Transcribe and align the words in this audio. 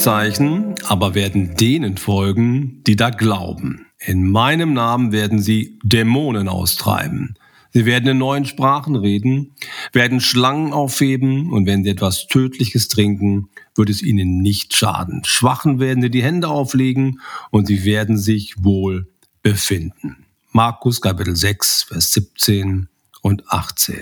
Wunderzeichen 0.00 0.76
aber 0.86 1.14
werden 1.14 1.56
denen 1.56 1.98
folgen, 1.98 2.82
die 2.86 2.96
da 2.96 3.10
glauben. 3.10 3.84
In 3.98 4.30
meinem 4.30 4.72
Namen 4.72 5.12
werden 5.12 5.40
sie 5.40 5.78
Dämonen 5.82 6.48
austreiben. 6.48 7.34
Sie 7.74 7.84
werden 7.84 8.08
in 8.08 8.16
neuen 8.16 8.46
Sprachen 8.46 8.96
reden, 8.96 9.52
werden 9.92 10.22
Schlangen 10.22 10.72
aufheben 10.72 11.52
und 11.52 11.66
wenn 11.66 11.84
sie 11.84 11.90
etwas 11.90 12.28
Tödliches 12.28 12.88
trinken, 12.88 13.50
wird 13.74 13.90
es 13.90 14.00
ihnen 14.00 14.38
nicht 14.40 14.74
schaden. 14.74 15.20
Schwachen 15.26 15.80
werden 15.80 16.00
sie 16.00 16.10
die 16.10 16.22
Hände 16.22 16.48
auflegen 16.48 17.20
und 17.50 17.66
sie 17.66 17.84
werden 17.84 18.16
sich 18.16 18.54
wohl 18.64 19.06
befinden. 19.42 20.24
Markus 20.50 21.02
Kapitel 21.02 21.36
6, 21.36 21.82
Vers 21.82 22.12
17 22.12 22.88
und 23.20 23.52
18. 23.52 23.96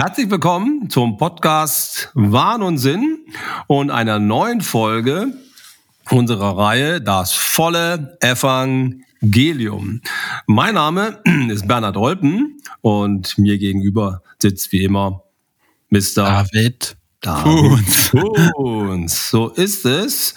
Herzlich 0.00 0.30
willkommen 0.30 0.88
zum 0.90 1.16
Podcast 1.16 2.12
Wahn 2.14 2.62
und 2.62 2.78
Sinn 2.78 3.18
und 3.66 3.90
einer 3.90 4.20
neuen 4.20 4.60
Folge 4.60 5.32
unserer 6.08 6.56
Reihe 6.56 7.00
Das 7.00 7.32
volle 7.32 8.16
Evangelium. 8.20 10.00
Mein 10.46 10.74
Name 10.74 11.20
ist 11.50 11.66
Bernhard 11.66 11.96
Olpen 11.96 12.62
und 12.80 13.36
mir 13.38 13.58
gegenüber 13.58 14.22
sitzt 14.40 14.70
wie 14.70 14.84
immer 14.84 15.24
Mr. 15.90 15.98
David. 16.14 16.96
David 17.20 18.52
Kunz. 18.54 19.30
So 19.30 19.48
ist 19.48 19.84
es. 19.84 20.36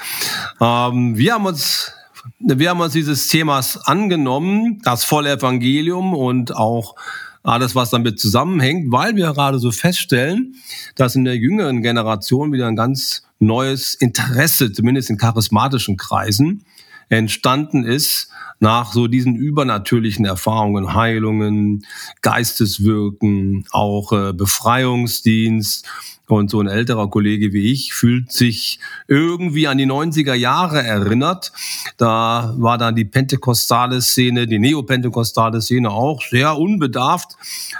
Ähm, 0.59 1.15
wir 1.15 1.35
haben 1.35 1.45
uns 1.45 1.93
wir 2.39 2.71
haben 2.71 2.81
uns 2.81 2.93
dieses 2.93 3.27
Themas 3.27 3.77
angenommen, 3.85 4.81
das 4.83 5.03
volle 5.03 5.33
Evangelium 5.33 6.15
und 6.15 6.55
auch 6.55 6.95
alles, 7.43 7.75
was 7.75 7.89
damit 7.89 8.19
zusammenhängt, 8.19 8.91
weil 8.91 9.15
wir 9.15 9.33
gerade 9.33 9.59
so 9.59 9.71
feststellen, 9.71 10.55
dass 10.95 11.15
in 11.15 11.25
der 11.25 11.37
jüngeren 11.37 11.81
Generation 11.81 12.53
wieder 12.53 12.67
ein 12.67 12.75
ganz 12.75 13.23
neues 13.39 13.95
Interesse, 13.95 14.71
zumindest 14.71 15.09
in 15.09 15.17
charismatischen 15.17 15.97
Kreisen, 15.97 16.65
entstanden 17.09 17.83
ist 17.83 18.29
nach 18.59 18.93
so 18.93 19.07
diesen 19.07 19.35
übernatürlichen 19.35 20.23
Erfahrungen, 20.23 20.93
Heilungen, 20.93 21.85
Geisteswirken, 22.21 23.65
auch 23.71 24.13
äh, 24.13 24.33
Befreiungsdienst 24.33 25.87
und 26.35 26.49
so 26.49 26.59
ein 26.59 26.67
älterer 26.67 27.09
Kollege 27.09 27.53
wie 27.53 27.71
ich 27.71 27.93
fühlt 27.93 28.31
sich 28.31 28.79
irgendwie 29.07 29.67
an 29.67 29.77
die 29.77 29.85
90er 29.85 30.33
Jahre 30.33 30.83
erinnert. 30.83 31.51
Da 31.97 32.53
war 32.57 32.77
dann 32.77 32.95
die 32.95 33.05
pentekostale 33.05 34.01
Szene, 34.01 34.47
die 34.47 34.59
neopentekostale 34.59 35.61
Szene 35.61 35.91
auch 35.91 36.21
sehr 36.21 36.57
unbedarft 36.57 37.37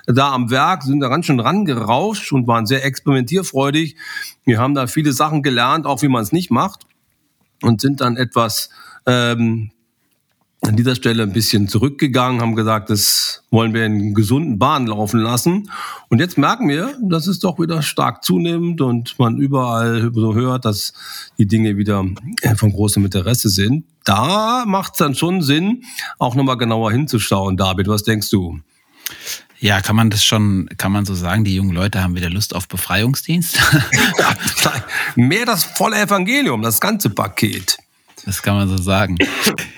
da 0.08 0.32
am 0.32 0.50
Werk, 0.50 0.84
sind 0.84 1.00
da 1.00 1.08
ganz 1.08 1.26
schön 1.26 1.40
rangerauscht 1.40 2.32
und 2.32 2.48
waren 2.48 2.66
sehr 2.66 2.86
experimentierfreudig. 2.86 3.96
Wir 4.44 4.60
haben 4.60 4.74
da 4.74 4.88
viele 4.88 5.14
Sachen 5.14 5.44
gelernt, 5.44 5.86
auch 5.86 6.02
wie 6.02 6.08
man 6.08 6.24
es 6.24 6.32
nicht 6.32 6.52
macht 6.52 6.86
und 7.62 7.82
sind 7.82 8.02
dann 8.02 8.18
etwas 8.18 8.70
ähm, 9.06 9.72
an 10.72 10.78
dieser 10.78 10.96
Stelle 10.96 11.24
ein 11.24 11.34
bisschen 11.34 11.68
zurückgegangen, 11.68 12.40
haben 12.40 12.56
gesagt, 12.56 12.90
das 12.90 13.44
wollen 13.52 13.74
wir 13.74 13.86
in 13.86 14.14
gesunden 14.14 14.58
Bahnen 14.58 14.88
laufen 14.88 15.20
lassen. 15.20 15.70
Und 16.08 16.20
jetzt 16.20 16.38
merken 16.38 16.70
wir, 16.70 16.96
dass 17.02 17.28
es 17.28 17.40
doch 17.40 17.60
wieder 17.60 17.82
stark 17.82 18.24
zunimmt 18.24 18.80
und 18.80 19.20
man 19.20 19.38
überall 19.38 20.12
so 20.14 20.34
hört, 20.34 20.64
dass 20.64 20.94
die 21.38 21.46
Dinge 21.46 21.76
wieder 21.76 22.06
von 22.56 22.72
großem 22.72 23.04
Interesse 23.04 23.50
sind. 23.50 23.84
Da 24.06 24.64
macht 24.66 24.94
es 24.94 25.00
dann 25.00 25.14
schon 25.14 25.42
Sinn, 25.42 25.84
auch 26.20 26.36
nochmal 26.36 26.58
genauer 26.58 26.94
hinzuschauen. 26.94 27.58
David, 27.58 27.90
was 27.90 28.04
denkst 28.04 28.30
du? 28.30 28.62
Ja, 29.60 29.82
kann 29.82 29.98
man 29.98 30.10
das 30.10 30.24
schon, 30.24 30.70
kann 30.78 30.94
man 30.94 31.04
so 31.04 31.16
sagen, 31.16 31.44
die 31.44 31.54
jungen 31.54 31.76
Leute 31.76 32.02
haben 32.02 32.16
wieder 32.16 32.30
Lust 32.30 32.56
auf 32.56 32.70
Befreiungsdienst? 32.70 33.60
Mehr 35.18 35.46
das 35.46 35.66
volle 35.66 36.00
Evangelium, 36.00 36.62
das 36.62 36.80
ganze 36.80 37.10
Paket. 37.10 37.78
Das 38.26 38.44
kann 38.44 38.56
man 38.56 38.68
so 38.68 38.78
sagen. 38.78 39.18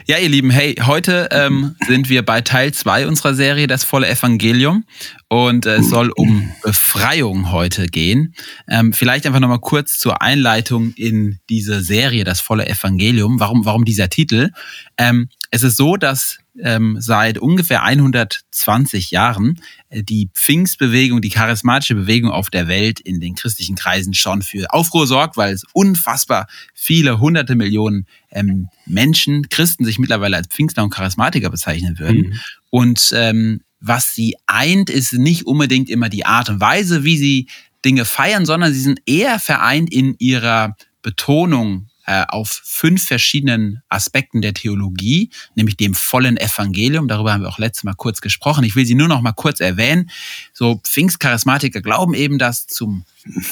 Ja, 0.06 0.18
ihr 0.18 0.30
Lieben, 0.30 0.50
hey, 0.50 0.76
heute 0.86 1.30
ähm, 1.32 1.76
sind 1.88 2.10
wir 2.10 2.26
bei 2.26 2.42
Teil 2.42 2.74
2 2.74 3.08
unserer 3.08 3.34
Serie 3.34 3.68
Das 3.68 3.84
volle 3.84 4.10
Evangelium 4.10 4.84
und 5.30 5.66
es 5.66 5.90
soll 5.90 6.12
um 6.16 6.52
Befreiung 6.62 7.52
heute 7.52 7.88
gehen. 7.88 8.36
Ähm, 8.68 8.92
vielleicht 8.92 9.26
einfach 9.26 9.40
nochmal 9.40 9.60
kurz 9.60 9.98
zur 9.98 10.22
Einleitung 10.22 10.94
in 10.96 11.40
diese 11.50 11.82
Serie 11.82 12.26
Das 12.26 12.42
volle 12.42 12.68
Evangelium. 12.68 13.40
Warum, 13.40 13.66
warum 13.66 13.86
dieser 13.86 14.10
Titel? 14.10 14.50
Ähm, 14.98 15.30
es 15.52 15.64
ist 15.64 15.78
so, 15.78 15.96
dass 15.96 16.40
ähm, 16.60 16.98
seit 17.00 17.38
ungefähr 17.38 17.84
120 17.84 19.12
Jahren 19.12 19.60
äh, 19.90 20.04
die 20.04 20.30
Pfingstbewegung, 20.34 21.22
die 21.22 21.30
charismatische 21.30 21.96
Bewegung 21.96 22.32
auf 22.32 22.50
der 22.50 22.68
Welt 22.68 23.00
in 23.00 23.20
den 23.20 23.36
christlichen 23.36 23.76
Kreisen 23.76 24.14
schon 24.14 24.42
für 24.42 24.72
Aufruhr 24.72 25.08
sorgt, 25.08 25.38
weil 25.38 25.54
es 25.54 25.64
unfassbar 25.74 26.48
viele 26.74 27.20
hunderte 27.20 27.56
Millionen 27.56 28.06
ähm, 28.32 28.70
Menschen, 28.86 29.50
Christen 29.50 29.86
sich 29.86 30.00
mittlerweile 30.00 30.38
als 30.38 30.48
Pfingstler 30.48 30.84
und 30.84 30.92
Charismatiker 30.92 31.50
bezeichnen 31.50 32.00
würden. 32.00 32.28
Mhm. 32.28 32.40
Und 32.70 33.14
ähm, 33.16 33.62
was 33.80 34.14
sie 34.14 34.36
eint, 34.46 34.90
ist 34.90 35.14
nicht 35.14 35.46
unbedingt 35.46 35.90
immer 35.90 36.10
die 36.10 36.26
Art 36.26 36.50
und 36.50 36.62
Weise, 36.62 37.04
wie 37.04 37.18
sie 37.18 37.48
Dinge 37.84 38.06
feiern, 38.06 38.46
sondern 38.46 38.74
sie 38.74 38.80
sind 38.80 39.02
eher 39.06 39.40
vereint 39.40 39.92
in 39.92 40.16
ihrer 40.20 40.76
Betonung 41.02 41.90
auf 42.06 42.62
fünf 42.64 43.06
verschiedenen 43.06 43.82
Aspekten 43.90 44.42
der 44.42 44.54
Theologie, 44.54 45.30
nämlich 45.56 45.78
dem 45.78 45.94
vollen 45.94 46.38
Evangelium. 46.38 47.08
Darüber 47.08 47.34
haben 47.34 47.42
wir 47.42 47.50
auch 47.50 47.60
letztes 47.60 47.84
Mal 47.84 47.94
kurz 47.96 48.20
gesprochen. 48.20 48.64
Ich 48.64 48.76
will 48.76 48.86
sie 48.86 48.96
nur 48.96 49.08
noch 49.08 49.22
mal 49.22 49.32
kurz 49.32 49.60
erwähnen. 49.62 50.10
So 50.54 50.82
Pfingstcharismatiker 50.84 51.82
glauben 51.82 52.14
eben, 52.14 52.40
dass 52.40 52.68
zum 52.68 53.06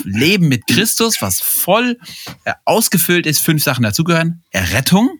Leben 0.04 0.50
mit 0.50 0.68
Christus, 0.68 1.22
was 1.22 1.40
voll 1.40 1.98
äh, 2.44 2.54
ausgefüllt 2.66 3.26
ist, 3.26 3.40
fünf 3.40 3.64
Sachen 3.64 3.84
dazugehören. 3.84 4.44
Errettung, 4.52 5.20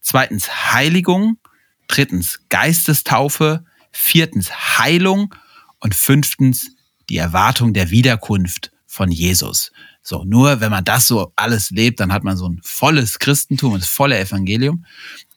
zweitens 0.00 0.72
Heiligung, 0.72 1.38
drittens 1.86 2.40
Geistestaufe, 2.50 3.64
viertens 3.90 4.78
Heilung 4.78 5.34
und 5.80 5.94
fünftens 5.94 6.72
die 7.08 7.16
Erwartung 7.16 7.72
der 7.72 7.90
Wiederkunft 7.90 8.70
von 8.86 9.10
Jesus. 9.10 9.72
So, 10.02 10.24
nur 10.24 10.60
wenn 10.60 10.70
man 10.70 10.84
das 10.84 11.06
so 11.06 11.32
alles 11.36 11.70
lebt, 11.70 12.00
dann 12.00 12.12
hat 12.12 12.24
man 12.24 12.36
so 12.36 12.48
ein 12.48 12.60
volles 12.62 13.18
Christentum, 13.18 13.78
das 13.78 13.88
volle 13.88 14.18
Evangelium. 14.18 14.84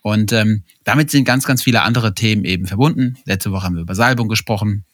Und 0.02 0.32
ähm, 0.32 0.64
damit 0.84 1.12
sind 1.12 1.26
ganz, 1.26 1.46
ganz 1.46 1.64
viele 1.64 1.82
andere 1.82 2.14
Themen 2.14 2.46
eben 2.46 2.66
verbunden. 2.66 3.18
Letzte 3.26 3.52
Woche 3.52 3.64
haben 3.64 3.76
wir 3.76 3.82
über 3.82 3.96
Salbung 3.96 4.28
gesprochen, 4.28 4.86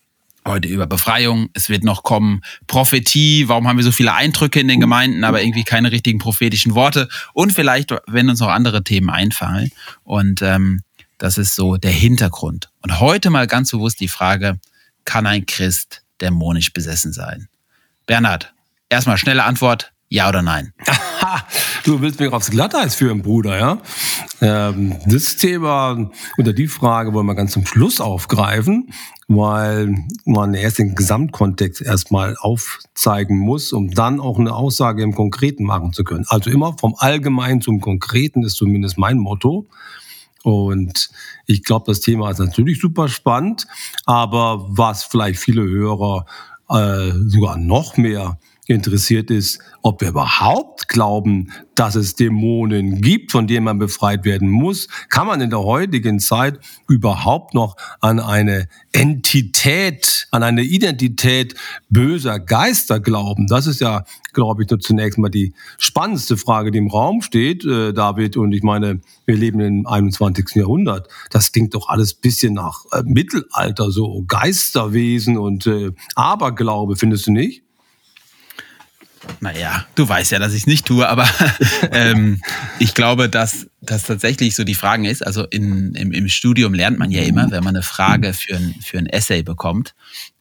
heute 0.46 0.68
über 0.68 0.88
Befreiung. 0.88 1.50
Es 1.54 1.70
wird 1.70 1.84
noch 1.84 2.04
kommen 2.04 2.42
Prophetie. 2.68 3.48
Warum 3.48 3.68
haben 3.68 3.78
wir 3.78 3.84
so 3.84 3.92
viele 3.92 4.14
Eindrücke 4.14 4.60
in 4.60 4.68
den 4.68 4.80
Gemeinden, 4.80 5.24
aber 5.24 5.42
irgendwie 5.42 5.64
keine 5.64 5.92
richtigen 5.92 6.20
prophetischen 6.20 6.76
Worte? 6.76 7.10
Und 7.34 7.54
vielleicht, 7.54 7.94
wenn 8.08 8.30
uns 8.30 8.40
noch 8.40 8.50
andere 8.50 8.84
Themen 8.84 9.10
einfallen. 9.10 9.72
Und 10.04 10.42
ähm, 10.42 10.82
das 11.18 11.38
ist 11.38 11.56
so 11.56 11.78
der 11.78 11.92
Hintergrund. 11.92 12.70
Und 12.82 13.00
heute 13.00 13.30
mal 13.30 13.48
ganz 13.48 13.72
bewusst 13.72 14.00
die 14.00 14.08
Frage, 14.08 14.60
kann 15.06 15.26
ein 15.26 15.46
Christ 15.46 16.04
dämonisch 16.22 16.72
besessen 16.72 17.14
sein? 17.14 17.48
Bernhard, 18.06 18.54
erstmal 18.90 19.18
schnelle 19.18 19.44
Antwort, 19.44 19.94
ja 20.10 20.28
oder 20.28 20.42
nein? 20.42 20.74
du 21.86 22.02
willst 22.02 22.20
mich 22.20 22.34
aufs 22.34 22.50
Glatteis 22.50 22.96
führen, 22.96 23.22
Bruder, 23.22 23.58
ja? 23.58 23.78
Ähm, 24.42 24.96
das 25.06 25.36
Thema 25.38 26.10
oder 26.38 26.54
die 26.54 26.68
Frage 26.68 27.14
wollen 27.14 27.28
wir 27.28 27.36
ganz 27.36 27.52
zum 27.52 27.66
Schluss 27.66 28.02
aufgreifen, 28.02 28.92
weil 29.28 29.96
man 30.26 30.56
erst 30.56 30.80
den 30.80 30.96
Gesamtkontext 30.96 31.82
erstmal 31.82 32.36
aufzeigen 32.40 33.38
muss, 33.38 33.72
um 33.72 33.92
dann 33.92 34.20
auch 34.20 34.40
eine 34.40 34.56
Aussage 34.56 35.04
im 35.04 35.14
Konkreten 35.14 35.64
machen 35.64 35.94
zu 35.94 36.04
können. 36.04 36.26
Also 36.28 36.50
immer 36.50 36.76
vom 36.80 36.96
Allgemeinen 36.98 37.62
zum 37.62 37.80
Konkreten 37.80 38.44
ist 38.44 38.56
zumindest 38.56 38.98
mein 38.98 39.18
Motto. 39.18 39.68
Und 40.44 41.10
ich 41.46 41.64
glaube, 41.64 41.86
das 41.88 42.00
Thema 42.00 42.32
ist 42.32 42.40
natürlich 42.40 42.80
super 42.80 43.10
spannend, 43.10 43.68
aber 44.06 44.66
was 44.70 45.04
vielleicht 45.04 45.40
viele 45.40 45.64
Hörer 45.64 46.26
äh, 46.70 47.12
sogar 47.28 47.58
noch 47.58 47.98
mehr 47.98 48.40
interessiert 48.70 49.32
ist, 49.32 49.60
ob 49.82 50.02
wir 50.02 50.10
überhaupt 50.10 50.88
glauben, 50.90 51.52
dass 51.74 51.96
es 51.96 52.16
Dämonen 52.16 53.02
gibt, 53.02 53.32
von 53.32 53.48
denen 53.48 53.64
man 53.64 53.80
befreit 53.80 54.26
werden 54.26 54.48
muss. 54.48 54.88
Kann 55.10 55.26
man 55.26 55.42
in 55.42 55.50
der 55.50 55.64
heutigen 55.64 56.20
Zeit 56.20 56.60
überhaupt 56.88 57.56
noch 57.56 57.78
an 58.00 58.20
eine 58.20 58.68
Entität, 58.92 60.28
an 60.30 60.44
eine 60.44 60.62
Identität 60.62 61.56
böser 61.90 62.40
Geister 62.40 63.00
glauben? 63.00 63.48
Das 63.48 63.66
ist 63.66 63.82
ja, 63.82 64.04
glaube 64.34 64.64
ich, 64.64 64.70
nur 64.70 64.80
zunächst 64.80 65.18
mal 65.18 65.30
die 65.30 65.54
spannendste 65.80 66.38
Frage, 66.38 66.70
die 66.70 66.78
im 66.78 66.92
Raum 66.92 67.24
steht, 67.24 67.66
äh, 67.66 67.92
David. 67.92 68.38
Und 68.38 68.52
ich 68.52 68.62
meine, 68.62 69.02
wir 69.26 69.36
leben 69.36 69.62
im 69.62 69.88
21. 69.88 70.56
Jahrhundert. 70.56 71.08
Das 71.32 71.52
klingt 71.52 71.74
doch 71.74 71.90
alles 71.90 72.14
bisschen 72.14 72.54
nach 72.54 72.86
äh, 72.92 73.02
Mittelalter, 73.04 73.90
so 73.90 74.24
Geisterwesen 74.28 75.38
und 75.38 75.66
äh, 75.66 75.92
Aberglaube, 76.16 76.98
findest 76.98 77.26
du 77.26 77.32
nicht? 77.32 77.64
Naja, 79.40 79.86
du 79.96 80.08
weißt 80.08 80.32
ja, 80.32 80.40
dass 80.40 80.54
ich 80.54 80.62
es 80.62 80.68
nicht 80.68 80.86
tue, 80.86 81.08
aber 81.08 81.28
ähm, 81.92 82.42
ich 82.80 82.94
glaube, 82.94 83.30
dass 83.30 83.68
das 83.82 84.04
tatsächlich 84.04 84.56
so 84.56 84.64
die 84.64 84.76
Fragen 84.76 85.06
ist. 85.06 85.26
Also 85.26 85.46
in, 85.46 85.94
im, 85.96 86.12
im 86.12 86.28
Studium 86.30 86.74
lernt 86.74 87.00
man 87.00 87.12
ja 87.12 87.24
immer, 87.24 87.50
wenn 87.52 87.64
man 87.64 87.76
eine 87.76 87.84
Frage 87.84 88.34
für 88.34 88.56
ein, 88.56 88.76
für 88.84 88.98
ein 88.98 89.08
Essay 89.08 89.44
bekommt 89.44 89.96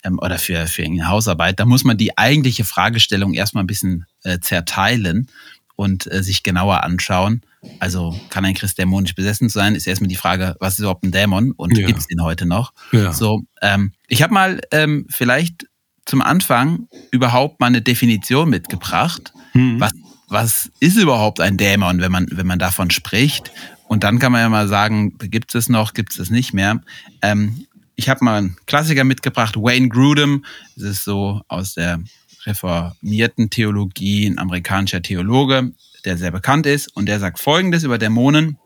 ähm, 0.04 0.18
oder 0.18 0.38
für, 0.38 0.66
für 0.66 0.84
eine 0.84 1.08
Hausarbeit, 1.08 1.60
da 1.60 1.64
muss 1.64 1.84
man 1.84 1.96
die 1.96 2.16
eigentliche 2.18 2.64
Fragestellung 2.64 3.34
erstmal 3.34 3.64
ein 3.64 3.68
bisschen 3.68 4.06
äh, 4.22 4.38
zerteilen 4.40 5.28
und 5.76 6.10
äh, 6.12 6.22
sich 6.22 6.42
genauer 6.42 6.82
anschauen. 6.82 7.42
Also 7.80 8.18
kann 8.30 8.44
ein 8.44 8.54
Christ 8.54 8.78
dämonisch 8.78 9.14
besessen 9.14 9.48
sein, 9.48 9.74
ist 9.74 9.86
erstmal 9.86 10.08
die 10.08 10.16
Frage, 10.16 10.56
was 10.60 10.74
ist 10.74 10.80
überhaupt 10.80 11.04
ein 11.04 11.12
Dämon 11.12 11.52
und 11.52 11.76
ja. 11.76 11.86
gibt 11.86 12.00
es 12.00 12.06
den 12.06 12.22
heute 12.22 12.46
noch? 12.46 12.72
Ja. 12.92 13.12
So, 13.12 13.42
ähm, 13.62 13.92
ich 14.06 14.22
habe 14.22 14.32
mal 14.32 14.60
ähm, 14.70 15.06
vielleicht 15.08 15.66
zum 16.08 16.22
Anfang 16.22 16.88
überhaupt 17.10 17.60
mal 17.60 17.66
eine 17.66 17.82
Definition 17.82 18.48
mitgebracht. 18.48 19.32
Mhm. 19.52 19.78
Was, 19.78 19.92
was 20.28 20.70
ist 20.80 20.96
überhaupt 20.96 21.40
ein 21.40 21.56
Dämon, 21.56 22.00
wenn 22.00 22.10
man, 22.10 22.26
wenn 22.30 22.46
man 22.46 22.58
davon 22.58 22.90
spricht? 22.90 23.52
Und 23.88 24.04
dann 24.04 24.18
kann 24.18 24.32
man 24.32 24.40
ja 24.40 24.48
mal 24.48 24.68
sagen, 24.68 25.16
gibt 25.18 25.54
es 25.54 25.68
noch, 25.68 25.94
gibt 25.94 26.12
es 26.12 26.18
es 26.18 26.30
nicht 26.30 26.54
mehr. 26.54 26.80
Ähm, 27.22 27.66
ich 27.94 28.08
habe 28.08 28.24
mal 28.24 28.38
einen 28.38 28.56
Klassiker 28.66 29.04
mitgebracht, 29.04 29.56
Wayne 29.56 29.88
Grudem. 29.88 30.44
Das 30.76 30.84
ist 30.84 31.04
so 31.04 31.42
aus 31.48 31.74
der 31.74 32.00
reformierten 32.46 33.50
Theologie, 33.50 34.26
ein 34.26 34.38
amerikanischer 34.38 35.02
Theologe, 35.02 35.72
der 36.04 36.16
sehr 36.16 36.30
bekannt 36.30 36.66
ist. 36.66 36.94
Und 36.96 37.06
der 37.06 37.18
sagt 37.20 37.38
Folgendes 37.38 37.84
über 37.84 37.98
Dämonen. 37.98 38.58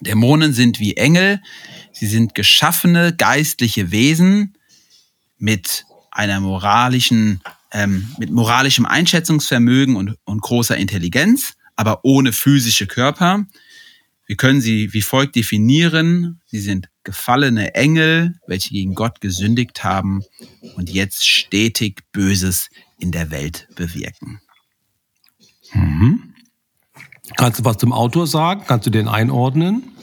Dämonen 0.00 0.52
sind 0.52 0.78
wie 0.78 0.96
Engel. 0.96 1.40
Sie 1.92 2.06
sind 2.06 2.34
geschaffene 2.34 3.14
geistliche 3.16 3.90
Wesen 3.90 4.58
mit 5.38 5.86
einer 6.16 6.40
moralischen, 6.40 7.42
ähm, 7.72 8.08
mit 8.18 8.30
moralischem 8.30 8.86
Einschätzungsvermögen 8.86 9.96
und, 9.96 10.16
und 10.24 10.40
großer 10.40 10.76
Intelligenz, 10.76 11.54
aber 11.76 12.04
ohne 12.04 12.32
physische 12.32 12.86
Körper. 12.86 13.44
Wir 14.26 14.36
können 14.36 14.60
sie 14.60 14.92
wie 14.92 15.02
folgt 15.02 15.36
definieren. 15.36 16.40
Sie 16.46 16.58
sind 16.58 16.88
gefallene 17.04 17.74
Engel, 17.74 18.34
welche 18.46 18.70
gegen 18.70 18.94
Gott 18.94 19.20
gesündigt 19.20 19.84
haben 19.84 20.22
und 20.74 20.90
jetzt 20.90 21.28
stetig 21.28 22.02
Böses 22.12 22.70
in 22.98 23.12
der 23.12 23.30
Welt 23.30 23.68
bewirken. 23.76 24.40
Mhm. 25.72 26.34
Kannst 27.36 27.60
du 27.60 27.64
was 27.64 27.76
zum 27.76 27.92
Autor 27.92 28.26
sagen? 28.26 28.64
Kannst 28.66 28.86
du 28.86 28.90
den 28.90 29.06
einordnen? 29.06 29.95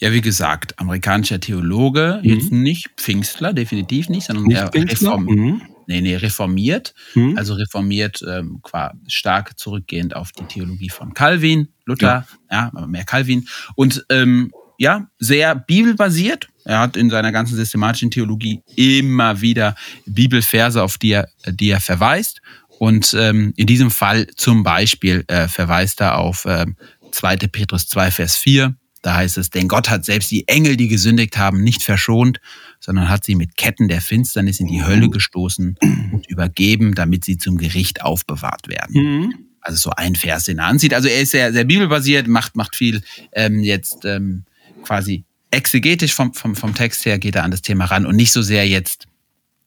Ja, 0.00 0.12
wie 0.12 0.22
gesagt, 0.22 0.78
amerikanischer 0.78 1.40
Theologe, 1.40 2.20
mhm. 2.22 2.28
jetzt 2.28 2.50
nicht 2.50 2.88
Pfingstler, 2.96 3.52
definitiv 3.52 4.08
nicht, 4.08 4.26
sondern 4.26 4.46
nicht 4.46 4.74
eher 4.74 4.90
Reform 4.90 5.24
mhm. 5.24 5.62
nee, 5.86 6.00
nee, 6.00 6.16
reformiert. 6.16 6.94
Mhm. 7.14 7.36
Also 7.36 7.54
reformiert 7.54 8.24
ähm, 8.26 8.62
stark 9.06 9.58
zurückgehend 9.58 10.16
auf 10.16 10.32
die 10.32 10.44
Theologie 10.44 10.88
von 10.88 11.12
Calvin, 11.12 11.68
Luther, 11.84 12.26
ja, 12.50 12.70
ja 12.74 12.86
mehr 12.86 13.04
Calvin. 13.04 13.46
Und 13.74 14.04
ähm, 14.08 14.50
ja, 14.78 15.10
sehr 15.18 15.54
bibelbasiert. 15.54 16.48
Er 16.64 16.78
hat 16.78 16.96
in 16.96 17.10
seiner 17.10 17.32
ganzen 17.32 17.56
systematischen 17.56 18.10
Theologie 18.10 18.62
immer 18.76 19.42
wieder 19.42 19.74
Bibelverse, 20.06 20.82
auf 20.82 20.96
die 20.96 21.12
er, 21.12 21.28
die 21.46 21.68
er 21.68 21.80
verweist. 21.80 22.40
Und 22.78 23.14
ähm, 23.18 23.52
in 23.56 23.66
diesem 23.66 23.90
Fall 23.90 24.26
zum 24.36 24.62
Beispiel 24.62 25.24
äh, 25.26 25.48
verweist 25.48 26.00
er 26.00 26.16
auf 26.16 26.46
äh, 26.46 26.64
2. 27.12 27.36
Petrus 27.36 27.88
2, 27.88 28.10
Vers 28.10 28.36
4. 28.36 28.74
Da 29.02 29.14
heißt 29.14 29.38
es, 29.38 29.48
denn 29.50 29.66
Gott 29.66 29.88
hat 29.88 30.04
selbst 30.04 30.30
die 30.30 30.46
Engel, 30.46 30.76
die 30.76 30.88
gesündigt 30.88 31.38
haben, 31.38 31.62
nicht 31.62 31.82
verschont, 31.82 32.40
sondern 32.80 33.08
hat 33.08 33.24
sie 33.24 33.34
mit 33.34 33.56
Ketten 33.56 33.88
der 33.88 34.00
Finsternis 34.00 34.60
in 34.60 34.66
die 34.66 34.84
Hölle 34.84 35.08
gestoßen 35.08 35.76
und 36.12 36.28
übergeben, 36.28 36.94
damit 36.94 37.24
sie 37.24 37.38
zum 37.38 37.56
Gericht 37.56 38.02
aufbewahrt 38.02 38.68
werden. 38.68 39.02
Mhm. 39.02 39.34
Also 39.62 39.78
so 39.78 39.90
ein 39.90 40.16
Vers, 40.16 40.44
den 40.44 40.58
er 40.58 40.66
ansieht. 40.66 40.94
Also 40.94 41.08
er 41.08 41.20
ist 41.20 41.30
sehr, 41.30 41.52
sehr 41.52 41.64
bibelbasiert, 41.64 42.26
macht, 42.28 42.56
macht 42.56 42.76
viel 42.76 43.02
ähm, 43.32 43.60
jetzt 43.60 44.04
ähm, 44.04 44.44
quasi 44.82 45.24
exegetisch 45.50 46.14
vom, 46.14 46.32
vom, 46.34 46.54
vom 46.54 46.74
Text 46.74 47.04
her 47.04 47.18
geht 47.18 47.36
er 47.36 47.44
an 47.44 47.50
das 47.50 47.62
Thema 47.62 47.86
ran 47.86 48.06
und 48.06 48.16
nicht 48.16 48.32
so 48.32 48.42
sehr 48.42 48.66
jetzt, 48.68 49.06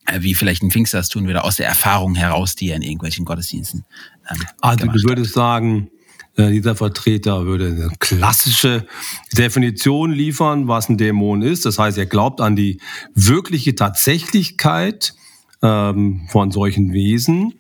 äh, 0.06 0.22
wie 0.22 0.34
vielleicht 0.34 0.64
ein 0.64 0.72
Pfingster 0.72 1.00
das 1.00 1.10
tun 1.10 1.28
würde, 1.28 1.44
aus 1.44 1.58
der 1.58 1.68
Erfahrung 1.68 2.16
heraus, 2.16 2.56
die 2.56 2.70
er 2.70 2.78
in 2.78 2.82
irgendwelchen 2.82 3.26
Gottesdiensten 3.26 3.86
ähm, 4.30 4.38
Also 4.62 4.86
du 4.86 5.04
würdest 5.04 5.32
hat. 5.32 5.36
sagen, 5.36 5.90
dieser 6.36 6.76
Vertreter 6.76 7.46
würde 7.46 7.68
eine 7.68 7.92
klassische 8.00 8.88
Definition 9.34 10.12
liefern, 10.12 10.68
was 10.68 10.90
ein 10.90 10.98
Dämon 10.98 11.44
ist. 11.44 11.66
Das 11.66 11.78
heißt, 11.78 11.98
er 12.00 12.08
glaubt 12.08 12.42
an 12.42 12.56
die 12.56 12.80
wirkliche 13.14 13.76
Tatsächlichkeit 13.76 15.14
ähm, 15.62 16.22
von 16.30 16.50
solchen 16.50 16.92
Wesen, 16.92 17.54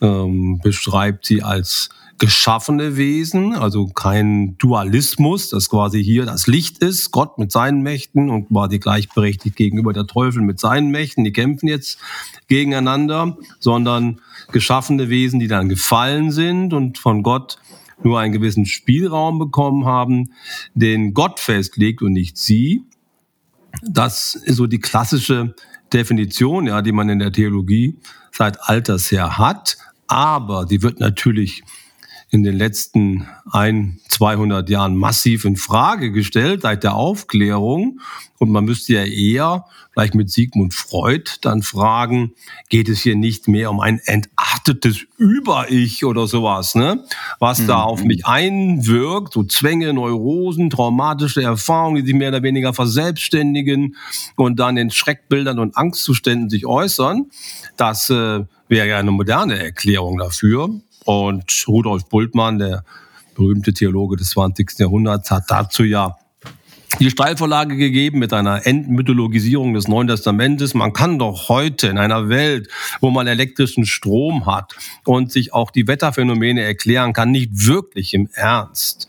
ähm, 0.00 0.60
beschreibt 0.62 1.26
sie 1.26 1.42
als 1.42 1.90
geschaffene 2.20 2.98
Wesen, 2.98 3.54
also 3.54 3.86
kein 3.86 4.56
Dualismus, 4.58 5.48
dass 5.48 5.70
quasi 5.70 6.04
hier 6.04 6.26
das 6.26 6.46
Licht 6.46 6.78
ist, 6.78 7.12
Gott 7.12 7.38
mit 7.38 7.50
seinen 7.50 7.80
Mächten 7.80 8.28
und 8.28 8.48
quasi 8.48 8.78
gleichberechtigt 8.78 9.56
gegenüber 9.56 9.94
der 9.94 10.06
Teufel 10.06 10.42
mit 10.42 10.60
seinen 10.60 10.90
Mächten, 10.90 11.24
die 11.24 11.32
kämpfen 11.32 11.66
jetzt 11.66 11.98
gegeneinander, 12.46 13.38
sondern 13.58 14.20
geschaffene 14.52 15.08
Wesen, 15.08 15.40
die 15.40 15.48
dann 15.48 15.70
gefallen 15.70 16.30
sind 16.30 16.74
und 16.74 16.98
von 16.98 17.22
Gott 17.22 17.56
nur 18.02 18.18
einen 18.18 18.32
gewissen 18.32 18.66
Spielraum 18.66 19.38
bekommen 19.38 19.84
haben, 19.84 20.32
den 20.74 21.14
Gott 21.14 21.40
festlegt 21.40 22.02
und 22.02 22.12
nicht 22.12 22.38
sie. 22.38 22.84
Das 23.82 24.34
ist 24.34 24.56
so 24.56 24.66
die 24.66 24.80
klassische 24.80 25.54
Definition, 25.92 26.66
ja, 26.66 26.82
die 26.82 26.92
man 26.92 27.08
in 27.08 27.18
der 27.18 27.32
Theologie 27.32 27.96
seit 28.32 28.60
alters 28.68 29.10
her 29.10 29.38
hat. 29.38 29.76
Aber 30.06 30.66
die 30.66 30.82
wird 30.82 31.00
natürlich 31.00 31.62
in 32.30 32.44
den 32.44 32.56
letzten 32.56 33.26
ein, 33.50 33.98
200 34.08 34.68
Jahren 34.70 34.96
massiv 34.96 35.44
in 35.44 35.56
Frage 35.56 36.12
gestellt 36.12 36.62
seit 36.62 36.84
der 36.84 36.94
Aufklärung. 36.94 38.00
Und 38.38 38.50
man 38.50 38.64
müsste 38.64 38.94
ja 38.94 39.04
eher 39.04 39.66
vielleicht 39.92 40.14
mit 40.14 40.30
Sigmund 40.30 40.72
Freud 40.72 41.30
dann 41.42 41.62
fragen, 41.62 42.32
geht 42.68 42.88
es 42.88 43.00
hier 43.00 43.16
nicht 43.16 43.48
mehr 43.48 43.70
um 43.70 43.80
ein 43.80 44.00
entartetes 44.04 45.04
Über-Ich 45.18 46.04
oder 46.04 46.26
sowas, 46.26 46.74
ne? 46.74 47.04
Was 47.40 47.58
mhm. 47.58 47.66
da 47.66 47.82
auf 47.82 48.04
mich 48.04 48.24
einwirkt, 48.24 49.32
so 49.32 49.42
Zwänge, 49.42 49.92
Neurosen, 49.92 50.70
traumatische 50.70 51.42
Erfahrungen, 51.42 51.96
die 51.96 52.06
sich 52.06 52.14
mehr 52.14 52.28
oder 52.28 52.42
weniger 52.42 52.72
verselbstständigen 52.72 53.96
und 54.36 54.60
dann 54.60 54.76
in 54.76 54.90
Schreckbildern 54.90 55.58
und 55.58 55.76
Angstzuständen 55.76 56.48
sich 56.48 56.64
äußern. 56.64 57.26
Das 57.76 58.08
äh, 58.10 58.44
wäre 58.68 58.88
ja 58.88 58.98
eine 58.98 59.10
moderne 59.10 59.58
Erklärung 59.58 60.18
dafür. 60.18 60.80
Und 61.04 61.64
Rudolf 61.66 62.08
Bultmann, 62.08 62.58
der 62.58 62.84
berühmte 63.34 63.72
Theologe 63.72 64.16
des 64.16 64.30
20. 64.30 64.78
Jahrhunderts, 64.78 65.30
hat 65.30 65.44
dazu 65.48 65.84
ja 65.84 66.16
die 66.98 67.10
Steilvorlage 67.10 67.76
gegeben 67.76 68.18
mit 68.18 68.32
einer 68.32 68.66
Entmythologisierung 68.66 69.74
des 69.74 69.86
Neuen 69.86 70.08
Testamentes. 70.08 70.74
Man 70.74 70.92
kann 70.92 71.18
doch 71.18 71.48
heute 71.48 71.86
in 71.86 71.98
einer 71.98 72.28
Welt, 72.28 72.68
wo 73.00 73.10
man 73.10 73.26
elektrischen 73.26 73.86
Strom 73.86 74.46
hat 74.46 74.74
und 75.04 75.30
sich 75.30 75.54
auch 75.54 75.70
die 75.70 75.86
Wetterphänomene 75.86 76.62
erklären 76.62 77.12
kann, 77.12 77.30
nicht 77.30 77.66
wirklich 77.66 78.12
im 78.14 78.28
Ernst 78.34 79.08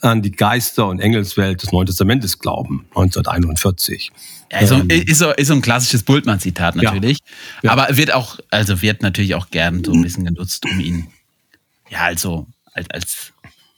an 0.00 0.20
die 0.20 0.32
Geister- 0.32 0.88
und 0.88 0.98
Engelswelt 0.98 1.62
des 1.62 1.72
Neuen 1.72 1.86
Testamentes 1.86 2.38
glauben, 2.38 2.86
1941. 2.90 4.10
Ja, 4.50 4.58
ist, 4.58 4.68
so, 4.68 4.74
ähm, 4.74 4.90
ist, 4.90 5.18
so, 5.18 5.30
ist 5.30 5.48
so 5.48 5.54
ein 5.54 5.62
klassisches 5.62 6.02
Bultmann-Zitat 6.02 6.76
natürlich. 6.76 7.18
Ja. 7.62 7.70
Ja. 7.70 7.72
Aber 7.72 7.96
wird 7.96 8.12
auch, 8.12 8.38
also 8.50 8.82
wird 8.82 9.02
natürlich 9.02 9.34
auch 9.34 9.50
gern 9.50 9.84
so 9.84 9.92
ein 9.92 10.02
bisschen 10.02 10.24
genutzt, 10.24 10.66
um 10.66 10.80
ihn, 10.80 11.06
ja, 11.88 12.00
also 12.00 12.46
als, 12.72 12.90
als, 12.90 13.32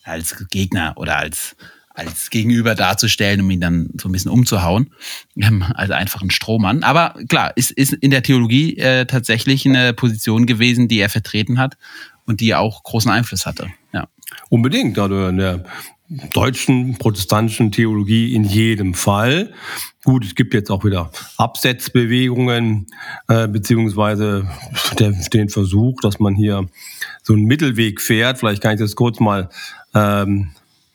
als 0.05 0.45
Gegner 0.51 0.95
oder 0.97 1.19
als, 1.19 1.57
als 1.91 2.31
Gegenüber 2.31 2.75
darzustellen, 2.75 3.41
um 3.41 3.51
ihn 3.51 3.61
dann 3.61 3.91
so 4.01 4.09
ein 4.09 4.13
bisschen 4.13 4.31
umzuhauen. 4.31 4.93
Ähm, 5.37 5.65
also 5.75 5.93
einfach 5.95 6.23
ein 6.23 6.31
Strohmann. 6.31 6.83
Aber 6.83 7.15
klar, 7.29 7.53
ist, 7.57 7.71
ist 7.71 7.93
in 7.93 8.11
der 8.11 8.23
Theologie 8.23 8.77
äh, 8.77 9.07
tatsächlich 9.07 9.67
eine 9.67 9.93
Position 9.93 10.47
gewesen, 10.47 10.89
die 10.89 11.01
er 11.01 11.09
vertreten 11.09 11.59
hat 11.59 11.77
und 12.25 12.41
die 12.41 12.55
auch 12.55 12.83
großen 12.83 13.11
Einfluss 13.11 13.47
hatte. 13.47 13.69
Ja. 13.93 14.09
Unbedingt. 14.51 14.99
Also 14.99 15.29
in 15.29 15.39
der 15.39 15.65
deutschen 16.33 16.97
protestantischen 16.97 17.71
Theologie 17.71 18.35
in 18.35 18.45
jedem 18.45 18.95
Fall. 18.95 19.53
Gut, 20.05 20.25
es 20.25 20.35
gibt 20.35 20.55
jetzt 20.55 20.71
auch 20.71 20.85
wieder 20.85 21.11
Absetzbewegungen, 21.37 22.87
äh, 23.29 23.47
beziehungsweise 23.47 24.49
der, 24.99 25.11
den 25.11 25.51
Versuch, 25.51 26.01
dass 26.01 26.19
man 26.19 26.35
hier 26.35 26.67
so 27.29 27.35
einen 27.35 27.45
Mittelweg 27.45 28.01
fährt. 28.01 28.39
Vielleicht 28.39 28.63
kann 28.63 28.75
ich 28.75 28.81
das 28.81 28.97
kurz 28.97 29.21
mal, 29.21 29.51
ähm, 29.95 30.49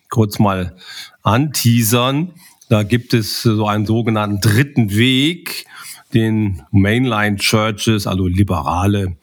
kurz 0.10 0.40
mal 0.40 0.76
anteasern. 1.22 2.32
Da 2.70 2.82
gibt 2.82 3.14
es 3.14 3.44
so 3.44 3.68
einen 3.68 3.86
sogenannten 3.86 4.42
dritten 4.42 4.96
Weg, 4.96 5.66
den 6.16 6.64
Mainline 6.72 7.38
Churches, 7.38 8.08
also 8.08 8.26
liberale 8.26 9.16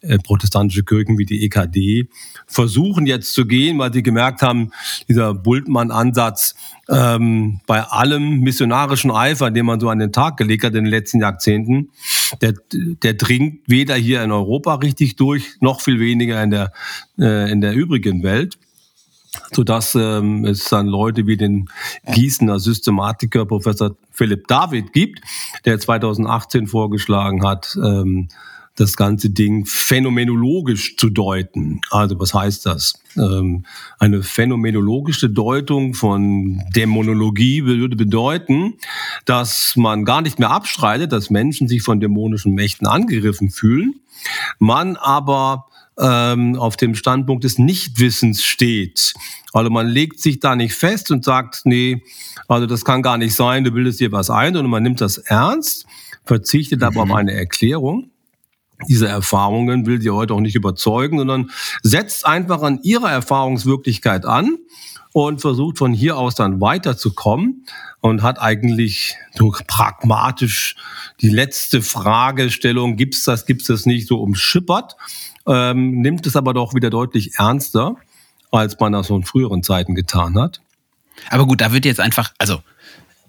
äh, 0.00 0.16
protestantische 0.16 0.84
Kirchen 0.84 1.18
wie 1.18 1.26
die 1.26 1.44
EKD 1.44 2.08
versuchen 2.54 3.06
jetzt 3.06 3.34
zu 3.34 3.46
gehen, 3.46 3.78
weil 3.78 3.92
sie 3.92 4.02
gemerkt 4.02 4.40
haben, 4.40 4.70
dieser 5.08 5.34
Bultmann-Ansatz 5.34 6.54
ähm, 6.88 7.60
bei 7.66 7.82
allem 7.82 8.40
missionarischen 8.40 9.10
Eifer, 9.10 9.50
den 9.50 9.66
man 9.66 9.80
so 9.80 9.88
an 9.88 9.98
den 9.98 10.12
Tag 10.12 10.36
gelegt 10.36 10.64
hat 10.64 10.74
in 10.74 10.84
den 10.84 10.90
letzten 10.90 11.20
Jahrzehnten, 11.20 11.90
der, 12.40 12.54
der 12.72 13.14
dringt 13.14 13.60
weder 13.66 13.96
hier 13.96 14.22
in 14.22 14.30
Europa 14.30 14.76
richtig 14.76 15.16
durch, 15.16 15.56
noch 15.60 15.80
viel 15.80 15.98
weniger 15.98 16.42
in 16.42 16.50
der, 16.50 16.72
äh, 17.18 17.50
in 17.50 17.60
der 17.60 17.74
übrigen 17.74 18.22
Welt 18.22 18.58
sodass 19.52 19.96
ähm, 19.96 20.44
es 20.44 20.68
dann 20.68 20.86
Leute 20.86 21.26
wie 21.26 21.36
den 21.36 21.68
Gießener 22.12 22.60
Systematiker 22.60 23.46
Professor 23.46 23.96
Philipp 24.12 24.46
David 24.46 24.92
gibt, 24.92 25.20
der 25.64 25.80
2018 25.80 26.68
vorgeschlagen 26.68 27.44
hat, 27.44 27.76
ähm, 27.82 28.28
das 28.76 28.96
ganze 28.96 29.30
Ding 29.30 29.66
phänomenologisch 29.66 30.96
zu 30.96 31.08
deuten. 31.08 31.80
Also 31.90 32.18
was 32.18 32.34
heißt 32.34 32.66
das? 32.66 32.94
Ähm, 33.16 33.64
eine 33.98 34.22
phänomenologische 34.22 35.30
Deutung 35.30 35.94
von 35.94 36.62
Dämonologie 36.74 37.64
würde 37.64 37.96
bedeuten, 37.96 38.74
dass 39.26 39.74
man 39.76 40.04
gar 40.04 40.22
nicht 40.22 40.38
mehr 40.38 40.50
abstreitet, 40.50 41.12
dass 41.12 41.30
Menschen 41.30 41.68
sich 41.68 41.82
von 41.82 42.00
dämonischen 42.00 42.54
Mächten 42.54 42.86
angegriffen 42.86 43.50
fühlen, 43.50 44.00
man 44.58 44.96
aber 44.96 45.66
ähm, 45.96 46.56
auf 46.56 46.76
dem 46.76 46.96
Standpunkt 46.96 47.44
des 47.44 47.58
Nichtwissens 47.58 48.42
steht. 48.42 49.14
Also 49.52 49.70
man 49.70 49.86
legt 49.86 50.18
sich 50.18 50.40
da 50.40 50.56
nicht 50.56 50.74
fest 50.74 51.12
und 51.12 51.24
sagt, 51.24 51.60
nee, 51.64 52.02
also 52.48 52.66
das 52.66 52.84
kann 52.84 53.02
gar 53.02 53.18
nicht 53.18 53.36
sein, 53.36 53.62
du 53.62 53.70
bildest 53.70 54.00
dir 54.00 54.10
was 54.10 54.30
ein, 54.30 54.54
sondern 54.54 54.70
man 54.70 54.82
nimmt 54.82 55.00
das 55.00 55.18
ernst, 55.18 55.86
verzichtet 56.24 56.82
aber 56.82 57.02
auf 57.02 57.08
mhm. 57.08 57.14
eine 57.14 57.32
Erklärung 57.34 58.10
diese 58.88 59.08
Erfahrungen, 59.08 59.86
will 59.86 60.00
sie 60.00 60.10
heute 60.10 60.34
auch 60.34 60.40
nicht 60.40 60.56
überzeugen, 60.56 61.18
sondern 61.18 61.50
setzt 61.82 62.26
einfach 62.26 62.62
an 62.62 62.80
ihrer 62.82 63.10
Erfahrungswirklichkeit 63.10 64.24
an 64.26 64.58
und 65.12 65.40
versucht 65.40 65.78
von 65.78 65.92
hier 65.92 66.16
aus 66.16 66.34
dann 66.34 66.60
weiterzukommen 66.60 67.66
und 68.00 68.22
hat 68.22 68.40
eigentlich 68.40 69.14
so 69.34 69.54
pragmatisch 69.66 70.76
die 71.20 71.28
letzte 71.28 71.82
Fragestellung, 71.82 72.96
gibt's 72.96 73.22
das, 73.24 73.46
gibt's 73.46 73.66
das 73.66 73.86
nicht, 73.86 74.08
so 74.08 74.20
umschippert, 74.20 74.96
ähm, 75.46 76.00
nimmt 76.00 76.26
es 76.26 76.36
aber 76.36 76.52
doch 76.52 76.74
wieder 76.74 76.90
deutlich 76.90 77.34
ernster, 77.36 77.96
als 78.50 78.78
man 78.80 78.92
das 78.92 79.06
so 79.06 79.16
in 79.16 79.24
früheren 79.24 79.62
Zeiten 79.62 79.94
getan 79.94 80.38
hat. 80.38 80.60
Aber 81.30 81.46
gut, 81.46 81.60
da 81.60 81.72
wird 81.72 81.84
jetzt 81.84 82.00
einfach, 82.00 82.32
also 82.38 82.62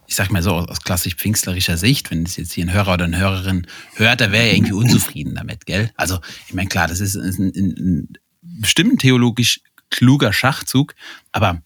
ich 0.07 0.15
sag 0.15 0.31
mal 0.31 0.43
so, 0.43 0.55
aus 0.55 0.81
klassisch 0.81 1.15
pfingstlerischer 1.15 1.77
Sicht, 1.77 2.11
wenn 2.11 2.23
es 2.23 2.37
jetzt 2.37 2.53
hier 2.53 2.65
ein 2.65 2.73
Hörer 2.73 2.93
oder 2.93 3.05
eine 3.05 3.17
Hörerin 3.17 3.67
hört, 3.95 4.21
da 4.21 4.31
wäre 4.31 4.47
er 4.47 4.55
irgendwie 4.55 4.73
unzufrieden 4.73 5.35
damit, 5.35 5.65
gell? 5.65 5.91
Also, 5.95 6.19
ich 6.47 6.53
meine, 6.53 6.69
klar, 6.69 6.87
das 6.87 6.99
ist 6.99 7.15
ein, 7.15 7.51
ein, 7.55 7.75
ein 7.77 8.13
bestimmt 8.41 9.01
theologisch 9.01 9.61
kluger 9.89 10.33
Schachzug, 10.33 10.95
aber 11.31 11.61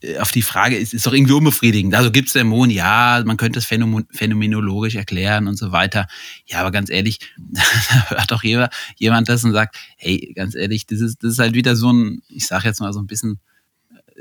äh, 0.00 0.18
auf 0.18 0.30
die 0.30 0.42
Frage 0.42 0.76
ist, 0.76 0.94
ist 0.94 1.06
doch 1.06 1.12
irgendwie 1.12 1.32
unbefriedigend. 1.32 1.94
Also 1.94 2.10
gibt 2.10 2.28
es 2.28 2.34
Dämonen, 2.34 2.70
ja, 2.70 3.22
man 3.24 3.36
könnte 3.36 3.58
es 3.58 3.66
phänomenologisch 3.66 4.94
erklären 4.94 5.48
und 5.48 5.56
so 5.56 5.72
weiter. 5.72 6.06
Ja, 6.46 6.60
aber 6.60 6.70
ganz 6.70 6.90
ehrlich, 6.90 7.18
da 7.38 8.10
hört 8.10 8.30
doch 8.30 8.42
jemand, 8.42 8.72
jemand 8.96 9.28
das 9.28 9.44
und 9.44 9.52
sagt, 9.52 9.76
hey, 9.96 10.32
ganz 10.34 10.54
ehrlich, 10.54 10.86
das 10.86 11.00
ist, 11.00 11.22
das 11.22 11.32
ist 11.32 11.38
halt 11.38 11.54
wieder 11.54 11.76
so 11.76 11.92
ein, 11.92 12.22
ich 12.28 12.46
sage 12.46 12.68
jetzt 12.68 12.80
mal 12.80 12.92
so 12.92 13.00
ein 13.00 13.06
bisschen, 13.06 13.40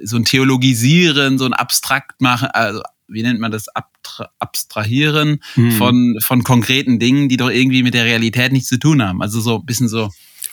so 0.03 0.15
ein 0.15 0.25
Theologisieren, 0.25 1.39
so 1.39 1.45
ein 1.45 1.53
Abstrakt 1.53 2.21
machen, 2.21 2.49
also 2.49 2.81
wie 3.07 3.23
nennt 3.23 3.39
man 3.39 3.51
das, 3.51 3.67
Abtra 3.69 4.29
Abstrahieren 4.39 5.39
hm. 5.53 5.71
von, 5.73 6.17
von 6.21 6.43
konkreten 6.43 6.99
Dingen, 6.99 7.29
die 7.29 7.37
doch 7.37 7.49
irgendwie 7.49 7.83
mit 7.83 7.93
der 7.93 8.05
Realität 8.05 8.51
nichts 8.51 8.69
zu 8.69 8.79
tun 8.79 9.01
haben. 9.03 9.21
Also 9.21 9.41
so 9.41 9.57
ein 9.57 9.65
bisschen 9.65 9.87
so, 9.87 10.09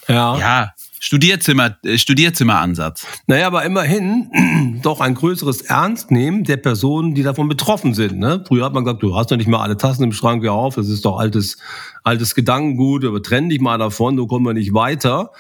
ja, 0.09 0.39
ja 0.39 0.73
Studierzimmer, 1.05 1.77
äh, 1.85 1.99
Studierzimmeransatz. 1.99 3.07
Naja, 3.27 3.49
aber 3.49 3.63
immerhin 3.65 4.81
doch 4.83 5.01
ein 5.01 5.15
größeres 5.15 5.61
Ernstnehmen 5.61 6.45
der 6.45 6.57
Personen, 6.57 7.15
die 7.15 7.23
davon 7.23 7.47
betroffen 7.47 7.93
sind. 7.93 8.19
Ne? 8.19 8.43
Früher 8.49 8.65
hat 8.65 8.73
man 8.73 8.85
gesagt, 8.85 9.03
du 9.03 9.15
hast 9.15 9.31
doch 9.31 9.37
nicht 9.37 9.47
mal 9.47 9.61
alle 9.61 9.77
Tassen 9.77 10.03
im 10.03 10.13
Schrank, 10.13 10.43
ja 10.43 10.53
auf, 10.53 10.77
das 10.77 10.89
ist 10.89 11.05
doch 11.05 11.19
altes, 11.19 11.59
altes 12.05 12.35
Gedankengut, 12.35 13.05
aber 13.05 13.23
trenn 13.23 13.51
dich 13.51 13.61
mal 13.61 13.77
davon, 13.77 14.17
so 14.17 14.27
kommen 14.27 14.47
wir 14.47 14.55
nicht 14.55 14.73
weiter. 14.73 15.33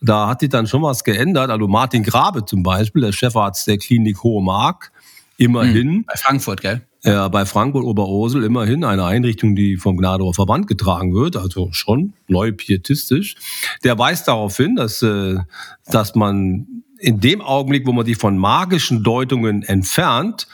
Da 0.00 0.28
hat 0.28 0.40
sich 0.40 0.48
dann 0.48 0.66
schon 0.66 0.82
was 0.82 1.04
geändert. 1.04 1.50
Also 1.50 1.68
Martin 1.68 2.02
Grabe 2.02 2.44
zum 2.44 2.64
Beispiel, 2.64 3.02
der 3.02 3.12
Chefarzt 3.12 3.68
der 3.68 3.78
Klinik 3.78 4.24
Hohe 4.24 4.42
Mark, 4.42 4.91
immerhin. 5.42 5.88
Hm, 5.88 6.04
bei 6.06 6.16
Frankfurt, 6.16 6.60
gell? 6.60 6.82
Ja, 7.04 7.26
bei 7.28 7.44
Frankfurt 7.44 7.84
Oberursel 7.84 8.44
immerhin 8.44 8.84
eine 8.84 9.04
Einrichtung, 9.04 9.56
die 9.56 9.76
vom 9.76 9.96
Gnadower 9.96 10.34
Verband 10.34 10.68
getragen 10.68 11.14
wird, 11.14 11.36
also 11.36 11.68
schon 11.72 12.12
neu 12.28 12.52
pietistisch. 12.52 13.34
Der 13.82 13.98
weist 13.98 14.28
darauf 14.28 14.56
hin, 14.56 14.76
dass, 14.76 15.02
äh, 15.02 15.38
dass 15.86 16.14
man 16.14 16.66
in 16.98 17.18
dem 17.18 17.40
Augenblick, 17.40 17.86
wo 17.86 17.92
man 17.92 18.06
die 18.06 18.14
von 18.14 18.38
magischen 18.38 19.02
Deutungen 19.02 19.64
entfernt, 19.64 20.46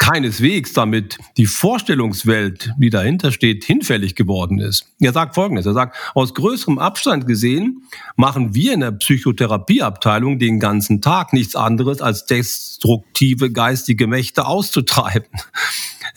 keineswegs 0.00 0.72
damit 0.72 1.18
die 1.36 1.46
Vorstellungswelt, 1.46 2.72
die 2.78 2.90
dahinter 2.90 3.30
steht, 3.30 3.64
hinfällig 3.64 4.16
geworden 4.16 4.58
ist. 4.58 4.86
Er 4.98 5.12
sagt 5.12 5.34
Folgendes, 5.34 5.66
er 5.66 5.74
sagt, 5.74 5.94
aus 6.14 6.34
größerem 6.34 6.78
Abstand 6.78 7.26
gesehen 7.26 7.82
machen 8.16 8.54
wir 8.54 8.72
in 8.72 8.80
der 8.80 8.92
Psychotherapieabteilung 8.92 10.38
den 10.38 10.58
ganzen 10.58 11.02
Tag 11.02 11.34
nichts 11.34 11.54
anderes, 11.54 12.00
als 12.00 12.24
destruktive 12.24 13.52
geistige 13.52 14.06
Mächte 14.06 14.46
auszutreiben. 14.46 15.28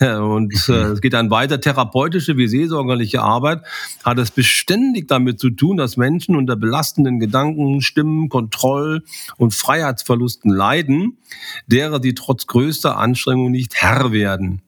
Und 0.00 0.68
äh, 0.68 0.72
es 0.72 1.00
geht 1.00 1.12
dann 1.12 1.30
weiter. 1.30 1.60
Therapeutische 1.60 2.36
wie 2.36 2.48
seelsorgerliche 2.48 3.22
Arbeit 3.22 3.62
hat 4.04 4.18
es 4.18 4.30
beständig 4.30 5.08
damit 5.08 5.40
zu 5.40 5.50
tun, 5.50 5.76
dass 5.76 5.96
Menschen 5.96 6.36
unter 6.36 6.56
belastenden 6.56 7.20
Gedanken, 7.20 7.80
Stimmen, 7.80 8.28
Kontroll- 8.28 9.04
und 9.36 9.54
Freiheitsverlusten 9.54 10.50
leiden, 10.50 11.18
derer 11.66 12.00
sie 12.02 12.14
trotz 12.14 12.46
größter 12.46 12.96
Anstrengung 12.96 13.50
nicht 13.50 13.74
Herr 13.76 14.12
werden. 14.12 14.62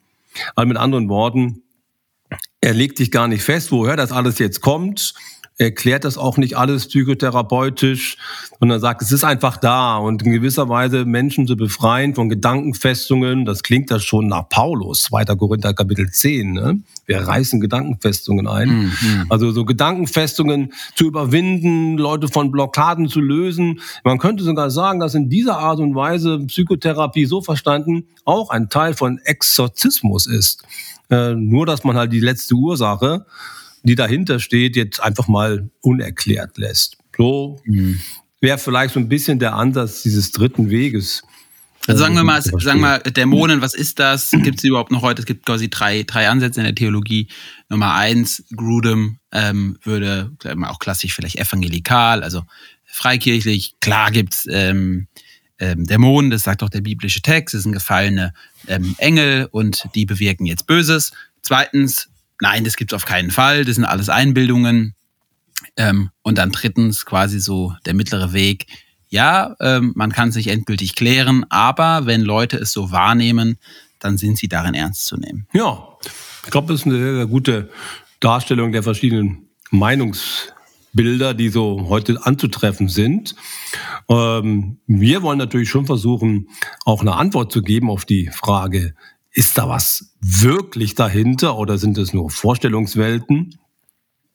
Also 0.55 0.69
mit 0.69 0.77
anderen 0.77 1.09
Worten, 1.09 1.63
er 2.61 2.75
legt 2.75 2.99
sich 2.99 3.11
gar 3.11 3.29
nicht 3.29 3.43
fest, 3.43 3.71
woher 3.73 3.97
das 3.97 4.13
alles 4.13 4.39
jetzt 4.39 4.61
kommt 4.61 5.15
erklärt 5.59 6.05
das 6.05 6.19
auch 6.19 6.37
nicht 6.37 6.57
alles 6.57 6.87
psychotherapeutisch, 6.87 8.19
sondern 8.61 8.81
sagt, 8.81 9.01
es 9.01 9.11
ist 9.11 9.25
einfach 9.25 9.57
da 9.57 9.97
und 9.97 10.23
in 10.23 10.33
gewisser 10.33 10.69
Weise 10.69 11.05
Menschen 11.07 11.47
zu 11.47 11.57
befreien 11.57 12.15
von 12.15 12.29
Gedankenfestungen, 12.29 13.47
das 13.47 13.63
klingt 13.63 13.91
das 13.91 14.05
schon 14.05 14.29
nach 14.29 14.49
Paulus, 14.49 15.05
2. 15.05 15.25
Korinther 15.37 15.73
Kapitel 15.73 16.11
10, 16.11 16.53
ne? 16.53 16.81
Wir 17.07 17.21
reißen 17.21 17.61
Gedankenfestungen 17.61 18.49
ein. 18.49 18.69
Mhm. 18.69 19.27
Also 19.29 19.53
so 19.53 19.65
Gedankenfestungen 19.65 20.73
zu 20.97 21.07
überwinden, 21.07 21.97
Leute 21.97 22.29
von 22.29 22.51
Blockaden 22.51 23.09
zu 23.09 23.21
lösen. 23.21 23.81
Man 24.03 24.19
könnte 24.19 24.43
sogar 24.43 24.71
sagen, 24.71 24.99
dass 24.99 25.15
in 25.15 25.29
dieser 25.31 25.57
Art 25.59 25.79
und 25.79 25.95
Weise 25.95 26.41
Psychotherapie 26.41 27.27
so 27.27 27.41
verstanden 27.41 28.07
auch 28.25 28.51
ein 28.51 28.69
Teil 28.69 28.95
von 28.95 29.19
Exorzismus 29.19 30.27
ist. 30.27 30.65
Äh, 31.09 31.35
nur, 31.35 31.65
dass 31.65 31.85
man 31.85 31.97
halt 31.97 32.13
die 32.13 32.21
letzte 32.21 32.57
Ursache 32.57 33.25
die 33.87 33.95
dahinter 33.95 34.41
steht, 34.41 34.77
jetzt 34.77 35.01
einfach 35.01 35.29
mal 35.29 35.71
unerklärt 35.81 36.59
lässt. 36.59 36.99
So 37.17 37.61
mhm. 37.65 38.01
wäre 38.41 38.59
vielleicht 38.59 38.95
so 38.95 39.01
ein 39.01 39.09
bisschen 39.09 39.39
der 39.39 39.55
Ansatz 39.55 40.03
dieses 40.03 40.33
dritten 40.33 40.71
Weges. 40.71 41.23
Also 41.87 42.01
sagen 42.01 42.17
wir 42.17 42.25
mal, 42.25 42.43
sagen 42.43 42.63
wir 42.63 42.75
mal, 42.75 42.99
Dämonen, 42.99 43.61
was 43.61 43.75
ist 43.75 44.01
das? 44.01 44.33
Gibt 44.33 44.59
es 44.59 44.65
überhaupt 44.65 44.91
noch 44.91 45.03
heute? 45.03 45.23
Es 45.23 45.27
gibt 45.27 45.47
quasi 45.47 45.71
drei, 45.71 46.03
drei 46.03 46.29
Ansätze 46.29 46.61
in 46.61 46.65
der 46.65 46.75
Theologie. 46.75 47.29
Nummer 47.69 47.95
eins, 47.95 48.43
Grudem 48.57 49.19
ähm, 49.31 49.79
würde 49.85 50.33
auch 50.65 50.79
klassisch 50.81 51.15
vielleicht 51.15 51.37
evangelikal, 51.37 52.25
also 52.25 52.43
freikirchlich. 52.85 53.77
Klar 53.81 54.11
gibt's 54.11 54.49
ähm, 54.51 55.07
ähm, 55.59 55.85
Dämonen, 55.85 56.31
das 56.31 56.43
sagt 56.43 56.65
auch 56.65 56.71
der 56.71 56.81
biblische 56.81 57.23
Text, 57.23 57.55
das 57.55 57.63
sind 57.63 57.73
gefallene 57.73 58.35
ähm, 58.67 58.97
Engel 58.99 59.49
und 59.51 59.89
die 59.95 60.07
bewirken 60.07 60.45
jetzt 60.45 60.67
Böses. 60.67 61.13
Zweitens, 61.43 62.09
nein, 62.41 62.65
das 62.65 62.77
gibt's 62.77 62.95
auf 62.95 63.05
keinen 63.05 63.31
Fall, 63.31 63.65
das 63.65 63.77
sind 63.77 63.85
alles 63.85 64.09
Einbildungen. 64.09 64.95
Ähm, 65.77 66.11
und 66.23 66.39
dann 66.39 66.53
drittens 66.53 67.07
quasi 67.07 67.41
so 67.41 67.75
der 67.87 67.95
mittlere 67.95 68.33
Weg. 68.33 68.67
Ja, 69.09 69.55
ähm, 69.61 69.93
man 69.95 70.13
kann 70.13 70.33
sich 70.33 70.49
endgültig 70.49 70.95
klären, 70.95 71.47
aber 71.49 72.07
wenn 72.07 72.21
Leute 72.21 72.59
es 72.59 72.73
so 72.73 72.91
wahrnehmen, 72.91 73.59
dann 73.99 74.19
sind 74.19 74.37
sie 74.39 74.49
darin 74.49 74.75
ernst 74.75 75.07
zu 75.07 75.17
nehmen. 75.17 75.47
Ja, 75.53 75.89
ich 76.45 76.51
glaube, 76.51 76.73
das 76.73 76.81
ist 76.81 76.87
eine 76.87 76.99
sehr, 76.99 77.15
sehr 77.15 77.27
gute 77.27 77.71
Darstellung 78.21 78.73
der 78.73 78.83
verschiedenen 78.83 79.49
Meinungsbilder, 79.71 81.35
die 81.35 81.49
so 81.49 81.89
heute 81.89 82.25
anzutreffen 82.25 82.89
sind. 82.89 83.35
Ähm, 84.09 84.79
wir 84.87 85.23
wollen 85.23 85.39
natürlich 85.39 85.71
schon 85.71 85.87
versuchen, 85.87 86.49
auch 86.85 87.01
eine 87.01 87.15
Antwort 87.15 87.53
zu 87.53 87.63
geben 87.63 87.91
auf 87.91 88.05
die 88.05 88.31
Frage, 88.33 88.95
ist 89.37 89.59
da 89.59 89.69
was 89.69 90.15
wirklich 90.21 90.95
dahinter 90.95 91.59
oder 91.59 91.77
sind 91.77 91.99
es 91.99 92.15
nur 92.15 92.31
Vorstellungswelten? 92.31 93.59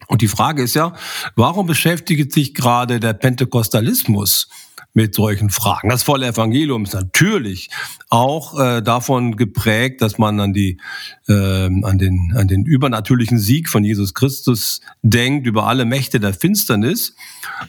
Und 0.07 0.21
die 0.21 0.27
Frage 0.27 0.61
ist 0.61 0.75
ja, 0.75 0.93
warum 1.35 1.65
beschäftigt 1.65 2.31
sich 2.31 2.53
gerade 2.53 2.99
der 2.99 3.13
Pentekostalismus 3.13 4.47
mit 4.93 5.15
solchen 5.15 5.49
Fragen? 5.49 5.89
Das 5.89 6.03
volle 6.03 6.27
Evangelium 6.27 6.83
ist 6.83 6.93
natürlich 6.93 7.71
auch 8.09 8.59
äh, 8.59 8.81
davon 8.81 9.37
geprägt, 9.37 10.01
dass 10.01 10.19
man 10.19 10.39
an 10.39 10.53
die 10.53 10.79
äh, 11.27 11.33
an 11.33 11.97
den 11.97 12.33
an 12.35 12.47
den 12.47 12.65
übernatürlichen 12.65 13.39
Sieg 13.39 13.69
von 13.69 13.83
Jesus 13.83 14.13
Christus 14.13 14.81
denkt 15.01 15.47
über 15.47 15.65
alle 15.65 15.85
Mächte 15.85 16.19
der 16.19 16.33
Finsternis, 16.33 17.15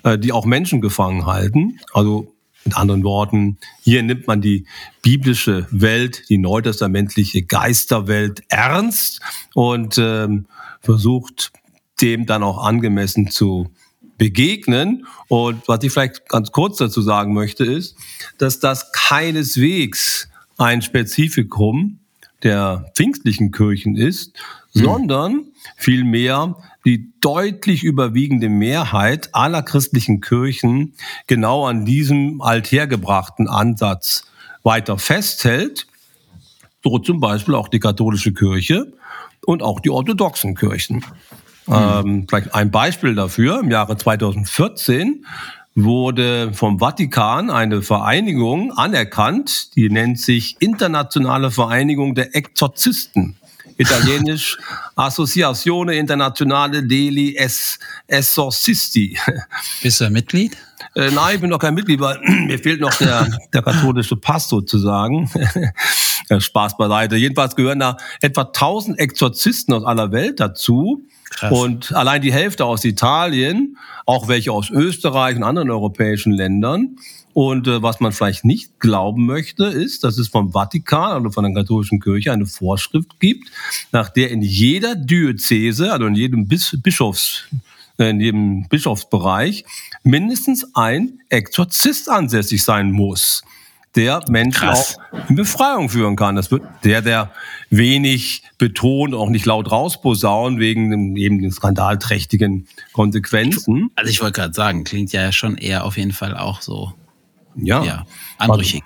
äh, 0.02 0.18
die 0.18 0.32
auch 0.32 0.44
Menschen 0.44 0.82
gefangen 0.82 1.24
halten. 1.24 1.78
Also 1.94 2.31
mit 2.64 2.76
anderen 2.76 3.04
Worten, 3.04 3.58
hier 3.82 4.02
nimmt 4.02 4.26
man 4.26 4.40
die 4.40 4.66
biblische 5.02 5.66
Welt, 5.70 6.28
die 6.28 6.38
neutestamentliche 6.38 7.42
Geisterwelt 7.42 8.42
ernst 8.48 9.20
und 9.54 9.98
ähm, 9.98 10.46
versucht 10.80 11.52
dem 12.00 12.26
dann 12.26 12.42
auch 12.42 12.64
angemessen 12.64 13.30
zu 13.30 13.70
begegnen. 14.18 15.06
Und 15.28 15.66
was 15.66 15.82
ich 15.82 15.92
vielleicht 15.92 16.28
ganz 16.28 16.52
kurz 16.52 16.78
dazu 16.78 17.02
sagen 17.02 17.32
möchte, 17.32 17.64
ist, 17.64 17.96
dass 18.38 18.60
das 18.60 18.92
keineswegs 18.92 20.28
ein 20.58 20.82
Spezifikum 20.82 21.98
der 22.42 22.90
pfingstlichen 22.94 23.52
Kirchen 23.52 23.96
ist, 23.96 24.36
mhm. 24.74 24.84
sondern 24.84 25.44
vielmehr 25.76 26.56
die 26.84 27.12
deutlich 27.20 27.84
überwiegende 27.84 28.48
Mehrheit 28.48 29.30
aller 29.32 29.62
christlichen 29.62 30.20
Kirchen 30.20 30.94
genau 31.26 31.66
an 31.66 31.84
diesem 31.84 32.40
althergebrachten 32.40 33.48
Ansatz 33.48 34.24
weiter 34.62 34.98
festhält. 34.98 35.86
So 36.82 36.98
zum 36.98 37.20
Beispiel 37.20 37.54
auch 37.54 37.68
die 37.68 37.80
katholische 37.80 38.32
Kirche 38.32 38.92
und 39.46 39.62
auch 39.62 39.80
die 39.80 39.90
orthodoxen 39.90 40.54
Kirchen. 40.54 41.04
Mhm. 41.66 41.74
Ähm, 41.74 42.26
vielleicht 42.28 42.54
ein 42.54 42.70
Beispiel 42.70 43.14
dafür. 43.14 43.60
Im 43.60 43.70
Jahre 43.70 43.96
2014 43.96 45.24
wurde 45.74 46.52
vom 46.52 46.80
Vatikan 46.80 47.50
eine 47.50 47.82
Vereinigung 47.82 48.72
anerkannt, 48.72 49.74
die 49.74 49.88
nennt 49.88 50.18
sich 50.18 50.56
Internationale 50.60 51.50
Vereinigung 51.50 52.14
der 52.14 52.36
Exorzisten. 52.36 53.36
Italienisch 53.76 54.58
Associazione 54.94 55.96
Internazionale 55.96 56.82
degli 56.82 57.34
es 57.36 57.78
Esorcisti. 58.06 59.18
Bist 59.82 60.00
du 60.00 60.06
ein 60.06 60.12
Mitglied? 60.12 60.56
Äh, 60.94 61.10
nein, 61.10 61.36
ich 61.36 61.40
bin 61.40 61.50
noch 61.50 61.58
kein 61.58 61.74
Mitglied, 61.74 62.00
weil 62.00 62.18
mir 62.46 62.58
fehlt 62.58 62.80
noch 62.80 62.94
der, 62.94 63.28
der 63.52 63.62
katholische 63.62 64.16
Pass 64.16 64.48
sozusagen. 64.48 65.30
Spaß 66.38 66.76
beiseite. 66.76 67.16
Jedenfalls 67.16 67.56
gehören 67.56 67.80
da 67.80 67.96
etwa 68.20 68.42
1000 68.42 68.98
Exorzisten 68.98 69.74
aus 69.74 69.84
aller 69.84 70.12
Welt 70.12 70.40
dazu. 70.40 71.02
Krass. 71.30 71.52
Und 71.52 71.92
allein 71.94 72.20
die 72.20 72.32
Hälfte 72.32 72.64
aus 72.64 72.84
Italien, 72.84 73.78
auch 74.06 74.28
welche 74.28 74.52
aus 74.52 74.70
Österreich 74.70 75.36
und 75.36 75.42
anderen 75.42 75.70
europäischen 75.70 76.32
Ländern. 76.32 76.96
Und 77.34 77.66
äh, 77.66 77.82
was 77.82 78.00
man 78.00 78.12
vielleicht 78.12 78.44
nicht 78.44 78.78
glauben 78.78 79.26
möchte, 79.26 79.64
ist, 79.64 80.04
dass 80.04 80.18
es 80.18 80.28
vom 80.28 80.52
Vatikan, 80.52 81.12
also 81.12 81.30
von 81.30 81.44
der 81.44 81.54
katholischen 81.54 82.00
Kirche, 82.00 82.32
eine 82.32 82.46
Vorschrift 82.46 83.18
gibt, 83.20 83.50
nach 83.90 84.10
der 84.10 84.30
in 84.30 84.42
jeder 84.42 84.94
Diözese, 84.94 85.92
also 85.92 86.06
in 86.06 86.14
jedem 86.14 86.46
Bis 86.46 86.76
Bischofs, 86.82 87.44
äh, 87.98 88.10
in 88.10 88.20
jedem 88.20 88.68
Bischofsbereich, 88.68 89.64
mindestens 90.02 90.74
ein 90.74 91.20
Exorzist 91.28 92.08
ansässig 92.10 92.62
sein 92.62 92.92
muss 92.92 93.42
der 93.94 94.22
Menschen 94.28 94.68
Krass. 94.68 94.96
auch 95.12 95.28
in 95.28 95.36
Befreiung 95.36 95.88
führen 95.88 96.16
kann. 96.16 96.36
Das 96.36 96.50
wird 96.50 96.62
der, 96.84 97.02
der 97.02 97.30
wenig 97.70 98.42
betont, 98.58 99.14
auch 99.14 99.28
nicht 99.28 99.44
laut 99.44 99.70
rausposaunen, 99.70 100.58
wegen 100.58 101.16
eben 101.16 101.40
den 101.40 101.52
skandalträchtigen 101.52 102.66
Konsequenzen. 102.92 103.90
Also 103.94 104.10
ich 104.10 104.22
wollte 104.22 104.40
gerade 104.40 104.54
sagen, 104.54 104.84
klingt 104.84 105.12
ja 105.12 105.30
schon 105.32 105.58
eher 105.58 105.84
auf 105.84 105.98
jeden 105.98 106.12
Fall 106.12 106.36
auch 106.36 106.62
so 106.62 106.94
ja, 107.56 107.84
ja 107.84 108.06
anrüchig. 108.38 108.82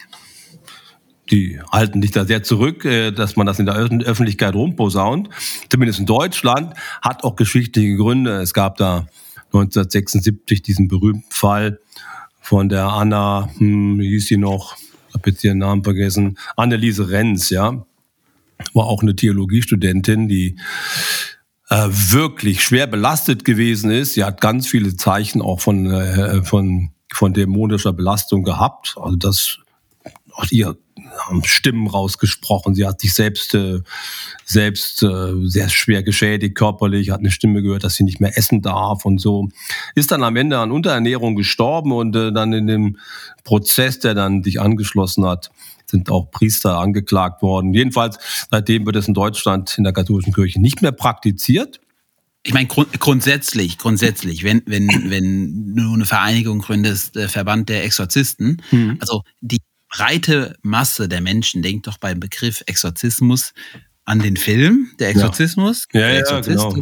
die 1.30 1.60
halten 1.72 2.02
sich 2.02 2.10
da 2.10 2.24
sehr 2.24 2.42
zurück, 2.42 2.84
äh, 2.84 3.10
dass 3.10 3.36
man 3.36 3.46
das 3.46 3.58
in 3.58 3.66
der 3.66 3.74
Öffentlichkeit 3.76 4.54
rumposaunt. 4.54 5.28
Zumindest 5.70 5.98
in 5.98 6.06
Deutschland 6.06 6.74
hat 7.02 7.24
auch 7.24 7.36
geschichtliche 7.36 7.96
Gründe. 7.96 8.40
Es 8.40 8.54
gab 8.54 8.76
da 8.76 9.06
1976 9.46 10.62
diesen 10.62 10.88
berühmten 10.88 11.30
Fall 11.30 11.80
von 12.40 12.68
der 12.68 12.84
Anna, 12.84 13.50
hm, 13.58 13.98
wie 13.98 14.10
hieß 14.10 14.28
sie 14.28 14.36
noch, 14.36 14.76
habe 15.12 15.30
jetzt 15.30 15.42
ihren 15.42 15.58
Namen 15.58 15.82
vergessen, 15.82 16.38
Anneliese 16.56 17.08
Renz, 17.08 17.50
ja, 17.50 17.84
war 18.72 18.86
auch 18.86 19.02
eine 19.02 19.16
Theologiestudentin, 19.16 20.28
die 20.28 20.56
äh, 21.68 21.88
wirklich 21.90 22.62
schwer 22.62 22.86
belastet 22.86 23.44
gewesen 23.44 23.90
ist. 23.90 24.14
Sie 24.14 24.24
hat 24.24 24.40
ganz 24.40 24.68
viele 24.68 24.96
Zeichen 24.96 25.42
auch 25.42 25.60
von, 25.60 25.90
äh, 25.90 26.42
von, 26.44 26.90
von 27.16 27.32
dämonischer 27.32 27.92
Belastung 27.92 28.42
gehabt. 28.42 28.96
Also 29.00 29.16
das 29.16 29.58
auch 30.34 30.46
ihr 30.50 30.76
Stimmen 31.44 31.88
rausgesprochen. 31.88 32.74
Sie 32.74 32.86
hat 32.86 33.00
sich 33.00 33.14
selbst, 33.14 33.54
äh, 33.54 33.80
selbst 34.44 35.02
äh, 35.02 35.32
sehr 35.44 35.68
schwer 35.68 36.02
geschädigt 36.02 36.54
körperlich, 36.54 37.10
hat 37.10 37.20
eine 37.20 37.30
Stimme 37.30 37.62
gehört, 37.62 37.84
dass 37.84 37.94
sie 37.94 38.04
nicht 38.04 38.20
mehr 38.20 38.36
essen 38.36 38.62
darf 38.62 39.04
und 39.04 39.18
so. 39.18 39.48
Ist 39.94 40.10
dann 40.10 40.22
am 40.22 40.36
Ende 40.36 40.58
an 40.58 40.72
Unterernährung 40.72 41.36
gestorben 41.36 41.92
und 41.92 42.14
äh, 42.16 42.32
dann 42.32 42.52
in 42.52 42.66
dem 42.66 42.98
Prozess, 43.44 43.98
der 43.98 44.14
dann 44.14 44.42
sich 44.42 44.60
angeschlossen 44.60 45.24
hat, 45.24 45.50
sind 45.86 46.10
auch 46.10 46.30
Priester 46.30 46.78
angeklagt 46.78 47.42
worden. 47.42 47.72
Jedenfalls, 47.72 48.18
seitdem 48.50 48.86
wird 48.86 48.96
es 48.96 49.08
in 49.08 49.14
Deutschland 49.14 49.78
in 49.78 49.84
der 49.84 49.92
katholischen 49.92 50.32
Kirche 50.32 50.60
nicht 50.60 50.82
mehr 50.82 50.92
praktiziert. 50.92 51.80
Ich 52.46 52.54
meine, 52.54 52.68
grund 52.68 53.00
grundsätzlich, 53.00 53.76
grundsätzlich, 53.76 54.44
wenn, 54.44 54.62
wenn, 54.66 54.88
wenn 55.10 55.74
du 55.74 55.94
eine 55.94 56.06
Vereinigung 56.06 56.60
gründest, 56.60 57.16
der 57.16 57.28
Verband 57.28 57.68
der 57.68 57.84
Exorzisten, 57.84 58.62
mhm. 58.70 58.98
also 59.00 59.22
die 59.40 59.58
breite 59.88 60.56
Masse 60.62 61.08
der 61.08 61.20
Menschen 61.20 61.62
denkt 61.62 61.88
doch 61.88 61.98
beim 61.98 62.20
Begriff 62.20 62.62
Exorzismus 62.66 63.52
an 64.04 64.20
den 64.20 64.36
Film, 64.36 64.90
der 65.00 65.08
Exorzismus. 65.08 65.88
Ja, 65.92 66.08
ja, 66.08 66.22
ja 66.24 66.40
genau. 66.40 66.76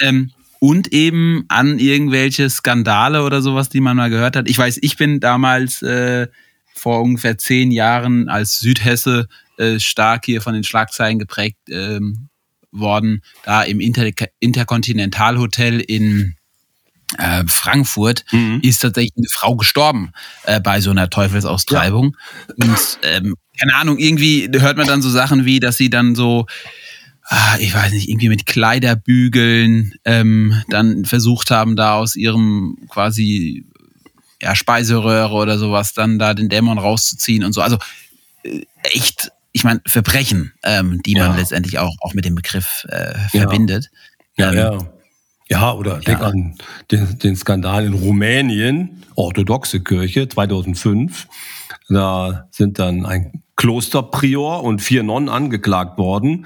Ähm, 0.00 0.32
und 0.60 0.94
eben 0.94 1.44
an 1.48 1.78
irgendwelche 1.78 2.48
Skandale 2.48 3.22
oder 3.22 3.42
sowas, 3.42 3.68
die 3.68 3.80
man 3.80 3.98
mal 3.98 4.08
gehört 4.08 4.34
hat. 4.34 4.48
Ich 4.48 4.56
weiß, 4.56 4.78
ich 4.80 4.96
bin 4.96 5.20
damals 5.20 5.82
äh, 5.82 6.26
vor 6.74 7.02
ungefähr 7.02 7.36
zehn 7.36 7.70
Jahren 7.70 8.30
als 8.30 8.60
Südhesse 8.60 9.28
äh, 9.58 9.78
stark 9.78 10.24
hier 10.24 10.40
von 10.40 10.54
den 10.54 10.64
Schlagzeilen 10.64 11.18
geprägt 11.18 11.58
ähm, 11.68 12.30
worden, 12.72 13.22
da 13.44 13.62
im 13.62 13.80
Inter 13.80 14.10
Interkontinentalhotel 14.40 15.80
in 15.80 16.36
äh, 17.18 17.44
Frankfurt 17.46 18.24
mhm. 18.32 18.60
ist 18.62 18.80
tatsächlich 18.80 19.16
eine 19.16 19.28
Frau 19.30 19.56
gestorben 19.56 20.12
äh, 20.44 20.60
bei 20.60 20.80
so 20.80 20.90
einer 20.90 21.08
Teufelsaustreibung. 21.08 22.16
Ja. 22.48 22.54
Und 22.64 22.98
ähm, 23.02 23.34
keine 23.58 23.74
Ahnung, 23.76 23.98
irgendwie 23.98 24.50
hört 24.52 24.76
man 24.76 24.86
dann 24.86 25.02
so 25.02 25.10
Sachen 25.10 25.44
wie, 25.44 25.60
dass 25.60 25.76
sie 25.76 25.88
dann 25.88 26.14
so, 26.14 26.46
ah, 27.22 27.56
ich 27.58 27.74
weiß 27.74 27.92
nicht, 27.92 28.08
irgendwie 28.08 28.28
mit 28.28 28.46
Kleiderbügeln 28.46 29.94
ähm, 30.04 30.62
dann 30.68 31.04
versucht 31.04 31.50
haben, 31.50 31.76
da 31.76 31.94
aus 31.94 32.16
ihrem 32.16 32.76
quasi 32.88 33.64
ja, 34.42 34.54
Speiseröhre 34.54 35.34
oder 35.34 35.58
sowas 35.58 35.94
dann 35.94 36.18
da 36.18 36.34
den 36.34 36.48
Dämon 36.48 36.78
rauszuziehen 36.78 37.44
und 37.44 37.52
so. 37.52 37.62
Also 37.62 37.78
äh, 38.42 38.62
echt, 38.82 39.30
ich 39.56 39.64
meine, 39.64 39.80
Verbrechen, 39.86 40.52
ähm, 40.64 41.00
die 41.06 41.14
man 41.14 41.30
ja. 41.30 41.36
letztendlich 41.36 41.78
auch, 41.78 41.96
auch 42.00 42.12
mit 42.12 42.26
dem 42.26 42.34
Begriff 42.34 42.86
äh, 42.90 43.14
verbindet. 43.30 43.88
Ja, 44.36 44.52
ähm, 44.52 44.58
ja. 44.58 44.78
Ja, 45.48 45.72
oder 45.72 45.94
ja. 45.94 46.00
denk 46.00 46.20
an 46.20 46.58
den, 46.90 47.18
den 47.18 47.36
Skandal 47.36 47.86
in 47.86 47.94
Rumänien, 47.94 49.02
orthodoxe 49.14 49.80
Kirche 49.80 50.28
2005. 50.28 51.26
Da 51.88 52.48
sind 52.50 52.78
dann 52.78 53.06
ein 53.06 53.44
Klosterprior 53.56 54.62
und 54.62 54.82
vier 54.82 55.02
Nonnen 55.02 55.30
angeklagt 55.30 55.96
worden, 55.96 56.44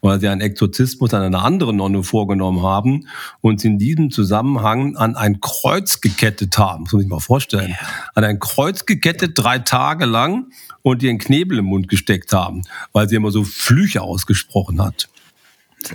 weil 0.00 0.20
sie 0.20 0.28
einen 0.28 0.40
Exorzismus 0.40 1.12
an 1.14 1.22
einer 1.22 1.44
anderen 1.44 1.76
Nonne 1.76 2.04
vorgenommen 2.04 2.62
haben 2.62 3.08
und 3.40 3.60
sie 3.60 3.68
in 3.68 3.78
diesem 3.78 4.12
Zusammenhang 4.12 4.96
an 4.96 5.16
ein 5.16 5.40
Kreuz 5.40 6.00
gekettet 6.00 6.56
haben. 6.58 6.84
Das 6.84 6.92
muss 6.92 7.02
ich 7.02 7.08
mal 7.08 7.18
vorstellen. 7.18 7.74
An 8.14 8.22
ein 8.22 8.38
Kreuz 8.38 8.86
gekettet, 8.86 9.32
drei 9.34 9.58
Tage 9.58 10.04
lang 10.04 10.52
und 10.82 11.02
ihren 11.02 11.18
Knebel 11.18 11.58
im 11.58 11.66
Mund 11.66 11.88
gesteckt 11.88 12.32
haben, 12.32 12.62
weil 12.92 13.08
sie 13.08 13.16
immer 13.16 13.30
so 13.30 13.44
Flüche 13.44 14.02
ausgesprochen 14.02 14.82
hat. 14.82 15.08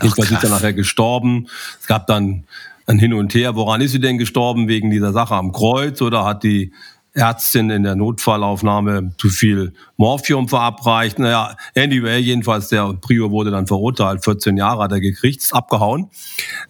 Jedenfalls 0.02 0.32
ist 0.32 0.44
er 0.44 0.50
nachher 0.50 0.74
gestorben. 0.74 1.48
Es 1.80 1.88
gab 1.88 2.08
dann 2.08 2.44
ein 2.86 3.00
Hin 3.00 3.14
und 3.14 3.34
Her. 3.34 3.56
Woran 3.56 3.82
ist 3.82 3.92
sie 3.92 4.00
denn 4.00 4.18
gestorben? 4.18 4.68
Wegen 4.68 4.90
dieser 4.90 5.14
Sache 5.14 5.36
am 5.36 5.52
Kreuz 5.52 6.02
oder 6.02 6.26
hat 6.26 6.44
die 6.44 6.74
Ärztin 7.14 7.70
in 7.70 7.84
der 7.84 7.96
Notfallaufnahme 7.96 9.14
zu 9.18 9.30
viel 9.30 9.74
Morphium 9.98 10.48
verabreicht? 10.48 11.20
Naja, 11.20 11.56
anyway, 11.76 12.20
jedenfalls 12.20 12.70
der 12.70 12.94
Prior 12.94 13.32
wurde 13.32 13.52
dann 13.52 13.68
verurteilt. 13.68 14.24
14 14.24 14.58
Jahre 14.58 14.84
hat 14.84 14.92
er 14.92 15.00
gekriegt, 15.00 15.42
ist 15.42 15.54
abgehauen. 15.54 16.10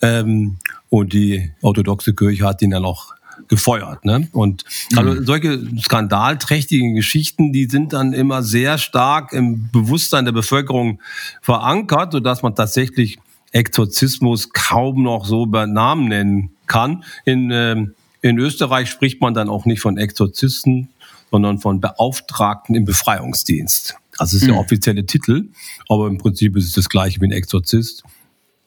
Ähm, 0.02 0.58
und 0.90 1.14
die 1.14 1.52
orthodoxe 1.62 2.14
Kirche 2.14 2.46
hat 2.46 2.62
ihn 2.62 2.72
dann 2.72 2.86
auch 2.86 3.17
gefeuert. 3.48 4.06
Ne? 4.06 4.28
Und 4.32 4.66
also 4.96 5.12
mhm. 5.12 5.26
solche 5.26 5.62
skandalträchtigen 5.82 6.96
Geschichten, 6.96 7.54
die 7.54 7.66
sind 7.66 7.94
dann 7.94 8.14
immer 8.14 8.44
sehr 8.44 8.78
stark 8.78 9.34
im 9.34 9.70
Bewusstsein 9.72 10.26
der 10.26 10.32
Bevölkerung 10.32 11.00
verankert, 11.42 12.12
sodass 12.12 12.42
man 12.42 12.56
tatsächlich 12.56 13.20
Exorzismus 13.52 14.52
kaum 14.52 15.04
noch 15.04 15.26
so 15.26 15.46
bei 15.46 15.66
Namen 15.66 16.08
nennen 16.08 16.50
kann. 16.68 17.04
In, 17.26 17.52
ähm, 17.52 17.94
in 18.22 18.38
Österreich 18.40 18.90
spricht 18.90 19.22
man 19.22 19.34
dann 19.34 19.50
auch 19.50 19.66
nicht 19.66 19.80
von 19.80 19.98
Exorzisten, 19.98 20.90
sondern 21.32 21.60
von 21.60 21.80
Beauftragten 21.82 22.76
im 22.76 22.86
Befreiungsdienst. 22.86 23.96
Also 24.18 24.38
es 24.38 24.42
ist 24.42 24.48
mhm. 24.48 24.54
der 24.54 24.62
offizielle 24.62 25.06
Titel, 25.06 25.50
aber 25.90 26.08
im 26.08 26.18
Prinzip 26.18 26.56
ist 26.56 26.66
es 26.66 26.74
das 26.74 26.90
gleiche 26.90 27.22
wie 27.22 27.26
ein 27.26 27.32
Exorzist. 27.32 28.04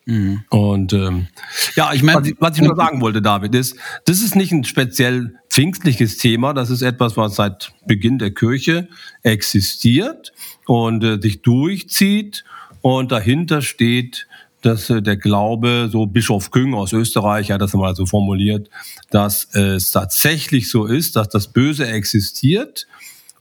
Mhm. 0.07 0.43
Und 0.51 0.93
ähm, 0.93 1.29
ja, 1.77 1.93
ich 1.93 2.03
meine, 2.03 2.33
was, 2.39 2.57
ich 2.57 2.63
nur 2.63 2.77
sagen 2.77 3.01
wollte, 3.01 3.23
David, 3.23 3.55
ist, 3.55 3.77
das 4.07 4.21
ist 4.21 4.35
nicht 4.35 4.53
ein 4.53 4.65
speziell 4.65 5.35
pfingstliches 5.49 6.17
Thema, 6.17 6.53
das 6.53 6.71
ist 6.71 6.83
etwas, 6.83 7.17
was 7.17 7.37
seit 7.37 7.73
Beginn 7.87 8.19
der 8.19 8.33
Kirche 8.33 8.89
existiert 9.23 10.33
und 10.67 11.05
äh, 11.05 11.19
sich 11.21 11.43
durchzieht 11.43 12.45
und 12.81 13.13
dahinter 13.13 13.63
steht 13.63 14.27
dass 14.63 14.91
äh, 14.91 15.01
der 15.01 15.17
Glaube, 15.17 15.89
so 15.91 16.07
Bischof 16.07 16.51
Küng 16.51 16.75
aus 16.75 16.93
Österreich 16.93 17.51
hat 17.51 17.61
das 17.61 17.73
mal 17.75 17.95
so 17.95 18.07
formuliert, 18.07 18.69
dass 19.11 19.49
es 19.55 19.91
tatsächlich 19.91 20.71
so 20.71 20.87
ist, 20.87 21.17
dass 21.17 21.29
das 21.29 21.49
Böse 21.49 21.87
existiert 21.87 22.87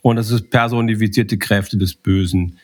und 0.01 0.15
dass 0.15 0.31
es 0.31 0.41
personifizierte 0.41 1.37
Kräfte 1.37 1.77
des 1.77 1.93
Bösen 1.95 2.57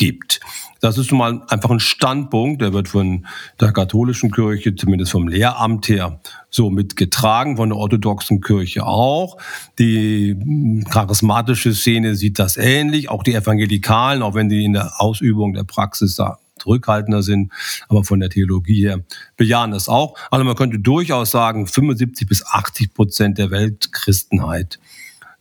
gibt. 0.00 0.40
Das 0.80 0.96
ist 0.96 1.10
nun 1.10 1.18
mal 1.18 1.42
einfach 1.48 1.70
ein 1.70 1.78
Standpunkt, 1.78 2.62
der 2.62 2.72
wird 2.72 2.88
von 2.88 3.26
der 3.60 3.70
katholischen 3.70 4.30
Kirche, 4.30 4.74
zumindest 4.74 5.12
vom 5.12 5.28
Lehramt 5.28 5.90
her, 5.90 6.20
so 6.48 6.70
mitgetragen, 6.70 7.58
von 7.58 7.68
der 7.68 7.76
orthodoxen 7.76 8.40
Kirche 8.40 8.86
auch. 8.86 9.36
Die 9.78 10.82
charismatische 10.90 11.74
Szene 11.74 12.14
sieht 12.14 12.38
das 12.38 12.56
ähnlich, 12.56 13.10
auch 13.10 13.22
die 13.22 13.34
Evangelikalen, 13.34 14.22
auch 14.22 14.34
wenn 14.34 14.48
die 14.48 14.64
in 14.64 14.72
der 14.72 15.02
Ausübung 15.02 15.52
der 15.52 15.64
Praxis 15.64 16.16
da 16.16 16.38
zurückhaltender 16.58 17.22
sind, 17.22 17.52
aber 17.88 18.02
von 18.02 18.20
der 18.20 18.30
Theologie 18.30 18.86
her 18.86 19.00
bejahen 19.36 19.72
das 19.72 19.86
auch. 19.86 20.16
Also 20.30 20.46
man 20.46 20.56
könnte 20.56 20.78
durchaus 20.78 21.30
sagen, 21.30 21.66
75 21.66 22.26
bis 22.26 22.46
80 22.46 22.94
Prozent 22.94 23.36
der 23.36 23.50
Weltchristenheit 23.50 24.78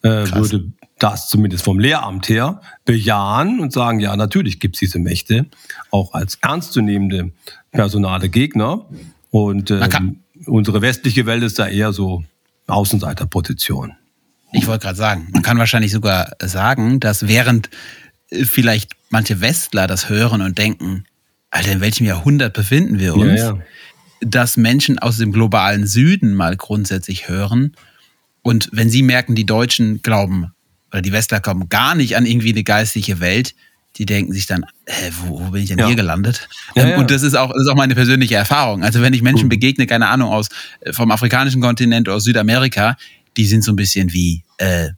äh, 0.02 0.10
würde 0.32 0.72
das 1.00 1.30
zumindest 1.30 1.64
vom 1.64 1.80
Lehramt 1.80 2.30
her 2.30 2.62
bejahen 2.86 3.60
und 3.60 3.74
sagen, 3.74 4.00
ja, 4.00 4.16
natürlich 4.16 4.60
gibt 4.60 4.76
es 4.76 4.80
diese 4.80 5.00
Mächte, 5.00 5.46
auch 5.92 6.14
als 6.14 6.38
ernstzunehmende 6.42 7.32
personale 7.72 8.30
Gegner. 8.30 8.86
Und 9.32 9.72
ähm, 9.72 10.20
unsere 10.46 10.82
westliche 10.82 11.26
Welt 11.26 11.44
ist 11.44 11.60
da 11.60 11.68
eher 11.68 11.94
so 11.94 12.24
Außenseiterposition. 12.68 13.94
Ich 14.52 14.68
wollte 14.68 14.84
gerade 14.84 14.98
sagen, 14.98 15.28
man 15.32 15.44
kann 15.44 15.58
wahrscheinlich 15.58 15.92
sogar 15.92 16.32
sagen, 16.42 17.00
dass 17.00 17.28
während 17.28 17.70
äh, 18.30 18.46
vielleicht 18.46 18.94
manche 19.10 19.42
Westler 19.42 19.88
das 19.88 20.10
hören 20.10 20.42
und 20.42 20.58
denken, 20.58 21.06
Alter, 21.52 21.72
in 21.72 21.82
welchem 21.82 22.06
Jahrhundert 22.06 22.54
befinden 22.54 23.00
wir 23.00 23.16
uns, 23.16 23.40
ja, 23.40 23.54
ja. 23.54 23.60
dass 24.22 24.58
Menschen 24.58 25.00
aus 25.00 25.18
dem 25.18 25.32
globalen 25.32 25.88
Süden 25.88 26.36
mal 26.36 26.56
grundsätzlich 26.56 27.28
hören 27.28 27.74
und 28.42 28.70
wenn 28.72 28.90
sie 28.90 29.04
merken, 29.04 29.36
die 29.36 29.46
Deutschen 29.46 30.02
glauben 30.02 30.54
oder 30.92 31.02
die 31.02 31.12
Westler 31.12 31.40
kommen 31.40 31.70
gar 31.70 31.96
nicht 31.96 32.16
an 32.18 32.26
irgendwie 32.26 32.52
eine 32.52 32.64
geistliche 32.64 33.20
Welt, 33.20 33.56
die 33.98 34.06
denken 34.06 34.32
sich 34.34 34.46
dann, 34.46 34.66
hä, 34.88 35.12
wo, 35.22 35.40
wo 35.40 35.52
bin 35.52 35.64
ich 35.64 35.70
denn 35.70 35.80
ja. 35.80 35.88
hier 35.88 35.96
gelandet? 35.96 36.48
Ja, 36.76 36.88
ja. 36.88 36.98
Und 36.98 37.12
das 37.12 37.24
ist, 37.24 37.36
auch, 37.36 37.52
das 37.52 37.64
ist 37.64 37.70
auch 37.70 37.76
meine 37.76 37.96
persönliche 37.96 38.36
Erfahrung. 38.36 38.84
Also 38.84 39.02
wenn 39.02 39.14
ich 39.14 39.22
Menschen 39.22 39.46
mhm. 39.46 39.50
begegne, 39.50 39.88
keine 39.88 40.08
Ahnung, 40.08 40.32
aus 40.32 40.48
äh, 40.82 40.94
vom 40.94 41.12
afrikanischen 41.12 41.62
Kontinent 41.62 42.08
oder 42.08 42.18
aus 42.18 42.24
Südamerika, 42.24 42.98
die 43.36 43.46
sind 43.46 43.64
so 43.64 43.72
ein 43.72 43.76
bisschen 43.76 44.14
wie, 44.14 44.44
äh, 44.58 44.90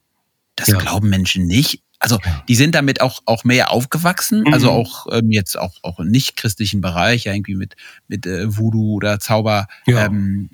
das 0.55 0.67
glauben 0.67 1.09
Menschen 1.09 1.47
nicht. 1.47 1.81
Also 1.99 2.19
die 2.47 2.55
sind 2.55 2.73
damit 2.73 2.99
auch, 2.99 3.21
auch 3.25 3.43
mehr 3.43 3.71
aufgewachsen, 3.71 4.41
mhm. 4.41 4.53
also 4.53 4.71
auch 4.71 5.05
ähm, 5.11 5.29
jetzt 5.29 5.57
auch, 5.57 5.75
auch 5.83 5.99
im 5.99 6.07
nicht-christlichen 6.07 6.81
Bereich, 6.81 7.25
ja, 7.25 7.33
irgendwie 7.33 7.55
mit, 7.55 7.75
mit 8.07 8.25
äh, 8.25 8.57
Voodoo 8.57 8.95
oder 8.95 9.19
Zauber, 9.19 9.67
ähm, 9.85 10.49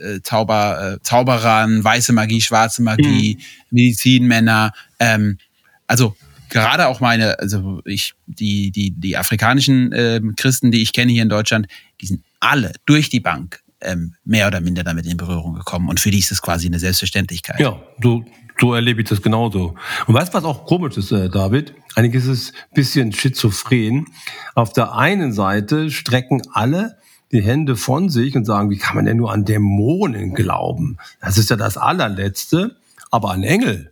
äh, 0.00 0.20
Zauber, 0.22 0.94
äh, 0.94 1.02
Zauberern, 1.02 1.82
weiße 1.82 2.12
Magie, 2.12 2.40
schwarze 2.40 2.82
Magie, 2.82 3.36
mhm. 3.36 3.44
Medizinmänner. 3.70 4.72
Ähm, 4.98 5.38
also 5.86 6.16
gerade 6.48 6.88
auch 6.88 7.00
meine, 7.00 7.38
also 7.38 7.80
ich, 7.84 8.14
die, 8.26 8.70
die, 8.70 8.90
die 8.90 9.16
afrikanischen 9.16 9.92
äh, 9.92 10.20
Christen, 10.36 10.70
die 10.70 10.82
ich 10.82 10.92
kenne 10.92 11.12
hier 11.12 11.22
in 11.22 11.28
Deutschland, 11.28 11.66
die 12.00 12.06
sind 12.06 12.22
alle 12.40 12.72
durch 12.86 13.08
die 13.08 13.20
Bank 13.20 13.62
ähm, 13.80 14.14
mehr 14.24 14.46
oder 14.46 14.60
minder 14.60 14.84
damit 14.84 15.06
in 15.06 15.16
Berührung 15.16 15.54
gekommen. 15.54 15.88
Und 15.88 16.00
für 16.00 16.10
die 16.10 16.18
ist 16.18 16.32
es 16.32 16.42
quasi 16.42 16.66
eine 16.66 16.78
Selbstverständlichkeit. 16.78 17.60
Ja, 17.60 17.80
so, 18.02 18.24
so 18.60 18.74
erlebe 18.74 19.02
ich 19.02 19.08
das 19.08 19.22
genauso. 19.22 19.74
Und 20.06 20.14
weißt 20.14 20.32
du, 20.32 20.38
was 20.38 20.44
auch 20.44 20.64
komisch 20.66 20.96
ist, 20.96 21.12
äh, 21.12 21.28
David? 21.28 21.74
Eigentlich 21.94 22.22
ist 22.24 22.28
es 22.28 22.52
ein 22.52 22.74
bisschen 22.74 23.12
schizophren. 23.12 24.06
Auf 24.54 24.72
der 24.72 24.94
einen 24.94 25.32
Seite 25.32 25.90
strecken 25.90 26.42
alle 26.52 26.98
die 27.32 27.42
Hände 27.42 27.76
von 27.76 28.08
sich 28.08 28.36
und 28.36 28.44
sagen, 28.44 28.70
wie 28.70 28.78
kann 28.78 28.96
man 28.96 29.04
denn 29.04 29.16
nur 29.16 29.32
an 29.32 29.44
Dämonen 29.44 30.34
glauben? 30.34 30.98
Das 31.20 31.38
ist 31.38 31.50
ja 31.50 31.56
das 31.56 31.76
allerletzte. 31.76 32.76
Aber 33.10 33.30
an 33.30 33.42
Engel, 33.42 33.90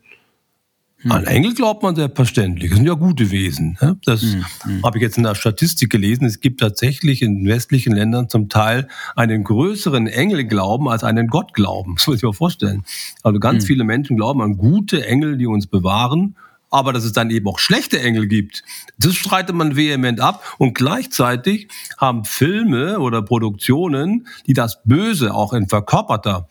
hm. 0.99 1.13
an 1.13 1.25
Engel 1.25 1.55
glaubt 1.55 1.83
man 1.83 1.95
selbstverständlich. 1.95 2.71
Das 2.71 2.79
sind 2.79 2.87
ja 2.87 2.95
gute 2.95 3.31
Wesen. 3.31 3.79
Ne? 3.81 3.99
Das 4.05 4.23
hm. 4.23 4.45
hm. 4.63 4.83
habe 4.83 4.99
ich 4.99 5.03
jetzt 5.03 5.17
in 5.19 5.25
der 5.25 5.35
Statistik 5.35 5.91
gelesen. 5.91 6.25
Es 6.25 6.41
gibt 6.41 6.61
tatsächlich 6.61 7.23
in 7.23 7.47
westlichen 7.47 7.95
Ländern 7.95 8.29
zum 8.29 8.49
Teil 8.49 8.89
einen 9.15 9.45
größeren 9.45 10.07
Engelglauben 10.07 10.89
als 10.89 11.05
einen 11.05 11.29
Gottglauben. 11.29 11.97
Das 11.97 12.07
muss 12.07 12.17
ich 12.17 12.23
mir 12.23 12.33
vorstellen. 12.33 12.85
Also 13.23 13.39
ganz 13.39 13.65
hm. 13.65 13.67
viele 13.67 13.85
Menschen 13.85 14.17
glauben 14.17 14.41
an 14.43 14.57
gute 14.57 15.07
Engel, 15.07 15.37
die 15.37 15.47
uns 15.47 15.67
bewahren 15.67 16.37
aber 16.71 16.93
dass 16.93 17.05
es 17.05 17.13
dann 17.13 17.31
eben 17.31 17.47
auch 17.49 17.59
schlechte 17.59 18.01
Engel 18.01 18.27
gibt, 18.27 18.63
das 18.99 19.15
streitet 19.15 19.55
man 19.55 19.77
vehement 19.77 20.21
ab. 20.21 20.43
Und 20.59 20.75
gleichzeitig 20.75 21.69
haben 21.99 22.25
Filme 22.25 22.99
oder 22.99 23.23
Produktionen, 23.23 24.27
die 24.47 24.55
das 24.55 24.83
Böse 24.85 25.35
auch 25.35 25.53
in 25.53 25.69
verkörperter 25.69 26.49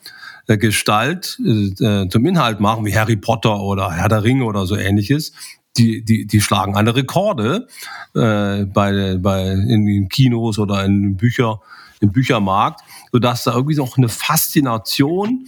äh, 0.48 0.58
Gestalt 0.58 1.40
äh, 1.46 2.08
zum 2.08 2.26
Inhalt 2.26 2.60
machen, 2.60 2.86
wie 2.86 2.96
Harry 2.96 3.16
Potter 3.16 3.60
oder 3.60 3.92
Herr 3.92 4.10
der 4.10 4.24
Ringe 4.24 4.46
oder 4.46 4.66
so 4.66 4.76
ähnliches, 4.76 5.34
die, 5.78 6.04
die, 6.04 6.26
die 6.26 6.42
schlagen 6.42 6.76
alle 6.76 6.96
Rekorde 6.96 7.68
äh, 8.14 8.66
bei, 8.66 9.18
bei, 9.18 9.52
in 9.52 9.86
den 9.86 10.10
Kinos 10.10 10.60
oder 10.60 10.86
in 10.86 11.18
Bücher, 11.18 11.62
im 12.00 12.12
Büchermarkt, 12.12 12.82
sodass 13.12 13.44
da 13.44 13.54
irgendwie 13.54 13.76
noch 13.76 13.98
eine 13.98 14.10
Faszination 14.10 15.48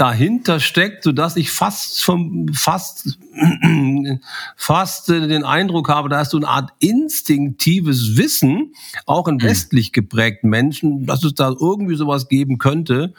dahinter 0.00 0.60
steckt, 0.60 1.04
so 1.04 1.12
dass 1.12 1.36
ich 1.36 1.50
fast 1.50 2.02
vom, 2.02 2.48
fast, 2.54 3.18
fast 4.56 5.08
den 5.08 5.44
Eindruck 5.44 5.90
habe, 5.90 6.08
da 6.08 6.22
ist 6.22 6.30
so 6.30 6.38
eine 6.38 6.48
Art 6.48 6.70
instinktives 6.78 8.16
Wissen, 8.16 8.72
auch 9.04 9.28
in 9.28 9.36
mhm. 9.36 9.42
westlich 9.42 9.92
geprägten 9.92 10.48
Menschen, 10.48 11.04
dass 11.04 11.22
es 11.22 11.34
da 11.34 11.54
irgendwie 11.60 11.96
sowas 11.96 12.28
geben 12.28 12.56
könnte. 12.56 13.12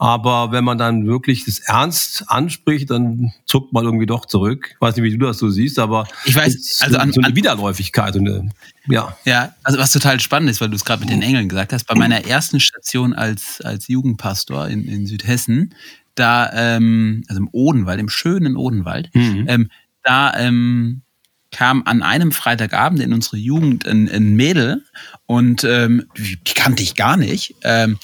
Aber 0.00 0.52
wenn 0.52 0.62
man 0.62 0.78
dann 0.78 1.08
wirklich 1.08 1.44
das 1.44 1.58
ernst 1.58 2.24
anspricht, 2.28 2.88
dann 2.88 3.32
zuckt 3.46 3.72
man 3.72 3.84
irgendwie 3.84 4.06
doch 4.06 4.24
zurück. 4.26 4.70
Ich 4.74 4.80
weiß 4.80 4.94
nicht, 4.94 5.04
wie 5.04 5.18
du 5.18 5.26
das 5.26 5.38
so 5.38 5.50
siehst, 5.50 5.80
aber 5.80 6.06
ich 6.24 6.36
weiß, 6.36 6.82
also 6.82 6.98
an, 6.98 7.12
so 7.12 7.20
eine 7.20 7.34
Widerläufigkeit. 7.34 8.14
Und 8.14 8.28
eine, 8.28 8.48
ja. 8.86 9.16
ja, 9.24 9.56
also 9.64 9.80
was 9.80 9.90
total 9.90 10.20
spannend 10.20 10.50
ist, 10.50 10.60
weil 10.60 10.68
du 10.68 10.76
es 10.76 10.84
gerade 10.84 11.00
mit 11.00 11.10
den 11.10 11.20
Engeln 11.20 11.48
gesagt 11.48 11.72
hast, 11.72 11.84
bei 11.88 11.96
meiner 11.96 12.24
ersten 12.24 12.60
Station 12.60 13.12
als, 13.12 13.60
als 13.60 13.88
Jugendpastor 13.88 14.68
in, 14.68 14.86
in 14.86 15.04
Südhessen, 15.06 15.74
da, 16.18 16.50
ähm, 16.52 17.24
also 17.28 17.40
im 17.40 17.48
Odenwald, 17.52 18.00
im 18.00 18.08
schönen 18.08 18.56
Odenwald, 18.56 19.14
mhm. 19.14 19.44
ähm, 19.48 19.70
da 20.02 20.34
ähm, 20.38 21.02
kam 21.50 21.82
an 21.84 22.02
einem 22.02 22.32
Freitagabend 22.32 23.00
in 23.00 23.12
unsere 23.12 23.36
Jugend 23.36 23.86
ein, 23.86 24.08
ein 24.08 24.34
Mädel 24.34 24.84
und 25.26 25.64
ähm, 25.64 26.04
die 26.16 26.54
kannte 26.54 26.82
ich 26.82 26.94
gar 26.94 27.16
nicht. 27.16 27.54
Ähm, 27.62 27.98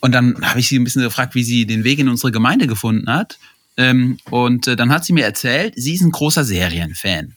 und 0.00 0.12
dann 0.12 0.40
habe 0.42 0.60
ich 0.60 0.68
sie 0.68 0.78
ein 0.78 0.84
bisschen 0.84 1.02
gefragt, 1.02 1.34
wie 1.34 1.44
sie 1.44 1.66
den 1.66 1.84
Weg 1.84 1.98
in 1.98 2.08
unsere 2.08 2.32
Gemeinde 2.32 2.66
gefunden 2.66 3.10
hat. 3.10 3.38
Ähm, 3.76 4.18
und 4.30 4.66
äh, 4.66 4.76
dann 4.76 4.90
hat 4.90 5.04
sie 5.04 5.12
mir 5.12 5.24
erzählt, 5.24 5.74
sie 5.76 5.94
ist 5.94 6.02
ein 6.02 6.10
großer 6.10 6.44
Serienfan. 6.44 7.36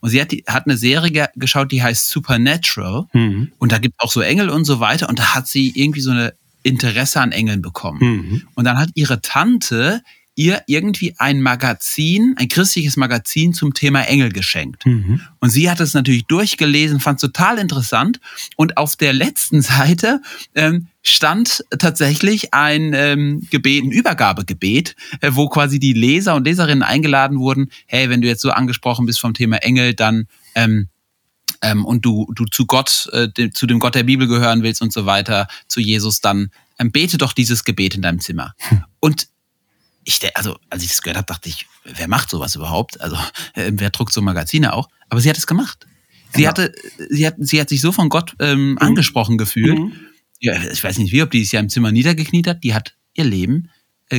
Und 0.00 0.10
sie 0.10 0.20
hat, 0.20 0.32
die, 0.32 0.44
hat 0.46 0.66
eine 0.66 0.76
Serie 0.76 1.28
geschaut, 1.36 1.70
die 1.70 1.82
heißt 1.82 2.08
Supernatural. 2.08 3.06
Mhm. 3.12 3.52
Und 3.58 3.72
da 3.72 3.78
gibt 3.78 3.94
es 3.98 4.04
auch 4.04 4.10
so 4.10 4.20
Engel 4.20 4.50
und 4.50 4.64
so 4.64 4.80
weiter. 4.80 5.08
Und 5.08 5.18
da 5.18 5.34
hat 5.34 5.46
sie 5.46 5.72
irgendwie 5.74 6.00
so 6.00 6.10
eine 6.10 6.34
Interesse 6.62 7.20
an 7.20 7.32
Engeln 7.32 7.62
bekommen. 7.62 7.98
Mhm. 8.00 8.42
Und 8.54 8.64
dann 8.64 8.78
hat 8.78 8.90
ihre 8.94 9.20
Tante 9.20 10.02
ihr 10.34 10.62
irgendwie 10.66 11.14
ein 11.18 11.42
Magazin, 11.42 12.34
ein 12.38 12.48
christliches 12.48 12.96
Magazin 12.96 13.52
zum 13.52 13.74
Thema 13.74 14.02
Engel 14.02 14.30
geschenkt. 14.30 14.86
Mhm. 14.86 15.20
Und 15.40 15.50
sie 15.50 15.70
hat 15.70 15.80
es 15.80 15.92
natürlich 15.92 16.24
durchgelesen, 16.24 17.00
fand 17.00 17.16
es 17.16 17.20
total 17.20 17.58
interessant. 17.58 18.18
Und 18.56 18.78
auf 18.78 18.96
der 18.96 19.12
letzten 19.12 19.60
Seite 19.62 20.22
ähm, 20.54 20.88
stand 21.02 21.64
tatsächlich 21.78 22.54
ein 22.54 22.92
ähm, 22.94 23.46
Gebet, 23.50 23.84
ein 23.84 23.90
Übergabegebet, 23.90 24.96
äh, 25.20 25.30
wo 25.32 25.48
quasi 25.48 25.78
die 25.78 25.92
Leser 25.92 26.34
und 26.34 26.44
Leserinnen 26.44 26.82
eingeladen 26.82 27.38
wurden, 27.38 27.70
hey, 27.86 28.08
wenn 28.08 28.22
du 28.22 28.28
jetzt 28.28 28.40
so 28.40 28.50
angesprochen 28.50 29.04
bist 29.04 29.20
vom 29.20 29.34
Thema 29.34 29.56
Engel, 29.58 29.94
dann 29.94 30.26
ähm, 30.54 30.88
ähm, 31.62 31.84
und 31.84 32.04
du, 32.04 32.30
du 32.34 32.44
zu 32.44 32.66
Gott, 32.66 33.08
äh, 33.12 33.28
de, 33.28 33.50
zu 33.50 33.66
dem 33.66 33.78
Gott 33.78 33.94
der 33.94 34.02
Bibel 34.02 34.26
gehören 34.26 34.62
willst 34.62 34.82
und 34.82 34.92
so 34.92 35.06
weiter, 35.06 35.46
zu 35.68 35.80
Jesus, 35.80 36.20
dann 36.20 36.50
ähm, 36.78 36.92
bete 36.92 37.18
doch 37.18 37.32
dieses 37.32 37.64
Gebet 37.64 37.94
in 37.94 38.02
deinem 38.02 38.20
Zimmer. 38.20 38.54
Hm. 38.58 38.84
Und 39.00 39.28
ich, 40.04 40.20
also 40.36 40.58
als 40.68 40.82
ich 40.82 40.88
das 40.88 41.02
gehört 41.02 41.16
habe, 41.16 41.26
dachte 41.26 41.48
ich, 41.48 41.66
wer 41.84 42.08
macht 42.08 42.30
sowas 42.30 42.56
überhaupt? 42.56 43.00
Also 43.00 43.16
äh, 43.54 43.70
wer 43.74 43.90
druckt 43.90 44.12
so 44.12 44.20
Magazine 44.20 44.72
auch? 44.72 44.88
Aber 45.08 45.20
sie 45.20 45.30
hat 45.30 45.38
es 45.38 45.46
gemacht. 45.46 45.86
Sie 46.34 46.42
ja. 46.42 46.48
hatte, 46.48 46.72
sie 47.10 47.26
hat, 47.26 47.34
sie 47.38 47.60
hat 47.60 47.68
sich 47.68 47.80
so 47.80 47.92
von 47.92 48.08
Gott 48.08 48.34
ähm, 48.38 48.72
mhm. 48.72 48.78
angesprochen 48.78 49.38
gefühlt. 49.38 49.78
Mhm. 49.78 49.92
Ja, 50.40 50.60
ich 50.72 50.82
weiß 50.82 50.98
nicht 50.98 51.12
wie, 51.12 51.22
ob 51.22 51.30
die 51.30 51.42
sich 51.42 51.52
ja 51.52 51.60
im 51.60 51.68
Zimmer 51.68 51.92
niedergekniet 51.92 52.48
hat. 52.48 52.64
Die 52.64 52.74
hat 52.74 52.96
ihr 53.14 53.24
Leben 53.24 53.70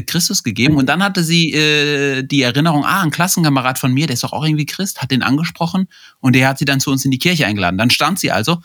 Christus 0.02 0.44
gegeben. 0.44 0.76
Und 0.76 0.88
dann 0.88 1.04
hatte 1.04 1.24
sie 1.24 1.54
äh, 1.54 2.24
die 2.24 2.42
Erinnerung, 2.42 2.86
ah, 2.86 3.02
ein 3.02 3.12
Klassenkamerad 3.12 3.78
von 3.78 3.94
mir, 3.94 4.08
der 4.08 4.16
ist 4.16 4.24
doch 4.24 4.34
auch 4.34 4.44
irgendwie 4.44 4.66
Christ, 4.66 5.02
hat 5.02 5.12
den 5.12 5.24
angesprochen 5.24 5.88
und 6.20 6.36
der 6.36 6.48
hat 6.48 6.58
sie 6.58 6.66
dann 6.66 6.80
zu 6.80 6.92
uns 6.92 7.06
in 7.06 7.12
die 7.12 7.20
Kirche 7.20 7.46
eingeladen. 7.46 7.78
Dann 7.78 7.90
stand 7.90 8.20
sie 8.20 8.32
also 8.32 8.60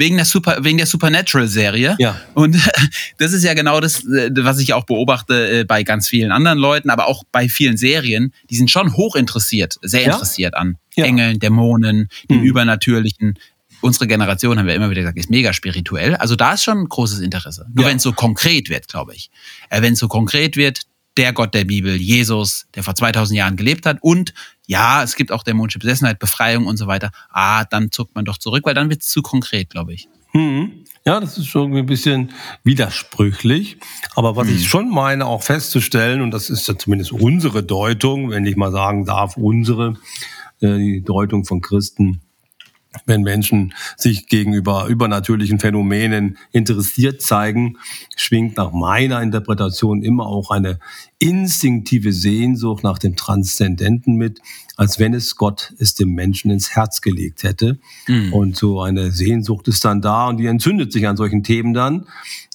wegen 0.00 0.16
der 0.16 0.24
Super, 0.24 0.64
wegen 0.64 0.78
der 0.78 0.86
Supernatural-Serie. 0.86 1.96
Ja. 1.98 2.18
Und 2.34 2.56
das 3.18 3.32
ist 3.32 3.44
ja 3.44 3.54
genau 3.54 3.80
das, 3.80 4.04
äh, 4.06 4.30
was 4.38 4.58
ich 4.58 4.72
auch 4.72 4.84
beobachte 4.84 5.60
äh, 5.60 5.64
bei 5.64 5.82
ganz 5.82 6.08
vielen 6.08 6.32
anderen 6.32 6.58
Leuten, 6.58 6.90
aber 6.90 7.06
auch 7.06 7.22
bei 7.30 7.48
vielen 7.48 7.76
Serien. 7.76 8.32
Die 8.48 8.56
sind 8.56 8.70
schon 8.70 8.96
hoch 8.96 9.14
interessiert, 9.14 9.76
sehr 9.82 10.02
ja? 10.02 10.12
interessiert 10.12 10.54
an 10.54 10.78
ja. 10.96 11.04
Engeln, 11.04 11.38
Dämonen, 11.38 12.08
dem 12.28 12.38
mhm. 12.38 12.44
Übernatürlichen 12.44 13.38
unsere 13.80 14.06
Generation, 14.06 14.58
haben 14.58 14.66
wir 14.66 14.74
immer 14.74 14.90
wieder 14.90 15.02
gesagt, 15.02 15.18
ist 15.18 15.30
mega 15.30 15.52
spirituell. 15.52 16.16
Also 16.16 16.36
da 16.36 16.54
ist 16.54 16.64
schon 16.64 16.78
ein 16.78 16.88
großes 16.88 17.20
Interesse. 17.20 17.66
Nur 17.74 17.84
ja. 17.84 17.90
wenn 17.90 17.96
es 17.96 18.02
so 18.02 18.12
konkret 18.12 18.68
wird, 18.68 18.88
glaube 18.88 19.14
ich. 19.14 19.30
Äh, 19.68 19.82
wenn 19.82 19.94
es 19.94 19.98
so 19.98 20.08
konkret 20.08 20.56
wird, 20.56 20.82
der 21.16 21.32
Gott 21.32 21.54
der 21.54 21.64
Bibel, 21.64 21.96
Jesus, 21.96 22.66
der 22.74 22.82
vor 22.82 22.94
2000 22.94 23.36
Jahren 23.36 23.56
gelebt 23.56 23.84
hat 23.84 23.98
und 24.00 24.32
ja, 24.66 25.02
es 25.02 25.16
gibt 25.16 25.32
auch 25.32 25.42
dämonische 25.42 25.80
Besessenheit, 25.80 26.18
Befreiung 26.18 26.66
und 26.66 26.76
so 26.76 26.86
weiter, 26.86 27.10
ah, 27.30 27.64
dann 27.64 27.90
zuckt 27.90 28.14
man 28.14 28.24
doch 28.24 28.38
zurück, 28.38 28.64
weil 28.64 28.74
dann 28.74 28.88
wird 28.88 29.02
es 29.02 29.08
zu 29.08 29.20
konkret, 29.20 29.70
glaube 29.70 29.92
ich. 29.92 30.08
Mhm. 30.32 30.84
Ja, 31.04 31.18
das 31.18 31.38
ist 31.38 31.46
schon 31.46 31.74
ein 31.74 31.86
bisschen 31.86 32.30
widersprüchlich. 32.62 33.78
Aber 34.14 34.36
was 34.36 34.48
mhm. 34.48 34.56
ich 34.56 34.68
schon 34.68 34.90
meine, 34.90 35.26
auch 35.26 35.42
festzustellen, 35.42 36.20
und 36.20 36.30
das 36.30 36.50
ist 36.50 36.68
ja 36.68 36.76
zumindest 36.76 37.12
unsere 37.12 37.62
Deutung, 37.62 38.30
wenn 38.30 38.44
ich 38.44 38.56
mal 38.56 38.70
sagen 38.70 39.06
darf, 39.06 39.36
unsere, 39.36 39.96
äh, 40.60 40.76
die 40.76 41.02
Deutung 41.02 41.44
von 41.44 41.60
Christen, 41.60 42.20
wenn 43.06 43.22
Menschen 43.22 43.72
sich 43.96 44.26
gegenüber 44.26 44.86
übernatürlichen 44.86 45.60
Phänomenen 45.60 46.38
interessiert 46.50 47.22
zeigen, 47.22 47.78
schwingt 48.16 48.56
nach 48.56 48.72
meiner 48.72 49.22
Interpretation 49.22 50.02
immer 50.02 50.26
auch 50.26 50.50
eine 50.50 50.80
instinktive 51.20 52.12
Sehnsucht 52.12 52.82
nach 52.82 52.98
dem 52.98 53.14
Transzendenten 53.14 54.16
mit, 54.16 54.40
als 54.76 54.98
wenn 54.98 55.14
es 55.14 55.36
Gott 55.36 55.72
es 55.78 55.94
dem 55.94 56.14
Menschen 56.14 56.50
ins 56.50 56.70
Herz 56.74 57.00
gelegt 57.00 57.42
hätte. 57.44 57.78
Mhm. 58.08 58.32
Und 58.32 58.56
so 58.56 58.80
eine 58.80 59.12
Sehnsucht 59.12 59.68
ist 59.68 59.84
dann 59.84 60.00
da 60.00 60.28
und 60.28 60.38
die 60.38 60.46
entzündet 60.46 60.92
sich 60.92 61.06
an 61.06 61.16
solchen 61.16 61.44
Themen 61.44 61.74
dann. 61.74 62.06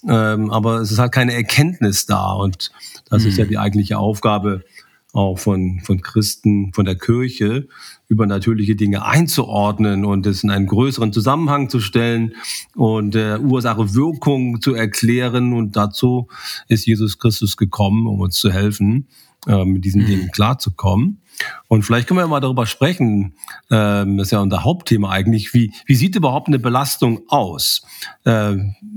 Ähm, 0.06 0.50
aber 0.50 0.80
es 0.80 0.90
ist 0.90 0.98
halt 0.98 1.12
keine 1.12 1.32
Erkenntnis 1.32 2.04
da. 2.06 2.32
Und 2.32 2.72
das 3.08 3.22
mhm. 3.22 3.28
ist 3.28 3.38
ja 3.38 3.44
mhm. 3.44 3.50
die 3.50 3.58
eigentliche 3.58 3.98
Aufgabe 3.98 4.64
auch 5.12 5.38
von, 5.38 5.80
von 5.82 6.02
Christen, 6.02 6.72
von 6.74 6.84
der 6.84 6.96
Kirche, 6.96 7.68
übernatürliche 8.08 8.76
Dinge 8.76 9.04
einzuordnen 9.04 10.04
und 10.04 10.26
es 10.26 10.44
in 10.44 10.50
einen 10.50 10.66
größeren 10.66 11.12
Zusammenhang 11.12 11.68
zu 11.68 11.80
stellen 11.80 12.34
und 12.74 13.16
äh, 13.16 13.38
Ursache 13.38 13.94
Wirkung 13.94 14.60
zu 14.60 14.74
erklären. 14.74 15.52
Und 15.52 15.76
dazu 15.76 16.28
ist 16.68 16.86
Jesus 16.86 17.18
Christus 17.18 17.56
gekommen, 17.56 18.06
um 18.06 18.20
uns 18.20 18.36
zu 18.36 18.52
helfen, 18.52 19.08
äh, 19.46 19.64
mit 19.64 19.84
diesen 19.84 20.02
mhm. 20.02 20.06
Dingen 20.06 20.30
klarzukommen. 20.30 21.20
Und 21.68 21.82
vielleicht 21.82 22.06
können 22.06 22.20
wir 22.20 22.26
mal 22.28 22.40
darüber 22.40 22.66
sprechen, 22.66 23.34
ähm, 23.70 24.16
das 24.16 24.28
ist 24.28 24.32
ja 24.32 24.40
unser 24.40 24.64
Hauptthema 24.64 25.10
eigentlich, 25.10 25.52
wie, 25.52 25.72
wie 25.84 25.94
sieht 25.96 26.16
überhaupt 26.16 26.48
eine 26.48 26.58
Belastung 26.58 27.22
aus? 27.28 27.82
Äh, 28.24 28.56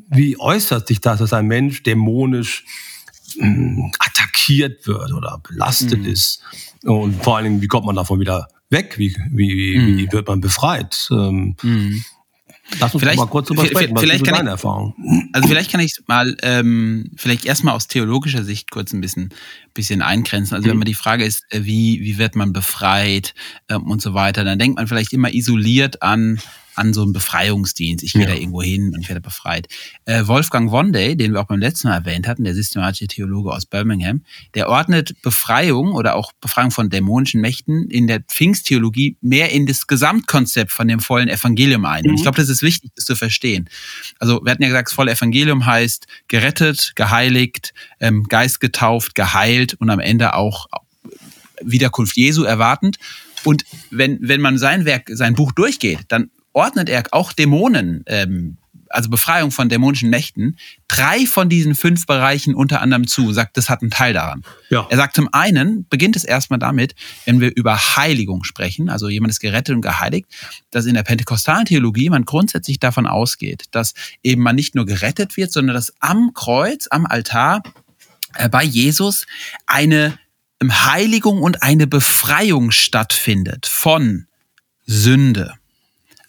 wie 0.10 0.39
äußert 0.39 0.88
sich 0.88 1.02
das, 1.02 1.19
dass 1.19 1.34
ein 1.34 1.48
Mensch 1.48 1.84
dämonisch 1.84 2.65
mh, 3.39 3.91
attackiert 4.00 4.88
wird 4.88 5.12
oder 5.13 5.41
belastet 5.48 6.02
mhm. 6.02 6.06
ist? 6.06 6.41
Und 6.84 7.22
vor 7.24 7.38
allen 7.38 7.45
Dingen, 7.45 7.62
wie 7.62 7.67
kommt 7.67 7.88
man 7.88 7.95
davon 7.95 8.19
wieder 8.19 8.48
weg? 8.69 8.97
Wie, 8.97 9.15
wie, 9.32 9.77
mhm. 9.77 9.97
wie 9.97 10.12
wird 10.12 10.27
man 10.27 10.41
befreit? 10.41 11.08
Ähm, 11.12 11.55
mhm. 11.62 12.03
Lass 12.79 12.93
uns 12.93 13.01
vielleicht, 13.01 13.17
mal 13.17 13.25
kurz 13.25 13.47
drüber 13.47 13.65
sprechen. 13.65 13.95
Was 13.95 14.03
vielleicht 14.03 14.21
ist 14.21 14.32
deine 14.32 14.49
ich, 14.49 14.51
Erfahrung? 14.51 15.29
Also 15.34 15.47
vielleicht 15.47 15.71
kann 15.71 15.82
ich 15.82 15.99
mal 16.08 16.38
ähm, 16.43 17.10
vielleicht 17.15 17.45
erstmal 17.45 17.73
aus 17.73 17.88
theologischer 17.88 18.43
Sicht 18.43 18.69
kurz 18.69 18.93
ein 18.93 19.01
bisschen, 19.01 19.34
bisschen 19.80 20.02
eingrenzen. 20.02 20.56
Also 20.56 20.68
mhm. 20.68 20.72
wenn 20.72 20.78
man 20.80 20.86
die 20.86 20.94
Frage 20.94 21.26
ist, 21.26 21.46
äh, 21.50 21.63
wie, 21.63 22.02
wie 22.02 22.18
wird 22.18 22.36
man 22.36 22.54
befreit 22.54 23.34
ähm, 23.70 23.84
und 23.84 24.02
so 24.02 24.13
weiter, 24.13 24.44
dann 24.44 24.60
denkt 24.60 24.78
man 24.78 24.88
vielleicht 24.88 25.13
immer 25.13 25.34
isoliert 25.34 26.02
an 26.02 26.39
an 26.80 26.94
so 26.94 27.04
einen 27.04 27.12
Befreiungsdienst. 27.12 28.04
Ich 28.04 28.13
gehe 28.13 28.24
ja. 28.24 28.30
da 28.30 28.36
irgendwo 28.36 28.62
hin 28.63 28.94
und 28.96 29.08
werde 29.10 29.20
befreit. 29.20 29.68
Äh, 30.06 30.26
Wolfgang 30.28 30.72
Wonday, 30.72 31.15
den 31.18 31.34
wir 31.34 31.42
auch 31.42 31.48
beim 31.48 31.60
letzten 31.60 31.89
Mal 31.89 31.96
erwähnt 31.96 32.26
hatten, 32.26 32.46
der 32.46 32.56
systematische 32.56 33.08
Theologe 33.08 33.52
aus 33.52 33.65
Birmingham, 33.65 34.24
der 34.56 34.70
ordnet 34.70 35.22
Befreiung 35.22 35.92
oder 35.92 36.15
auch 36.15 36.32
Befreiung 36.39 36.72
von 36.72 36.89
dämonischen 36.89 37.42
Mächten 37.42 37.89
in 37.89 38.08
der 38.08 38.22
Pfingsttheologie 38.22 39.18
mehr 39.20 39.52
in 39.52 39.65
das 39.65 39.88
Gesamtkonzept 39.88 40.72
von 40.72 40.88
dem 40.88 41.02
vollen 41.02 41.28
Evangelium 41.28 41.84
ein. 41.84 42.04
Mhm. 42.04 42.12
Und 42.12 42.15
ich 42.15 42.22
mhm. 42.22 42.24
glaube, 42.24 42.38
das 42.38 42.48
ist 42.48 42.62
wichtig, 42.62 42.92
das 42.96 43.04
zu 43.04 43.15
verstehen. 43.15 43.70
Also 44.20 44.39
wir 44.42 44.52
hatten 44.52 44.63
ja 44.63 44.70
gesagt, 44.70 44.88
das 44.88 44.94
volle 44.94 45.12
Evangelium 45.12 45.65
heißt 45.65 46.08
gerettet, 46.30 46.94
geheiligt, 46.96 47.74
ähm, 48.00 48.24
Geist 48.24 48.62
getauft, 48.62 49.15
geheilt 49.69 49.75
und 49.79 49.89
am 49.89 49.99
Ende 49.99 50.34
auch 50.34 50.67
Wiederkunft 51.62 52.15
Jesu 52.15 52.43
erwartend. 52.43 52.97
Und 53.43 53.63
wenn, 53.89 54.19
wenn 54.21 54.41
man 54.41 54.58
sein 54.58 54.86
Werk, 54.86 55.10
sein 55.12 55.36
Buch 55.36 55.51
durchgeht, 55.51 55.99
dann 56.10 56.29
ordnet 56.53 56.89
er 56.89 57.03
auch 57.12 57.34
Dämonen, 57.34 58.03
ähm, 58.08 58.58
also 58.91 59.10
Befreiung 59.10 59.51
von 59.51 59.69
dämonischen 59.69 60.10
Mächten, 60.10 60.58
drei 60.88 61.27
von 61.27 61.47
diesen 61.47 61.75
fünf 61.75 62.08
Bereichen 62.08 62.55
unter 62.55 62.82
anderem 62.82 63.05
zu, 63.05 63.32
sagt, 63.32 63.55
das 63.55 63.69
hat 63.69 63.82
einen 63.82 63.91
Teil 63.91 64.13
daran. 64.13 64.41
Ja. 64.71 64.88
Er 64.89 64.97
sagt 64.97 65.15
zum 65.15 65.29
einen, 65.32 65.86
beginnt 65.89 66.15
es 66.15 66.23
erstmal 66.23 66.58
damit, 66.58 66.95
wenn 67.25 67.39
wir 67.39 67.55
über 67.55 67.77
Heiligung 67.77 68.43
sprechen, 68.43 68.89
also 68.89 69.08
jemand 69.08 69.32
ist 69.32 69.41
gerettet 69.41 69.75
und 69.75 69.82
geheiligt, 69.82 70.27
dass 70.71 70.88
in 70.88 70.95
der 70.95 71.03
pentekostalen 71.03 71.65
Theologie 71.65 72.10
man 72.10 72.25
grundsätzlich 72.25 72.79
davon 72.79 73.05
ausgeht, 73.05 73.65
dass 73.71 73.93
eben 74.23 74.41
man 74.41 74.55
nicht 74.55 74.73
nur 74.73 74.88
gerettet 74.88 75.38
wird, 75.38 75.51
sondern 75.51 75.75
dass 75.75 75.93
am 75.99 76.32
Kreuz, 76.34 76.88
am 76.89 77.05
Altar 77.05 77.62
bei 78.52 78.63
Jesus 78.63 79.26
eine 79.65 80.18
Heiligung 80.62 81.42
und 81.42 81.63
eine 81.63 81.88
Befreiung 81.88 82.72
stattfindet 82.72 83.65
von 83.65 84.28
Sünde, 84.86 85.54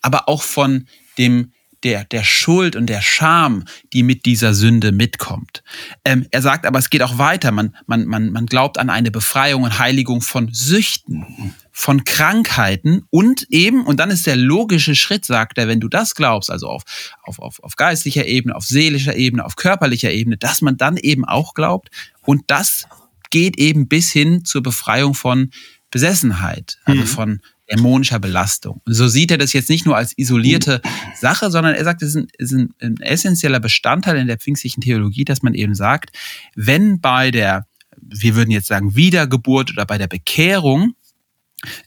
aber 0.02 0.28
auch 0.28 0.42
von 0.42 0.86
dem 1.18 1.52
der, 1.84 2.04
der 2.04 2.24
Schuld 2.24 2.76
und 2.76 2.86
der 2.86 3.00
Scham, 3.00 3.64
die 3.92 4.02
mit 4.02 4.26
dieser 4.26 4.54
Sünde 4.54 4.92
mitkommt. 4.92 5.62
Ähm, 6.04 6.26
er 6.30 6.42
sagt 6.42 6.66
aber, 6.66 6.78
es 6.78 6.90
geht 6.90 7.02
auch 7.02 7.18
weiter. 7.18 7.52
Man, 7.52 7.74
man, 7.86 8.06
man, 8.06 8.30
man 8.30 8.46
glaubt 8.46 8.78
an 8.78 8.90
eine 8.90 9.10
Befreiung 9.10 9.62
und 9.62 9.78
Heiligung 9.78 10.20
von 10.20 10.52
Süchten, 10.52 11.54
von 11.72 12.04
Krankheiten 12.04 13.06
und 13.10 13.46
eben, 13.50 13.84
und 13.86 13.98
dann 13.98 14.10
ist 14.10 14.26
der 14.26 14.36
logische 14.36 14.94
Schritt, 14.94 15.24
sagt 15.24 15.56
er, 15.56 15.68
wenn 15.68 15.80
du 15.80 15.88
das 15.88 16.14
glaubst, 16.14 16.50
also 16.50 16.68
auf, 16.68 16.82
auf, 17.22 17.38
auf, 17.38 17.62
auf 17.62 17.76
geistlicher 17.76 18.26
Ebene, 18.26 18.54
auf 18.54 18.64
seelischer 18.64 19.16
Ebene, 19.16 19.44
auf 19.44 19.56
körperlicher 19.56 20.10
Ebene, 20.10 20.36
dass 20.36 20.60
man 20.60 20.76
dann 20.76 20.96
eben 20.98 21.24
auch 21.24 21.54
glaubt 21.54 21.88
und 22.22 22.42
das 22.48 22.86
geht 23.30 23.58
eben 23.58 23.88
bis 23.88 24.10
hin 24.10 24.44
zur 24.44 24.62
Befreiung 24.62 25.14
von 25.14 25.50
Besessenheit, 25.90 26.78
also 26.84 27.02
mhm. 27.02 27.06
von 27.06 27.40
dämonischer 27.70 28.18
Belastung. 28.18 28.80
Und 28.84 28.94
so 28.94 29.08
sieht 29.08 29.30
er 29.30 29.38
das 29.38 29.52
jetzt 29.52 29.70
nicht 29.70 29.86
nur 29.86 29.96
als 29.96 30.16
isolierte 30.16 30.80
Sache, 31.14 31.50
sondern 31.50 31.74
er 31.74 31.84
sagt, 31.84 32.02
es 32.02 32.10
ist 32.10 32.16
ein, 32.16 32.28
ist 32.38 32.52
ein, 32.52 32.74
ein 32.80 33.00
essentieller 33.00 33.60
Bestandteil 33.60 34.16
in 34.16 34.26
der 34.26 34.38
pfingstlichen 34.38 34.82
Theologie, 34.82 35.24
dass 35.24 35.42
man 35.42 35.54
eben 35.54 35.74
sagt, 35.74 36.16
wenn 36.54 37.00
bei 37.00 37.30
der, 37.30 37.66
wir 38.00 38.34
würden 38.34 38.50
jetzt 38.50 38.66
sagen, 38.66 38.96
Wiedergeburt 38.96 39.70
oder 39.70 39.86
bei 39.86 39.98
der 39.98 40.08
Bekehrung 40.08 40.94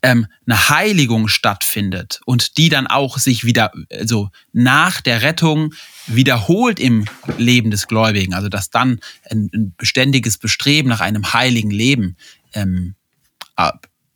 ähm, 0.02 0.28
eine 0.46 0.70
Heiligung 0.70 1.28
stattfindet 1.28 2.22
und 2.26 2.58
die 2.58 2.70
dann 2.70 2.88
auch 2.88 3.18
sich 3.18 3.44
wieder, 3.44 3.72
also 3.92 4.30
nach 4.52 5.02
der 5.02 5.22
Rettung 5.22 5.74
wiederholt 6.06 6.80
im 6.80 7.06
Leben 7.38 7.72
des 7.72 7.88
Gläubigen, 7.88 8.34
also 8.34 8.50
dass 8.50 8.70
dann 8.70 9.00
ein, 9.30 9.50
ein 9.54 9.74
beständiges 9.76 10.38
Bestreben 10.38 10.90
nach 10.90 11.02
einem 11.02 11.34
heiligen 11.34 11.72
Leben 11.72 12.18
ähm, 12.54 12.96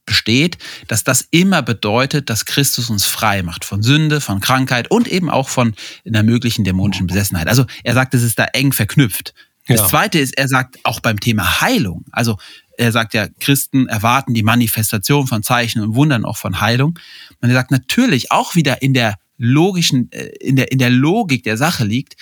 besteht, 0.08 0.58
dass 0.88 1.04
das 1.04 1.28
immer 1.30 1.62
bedeutet, 1.62 2.32
dass 2.32 2.46
Christus 2.46 2.89
uns 2.89 3.06
frei 3.06 3.43
macht 3.43 3.63
von 3.63 3.84
Sünde, 3.84 4.20
von 4.20 4.39
Krankheit 4.39 4.89
und 4.89 5.08
eben 5.08 5.30
auch 5.30 5.50
von 5.50 5.76
einer 6.06 6.24
möglichen 6.24 6.63
dämonischen 6.63 7.06
Besessenheit. 7.06 7.48
Also 7.48 7.65
er 7.84 7.93
sagt, 7.93 8.15
es 8.15 8.24
ist 8.24 8.39
da 8.39 8.46
eng 8.46 8.74
verknüpft. 8.74 9.36
Das 9.67 9.82
ja. 9.82 9.88
zweite 9.88 10.17
ist, 10.17 10.36
er 10.36 10.48
sagt 10.48 10.80
auch 10.84 11.02
beim 11.02 11.20
Thema 11.20 11.62
Heilung, 11.62 12.06
also 12.12 12.38
er 12.78 12.91
sagt 12.91 13.13
ja, 13.15 13.28
Christen 13.39 13.88
erwarten 13.88 14.34
die 14.34 14.43
Manifestation 14.43 15.28
von 15.28 15.43
Zeichen 15.43 15.82
und 15.82 15.96
Wundern 15.96 16.26
auch 16.26 16.38
von 16.38 16.62
Heilung. 16.62 17.00
Und 17.41 17.50
er 17.50 17.56
sagt 17.56 17.72
natürlich 17.72 18.32
auch 18.32 18.56
wieder 18.56 18.84
in 18.84 18.93
der 18.93 19.15
logischen, 19.38 20.12
äh, 20.12 20.28
in 20.39 20.56
der, 20.56 20.72
in 20.72 20.78
der 20.78 20.91
Logik 20.91 21.43
der 21.43 21.58
Sache 21.58 21.84
liegt, 21.84 22.15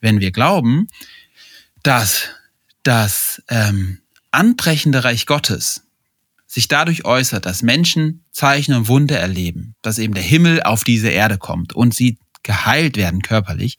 wenn 0.00 0.20
wir 0.20 0.30
glauben, 0.30 0.86
dass 1.82 2.28
das 2.84 3.42
ähm, 3.48 3.98
anbrechende 4.30 5.02
Reich 5.02 5.26
Gottes 5.26 5.85
sich 6.46 6.68
dadurch 6.68 7.04
äußert, 7.04 7.46
dass 7.46 7.62
Menschen 7.62 8.24
Zeichen 8.30 8.74
und 8.74 8.88
Wunder 8.88 9.18
erleben, 9.18 9.74
dass 9.82 9.98
eben 9.98 10.14
der 10.14 10.22
Himmel 10.22 10.62
auf 10.62 10.84
diese 10.84 11.08
Erde 11.08 11.38
kommt 11.38 11.72
und 11.72 11.94
sie 11.94 12.18
geheilt 12.42 12.96
werden 12.96 13.22
körperlich, 13.22 13.78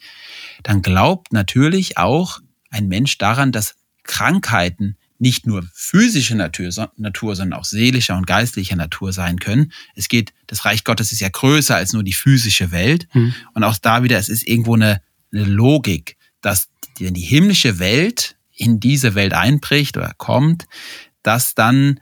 dann 0.64 0.82
glaubt 0.82 1.32
natürlich 1.32 1.98
auch 1.98 2.40
ein 2.70 2.88
Mensch 2.88 3.18
daran, 3.18 3.52
dass 3.52 3.76
Krankheiten 4.04 4.98
nicht 5.20 5.48
nur 5.48 5.66
physische 5.74 6.36
Natur, 6.36 6.70
Natur, 6.98 7.36
sondern 7.36 7.60
auch 7.60 7.66
seelischer 7.66 8.18
und 8.18 8.28
geistlicher 8.28 8.76
Natur 8.76 9.14
sein 9.14 9.40
können. 9.40 9.72
Es 9.96 10.10
geht, 10.10 10.34
das 10.46 10.66
Reich 10.66 10.84
Gottes 10.84 11.12
ist 11.12 11.22
ja 11.22 11.30
größer 11.30 11.76
als 11.76 11.94
nur 11.94 12.04
die 12.04 12.14
physische 12.14 12.72
Welt. 12.72 13.08
Mhm. 13.14 13.34
Und 13.54 13.64
auch 13.64 13.78
da 13.78 14.04
wieder, 14.04 14.20
es 14.20 14.30
ist 14.30 14.48
irgendwo 14.48 14.76
eine, 14.76 15.02
eine 15.32 15.46
Logik, 15.46 16.18
dass 16.42 16.70
wenn 17.00 17.14
die 17.14 17.22
himmlische 17.22 17.80
Welt 17.80 18.36
in 18.54 18.80
diese 18.80 19.16
Welt 19.16 19.34
einbricht 19.34 19.98
oder 19.98 20.14
kommt, 20.18 20.66
dass 21.24 21.56
dann 21.56 22.00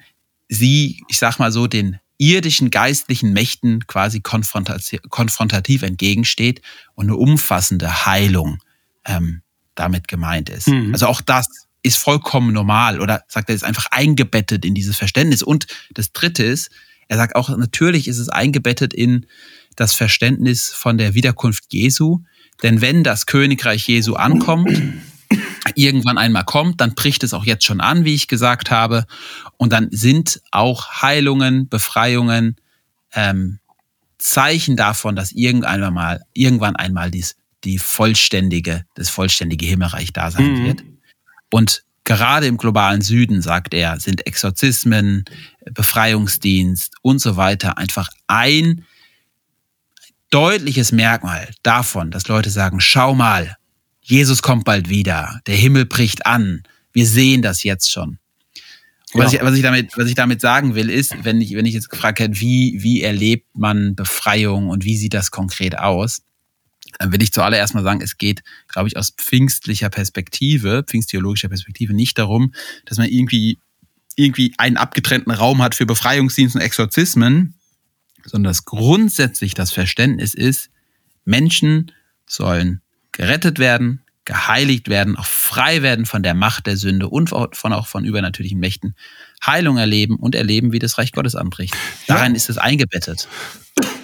sie, 0.50 1.02
ich 1.08 1.18
sag 1.18 1.40
mal 1.40 1.52
so, 1.52 1.68
den 1.68 2.00
irdischen 2.18 2.70
geistlichen 2.70 3.34
Mächten 3.34 3.88
quasi 3.88 4.22
konfrontativ 4.22 5.82
entgegensteht 5.82 6.62
und 6.94 7.08
eine 7.08 7.18
umfassende 7.18 8.06
Heilung 8.06 8.60
ähm, 9.06 9.42
damit 9.76 10.08
gemeint 10.08 10.50
ist. 10.50 10.68
Mhm. 10.70 10.94
Also 10.94 11.08
auch 11.08 11.22
das 11.22 11.48
ist 11.84 11.98
vollkommen 11.98 12.54
normal 12.54 13.00
oder 13.00 13.24
sagt 13.28 13.50
er, 13.50 13.56
ist 13.56 13.64
einfach 13.64 13.88
eingebettet 13.92 14.66
in 14.66 14.74
dieses 14.74 14.98
Verständnis. 14.98 15.44
Und 15.44 15.68
das 15.94 16.14
Dritte 16.14 16.44
ist, 16.44 16.72
er 17.08 17.18
sagt 17.18 17.36
auch, 17.36 17.50
natürlich 17.56 18.08
ist 18.08 18.18
es 18.18 18.30
eingebettet 18.30 18.94
in 18.94 19.28
das 19.76 19.94
Verständnis 19.94 20.70
von 20.70 20.98
der 20.98 21.14
Wiederkunft 21.14 21.66
Jesu, 21.72 22.22
denn 22.64 22.82
wenn 22.82 23.04
das 23.04 23.26
Königreich 23.26 23.88
Jesu 23.88 24.16
ankommt, 24.16 24.82
irgendwann 25.76 26.18
einmal 26.18 26.46
kommt, 26.46 26.82
dann 26.82 26.96
bricht 26.96 27.24
es 27.24 27.34
auch 27.34 27.46
jetzt 27.46 27.66
schon 27.66 27.82
an, 27.82 28.06
wie 28.06 28.16
ich 28.16 28.28
gesagt 28.28 28.72
habe. 28.72 29.06
Und 29.58 29.74
dann 29.74 29.90
sind 29.92 30.42
auch 30.52 31.02
Heilungen, 31.02 31.70
Befreiungen, 31.70 32.56
ähm, 33.14 33.60
Zeichen 34.18 34.76
davon, 34.76 35.16
dass 35.16 35.32
irgendwann 35.32 35.84
einmal, 35.84 36.22
irgendwann 36.34 36.76
einmal 36.76 37.12
dies, 37.12 37.36
die 37.64 37.78
vollständige, 37.78 38.86
das 38.96 39.10
vollständige 39.10 39.66
Himmelreich 39.66 40.14
da 40.14 40.32
sein 40.32 40.62
mhm. 40.62 40.66
wird. 40.66 40.84
Und 41.52 41.84
gerade 42.04 42.48
im 42.48 42.58
globalen 42.58 43.02
Süden, 43.02 43.42
sagt 43.42 43.74
er, 43.74 44.00
sind 44.00 44.26
Exorzismen, 44.26 45.26
Befreiungsdienst 45.72 46.94
und 47.02 47.20
so 47.20 47.38
weiter 47.38 47.78
einfach 47.78 48.10
ein 48.28 48.86
deutliches 50.30 50.92
Merkmal 50.92 51.50
davon, 51.64 52.12
dass 52.12 52.28
Leute 52.28 52.50
sagen, 52.50 52.80
schau 52.80 53.16
mal, 53.16 53.58
Jesus 54.08 54.44
kommt 54.44 54.66
bald 54.66 54.88
wieder, 54.88 55.42
der 55.48 55.56
Himmel 55.56 55.88
bricht 55.88 56.28
an, 56.28 56.62
wir 56.94 57.08
sehen 57.08 57.42
das 57.42 57.64
jetzt 57.64 57.92
schon. 57.92 58.20
Was, 59.14 59.34
ich, 59.34 59.42
was, 59.42 59.56
ich 59.56 59.64
damit, 59.64 59.98
was 59.98 60.08
ich 60.08 60.14
damit 60.14 60.42
sagen 60.42 60.76
will, 60.76 60.92
ist, 60.92 61.24
wenn 61.24 61.42
ich, 61.42 61.56
wenn 61.56 61.66
ich 61.66 61.74
jetzt 61.74 61.90
gefragt 61.90 62.20
hätte, 62.20 62.40
wie, 62.40 62.78
wie 62.84 63.02
erlebt 63.02 63.48
man 63.58 63.96
Befreiung 63.96 64.70
und 64.70 64.86
wie 64.86 64.96
sieht 64.96 65.16
das 65.16 65.32
konkret 65.32 65.80
aus, 65.80 66.22
dann 67.00 67.12
will 67.14 67.24
ich 67.24 67.34
zuallererst 67.34 67.74
mal 67.74 67.82
sagen, 67.84 68.02
es 68.02 68.18
geht, 68.18 68.44
glaube 68.68 68.90
ich, 68.90 68.96
aus 68.96 69.10
pfingstlicher 69.10 69.90
Perspektive, 69.90 70.84
pfingsttheologischer 70.86 71.50
Perspektive 71.50 71.94
nicht 71.94 72.20
darum, 72.20 72.54
dass 72.86 73.00
man 73.00 73.10
irgendwie, 73.10 73.58
irgendwie 74.16 74.54
einen 74.60 74.78
abgetrennten 74.78 75.32
Raum 75.32 75.64
hat 75.64 75.74
für 75.74 75.88
Befreiungsdienste 75.88 76.60
und 76.60 76.64
Exorzismen, 76.64 77.56
sondern 78.24 78.52
dass 78.52 78.66
grundsätzlich 78.66 79.56
das 79.56 79.72
Verständnis 79.72 80.36
ist, 80.36 80.70
Menschen 81.24 81.92
sollen 82.28 82.82
gerettet 83.16 83.60
werden, 83.60 84.02
geheiligt 84.26 84.90
werden, 84.90 85.16
auch 85.18 85.26
frei 85.26 85.82
werden 85.82 86.06
von 86.06 86.24
der 86.24 86.34
Macht 86.34 86.66
der 86.66 86.78
Sünde 86.78 87.08
und 87.10 87.30
von 87.30 87.74
auch 87.74 87.88
von 87.88 88.06
übernatürlichen 88.06 88.60
Mächten, 88.60 88.96
Heilung 89.46 89.78
erleben 89.78 90.18
und 90.18 90.36
erleben, 90.36 90.72
wie 90.72 90.80
das 90.80 90.98
Reich 90.98 91.12
Gottes 91.12 91.36
anbricht. 91.36 91.76
Darin 92.08 92.32
ja. 92.32 92.36
ist 92.36 92.50
es 92.50 92.58
eingebettet. 92.58 93.28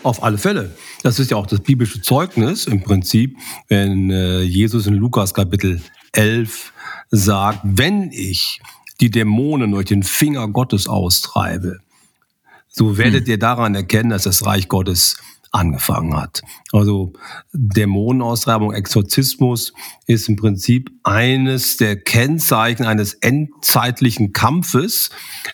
Auf 0.04 0.24
alle 0.24 0.38
Fälle. 0.38 0.76
Das 1.04 1.20
ist 1.20 1.32
ja 1.32 1.38
auch 1.38 1.48
das 1.48 1.60
biblische 1.60 2.02
Zeugnis 2.02 2.66
im 2.66 2.84
Prinzip, 2.84 3.36
wenn 3.68 4.10
äh, 4.12 4.42
Jesus 4.42 4.88
in 4.88 4.94
Lukas 4.94 5.34
Kapitel 5.34 5.82
11 6.14 6.74
sagt, 7.10 7.60
wenn 7.64 8.12
ich 8.12 8.62
die 9.00 9.10
Dämonen 9.10 9.72
durch 9.72 9.86
den 9.86 10.04
Finger 10.04 10.48
Gottes 10.48 10.88
austreibe, 10.88 11.80
so 12.70 12.98
werdet 12.98 13.26
hm. 13.26 13.32
ihr 13.32 13.40
daran 13.40 13.76
erkennen, 13.76 14.12
dass 14.12 14.24
das 14.24 14.46
Reich 14.46 14.68
Gottes 14.68 15.18
angefangen 15.52 16.16
hat. 16.16 16.42
Also 16.72 17.14
Dämonenaustreibung, 17.52 18.74
Exorzismus 18.74 19.74
ist 20.08 20.30
im 20.30 20.38
Prinzip 20.38 20.90
eines 21.04 21.78
der 21.78 21.98
Kennzeichen 21.98 22.86
eines 22.86 23.14
endzeitlichen 23.16 24.34
Kampfes, 24.34 25.10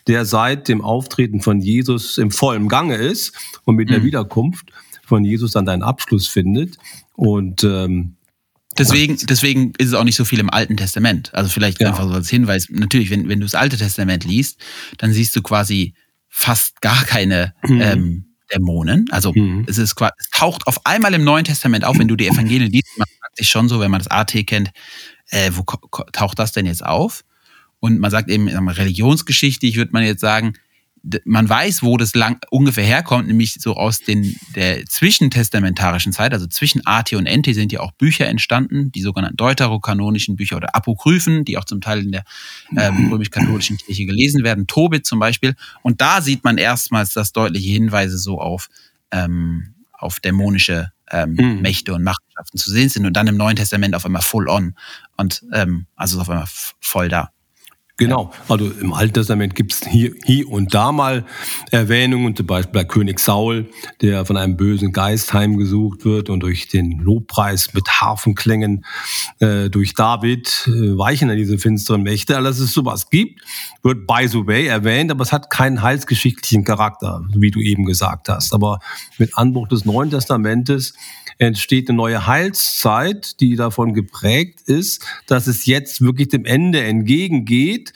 der 0.08 0.26
seit 0.26 0.68
dem 0.68 0.82
Auftreten 0.82 1.42
von 1.42 1.60
Jesus 1.60 2.18
im 2.18 2.32
vollen 2.32 2.68
Gange 2.68 2.96
ist 2.96 3.34
und 3.66 3.76
mit 3.76 3.90
mhm. 3.90 3.94
der 3.94 4.04
Wiederkunft 4.04 4.72
von 5.04 5.24
Jesus 5.24 5.52
dann 5.52 5.66
deinen 5.66 5.84
Abschluss 5.84 6.28
findet. 6.28 6.78
Und 7.16 7.64
ähm, 7.64 8.14
Deswegen, 8.78 9.18
deswegen 9.26 9.74
ist 9.80 9.88
es 9.88 9.94
auch 9.96 10.04
nicht 10.04 10.16
so 10.16 10.24
viel 10.24 10.40
im 10.40 10.52
Alten 10.52 10.78
Testament. 10.78 11.34
Also 11.34 11.50
vielleicht 11.50 11.82
ja. 11.82 11.88
einfach 11.88 12.08
so 12.08 12.14
als 12.14 12.30
Hinweis. 12.30 12.68
Natürlich, 12.70 13.10
wenn, 13.10 13.28
wenn 13.28 13.40
du 13.40 13.46
das 13.48 13.56
Alte 13.56 13.76
Testament 13.76 14.24
liest, 14.24 14.60
dann 15.00 15.14
siehst 15.14 15.36
du 15.36 15.42
quasi 15.42 15.96
fast 16.30 16.80
gar 16.82 17.04
keine 17.06 17.56
mhm. 17.64 17.82
ähm, 17.82 18.27
Dämonen. 18.54 19.06
Also 19.12 19.34
mhm. 19.34 19.66
es 19.68 19.78
ist 19.78 19.96
quasi, 19.96 20.14
es 20.18 20.30
taucht 20.30 20.68
auf 20.68 20.86
einmal 20.86 21.14
im 21.14 21.24
Neuen 21.24 21.46
Testament 21.46 21.86
auf, 21.86 21.98
wenn 22.00 22.08
du 22.08 22.16
die 22.16 22.28
Evangelien 22.32 22.72
liest, 22.72 22.98
man 22.98 23.08
fragt 23.20 23.38
sich 23.38 23.50
schon 23.50 23.70
so, 23.70 23.80
wenn 23.80 23.92
man 23.92 24.00
das 24.00 24.08
AT 24.08 24.34
kennt, 24.46 24.72
äh, 25.30 25.52
wo 25.54 25.64
taucht 26.12 26.40
das 26.40 26.52
denn 26.52 26.66
jetzt 26.66 26.86
auf? 26.86 27.24
Und 27.80 28.00
man 28.00 28.10
sagt 28.10 28.30
eben, 28.30 28.48
religionsgeschichtlich 28.48 29.76
würde 29.76 29.92
man 29.92 30.04
jetzt 30.04 30.22
sagen, 30.22 30.54
man 31.26 31.48
weiß, 31.48 31.84
wo 31.84 31.98
das 31.98 32.14
lang 32.16 32.40
ungefähr 32.50 32.84
herkommt, 32.84 33.28
nämlich 33.28 33.56
so 33.60 33.76
aus 33.76 34.00
den, 34.00 34.36
der 34.56 34.86
zwischentestamentarischen 34.86 36.12
Zeit, 36.12 36.34
also 36.34 36.48
zwischen 36.48 36.86
AT 36.86 37.14
und 37.14 37.26
NT 37.26 37.54
sind 37.54 37.72
ja 37.72 37.80
auch 37.80 37.92
Bücher 37.94 38.28
entstanden, 38.28 38.92
die 38.92 39.02
sogenannten 39.02 39.38
deuterokanonischen 39.38 40.36
Bücher 40.36 40.58
oder 40.58 40.76
Apokryphen, 40.76 41.46
die 41.46 41.58
auch 41.58 41.66
zum 41.66 41.82
Teil 41.82 42.00
in 42.04 42.12
der 42.12 42.24
ähm, 42.76 43.12
römisch-katholischen 43.12 43.78
Kirche 43.78 44.06
gelesen 44.06 44.44
werden, 44.44 44.68
Tobit 44.68 45.06
zum 45.06 45.20
Beispiel. 45.20 45.56
Und 45.82 46.02
da 46.02 46.22
sieht 46.22 46.44
man 46.44 46.58
erstmals, 46.58 47.14
dass 47.14 47.32
deutliche 47.32 47.70
Hinweise 47.70 48.18
so 48.18 48.40
auf, 48.40 48.70
ähm, 49.12 49.76
auf 49.94 50.20
dämonische 50.20 50.92
ähm, 51.12 51.34
mhm. 51.34 51.62
Mächte 51.62 51.94
und 51.94 52.04
Machenschaften 52.04 52.58
zu 52.58 52.72
sehen 52.72 52.90
sind 52.90 53.06
und 53.06 53.14
dann 53.14 53.28
im 53.28 53.38
Neuen 53.38 53.56
Testament 53.56 53.96
auf 53.96 54.06
einmal 54.06 54.22
full 54.22 54.50
on 54.50 54.76
und 55.16 55.44
ähm, 55.54 55.88
also 55.96 56.20
auf 56.20 56.30
einmal 56.30 56.48
voll 56.80 57.10
da. 57.10 57.32
Genau, 58.00 58.32
also 58.48 58.70
im 58.70 58.94
Alten 58.94 59.16
Testament 59.16 59.56
gibt 59.56 59.74
es 59.74 59.88
hier, 59.88 60.14
hier 60.24 60.48
und 60.50 60.76
da 60.76 60.92
mal 60.92 61.26
Erwähnungen, 61.72 62.36
zum 62.36 62.46
Beispiel 62.46 62.74
bei 62.74 62.84
König 62.84 63.20
Saul, 63.20 63.72
der 64.02 64.24
von 64.24 64.38
einem 64.38 64.56
bösen 64.56 64.92
Geist 64.94 65.34
heimgesucht 65.34 66.06
wird 66.06 66.30
und 66.30 66.42
durch 66.42 66.68
den 66.68 67.00
Lobpreis 67.00 67.74
mit 67.74 67.90
Harfenklängen 67.90 68.86
äh, 69.40 69.72
durch 69.72 69.96
David 69.96 70.68
äh, 70.68 70.96
weichen 70.96 71.28
dann 71.28 71.38
diese 71.38 71.58
finsteren 71.58 72.04
Mächte. 72.04 72.38
Alles 72.38 72.60
es 72.60 72.72
sowas 72.72 73.10
gibt, 73.10 73.42
wird 73.82 74.06
by 74.06 74.28
the 74.28 74.46
way 74.46 74.68
erwähnt, 74.68 75.10
aber 75.10 75.24
es 75.24 75.32
hat 75.32 75.50
keinen 75.50 75.82
heilsgeschichtlichen 75.82 76.64
Charakter, 76.64 77.24
wie 77.34 77.50
du 77.50 77.60
eben 77.62 77.86
gesagt 77.86 78.30
hast. 78.30 78.54
Aber 78.54 78.78
mit 79.18 79.36
Anbruch 79.36 79.70
des 79.70 79.86
Neuen 79.86 80.12
Testamentes 80.12 80.94
entsteht 81.38 81.90
eine 81.90 81.98
neue 81.98 82.28
Heilszeit, 82.28 83.40
die 83.40 83.56
davon 83.56 83.94
geprägt 83.94 84.62
ist, 84.66 85.06
dass 85.28 85.48
es 85.48 85.66
jetzt 85.66 86.02
wirklich 86.02 86.30
dem 86.30 86.46
Ende 86.46 86.84
entgegengeht. 86.84 87.87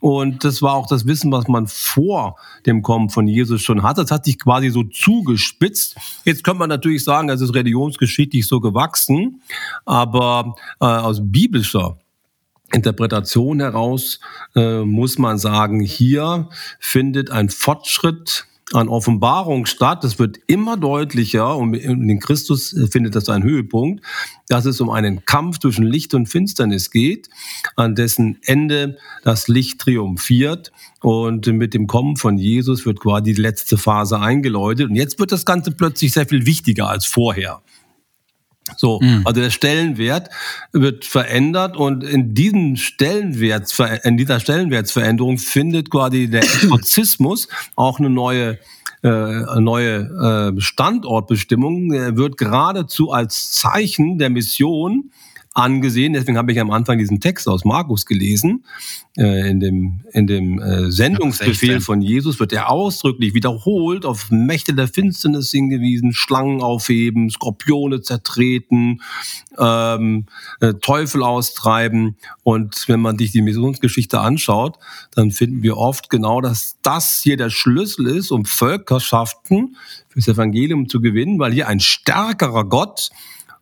Und 0.00 0.44
das 0.44 0.62
war 0.62 0.74
auch 0.74 0.86
das 0.86 1.06
Wissen, 1.06 1.30
was 1.32 1.48
man 1.48 1.66
vor 1.66 2.36
dem 2.66 2.82
Kommen 2.82 3.10
von 3.10 3.26
Jesus 3.26 3.62
schon 3.62 3.82
hatte. 3.82 4.02
Das 4.02 4.10
hat 4.10 4.24
sich 4.24 4.38
quasi 4.38 4.70
so 4.70 4.84
zugespitzt. 4.84 5.96
Jetzt 6.24 6.44
könnte 6.44 6.60
man 6.60 6.68
natürlich 6.68 7.04
sagen, 7.04 7.28
es 7.28 7.40
ist 7.40 7.54
religionsgeschichtlich 7.54 8.46
so 8.46 8.60
gewachsen, 8.60 9.42
aber 9.84 10.54
äh, 10.80 10.84
aus 10.86 11.20
biblischer 11.22 11.98
Interpretation 12.72 13.60
heraus 13.60 14.20
äh, 14.54 14.80
muss 14.80 15.18
man 15.18 15.38
sagen, 15.38 15.80
hier 15.80 16.48
findet 16.78 17.30
ein 17.30 17.48
Fortschritt 17.48 18.46
an 18.72 18.88
Offenbarung 18.88 19.66
statt. 19.66 20.04
Es 20.04 20.18
wird 20.18 20.38
immer 20.46 20.76
deutlicher 20.76 21.56
und 21.56 21.74
in 21.74 22.20
Christus 22.20 22.74
findet 22.90 23.14
das 23.14 23.28
einen 23.28 23.42
Höhepunkt, 23.42 24.04
dass 24.48 24.64
es 24.64 24.80
um 24.80 24.90
einen 24.90 25.24
Kampf 25.24 25.58
zwischen 25.58 25.84
Licht 25.84 26.14
und 26.14 26.26
Finsternis 26.26 26.90
geht, 26.90 27.28
an 27.76 27.94
dessen 27.94 28.38
Ende 28.42 28.96
das 29.24 29.48
Licht 29.48 29.80
triumphiert 29.80 30.72
und 31.00 31.46
mit 31.46 31.74
dem 31.74 31.86
Kommen 31.86 32.16
von 32.16 32.38
Jesus 32.38 32.86
wird 32.86 33.00
quasi 33.00 33.34
die 33.34 33.40
letzte 33.40 33.76
Phase 33.76 34.20
eingeläutet 34.20 34.88
und 34.88 34.94
jetzt 34.94 35.18
wird 35.18 35.32
das 35.32 35.44
Ganze 35.44 35.72
plötzlich 35.72 36.12
sehr 36.12 36.26
viel 36.26 36.46
wichtiger 36.46 36.88
als 36.88 37.06
vorher. 37.06 37.62
So, 38.76 39.00
mhm. 39.00 39.22
also 39.24 39.40
der 39.40 39.50
Stellenwert 39.50 40.30
wird 40.72 41.04
verändert 41.04 41.76
und 41.76 42.04
in 42.04 42.34
diesem 42.34 42.76
Stellenwert, 42.76 43.72
in 44.04 44.16
dieser 44.16 44.40
Stellenwertsveränderung 44.40 45.38
findet 45.38 45.90
quasi 45.90 46.28
der 46.28 46.42
Exorzismus 46.44 47.48
auch 47.76 47.98
eine 47.98 48.10
neue 48.10 48.58
äh, 49.02 49.60
neue 49.60 50.52
äh, 50.56 50.60
Standortbestimmung 50.60 51.90
wird 51.90 52.36
geradezu 52.36 53.12
als 53.12 53.52
Zeichen 53.52 54.18
der 54.18 54.28
Mission 54.28 55.10
angesehen. 55.52 56.12
Deswegen 56.12 56.38
habe 56.38 56.52
ich 56.52 56.60
am 56.60 56.70
Anfang 56.70 56.98
diesen 56.98 57.20
Text 57.20 57.48
aus 57.48 57.64
Markus 57.64 58.06
gelesen. 58.06 58.64
Äh, 59.16 59.50
in 59.50 59.58
dem, 59.58 60.00
in 60.12 60.28
dem 60.28 60.60
äh, 60.60 60.92
Sendungsbefehl 60.92 61.80
von 61.80 62.00
Jesus 62.00 62.38
wird 62.38 62.52
er 62.52 62.70
ausdrücklich 62.70 63.34
wiederholt 63.34 64.06
auf 64.06 64.30
Mächte 64.30 64.74
der 64.74 64.86
Finsternis 64.86 65.50
hingewiesen, 65.50 66.12
Schlangen 66.12 66.62
aufheben, 66.62 67.30
Skorpione 67.30 68.00
zertreten, 68.00 69.02
ähm, 69.58 70.26
äh, 70.60 70.74
Teufel 70.74 71.24
austreiben. 71.24 72.16
Und 72.44 72.88
wenn 72.88 73.00
man 73.00 73.18
sich 73.18 73.32
die 73.32 73.42
Missionsgeschichte 73.42 74.20
anschaut, 74.20 74.78
dann 75.16 75.32
finden 75.32 75.64
wir 75.64 75.76
oft 75.76 76.10
genau, 76.10 76.40
dass 76.40 76.76
das 76.82 77.20
hier 77.22 77.36
der 77.36 77.50
Schlüssel 77.50 78.06
ist, 78.06 78.30
um 78.30 78.44
Völkerschaften 78.44 79.76
fürs 80.08 80.28
Evangelium 80.28 80.88
zu 80.88 81.00
gewinnen, 81.00 81.40
weil 81.40 81.52
hier 81.52 81.66
ein 81.66 81.80
stärkerer 81.80 82.64
Gott 82.64 83.10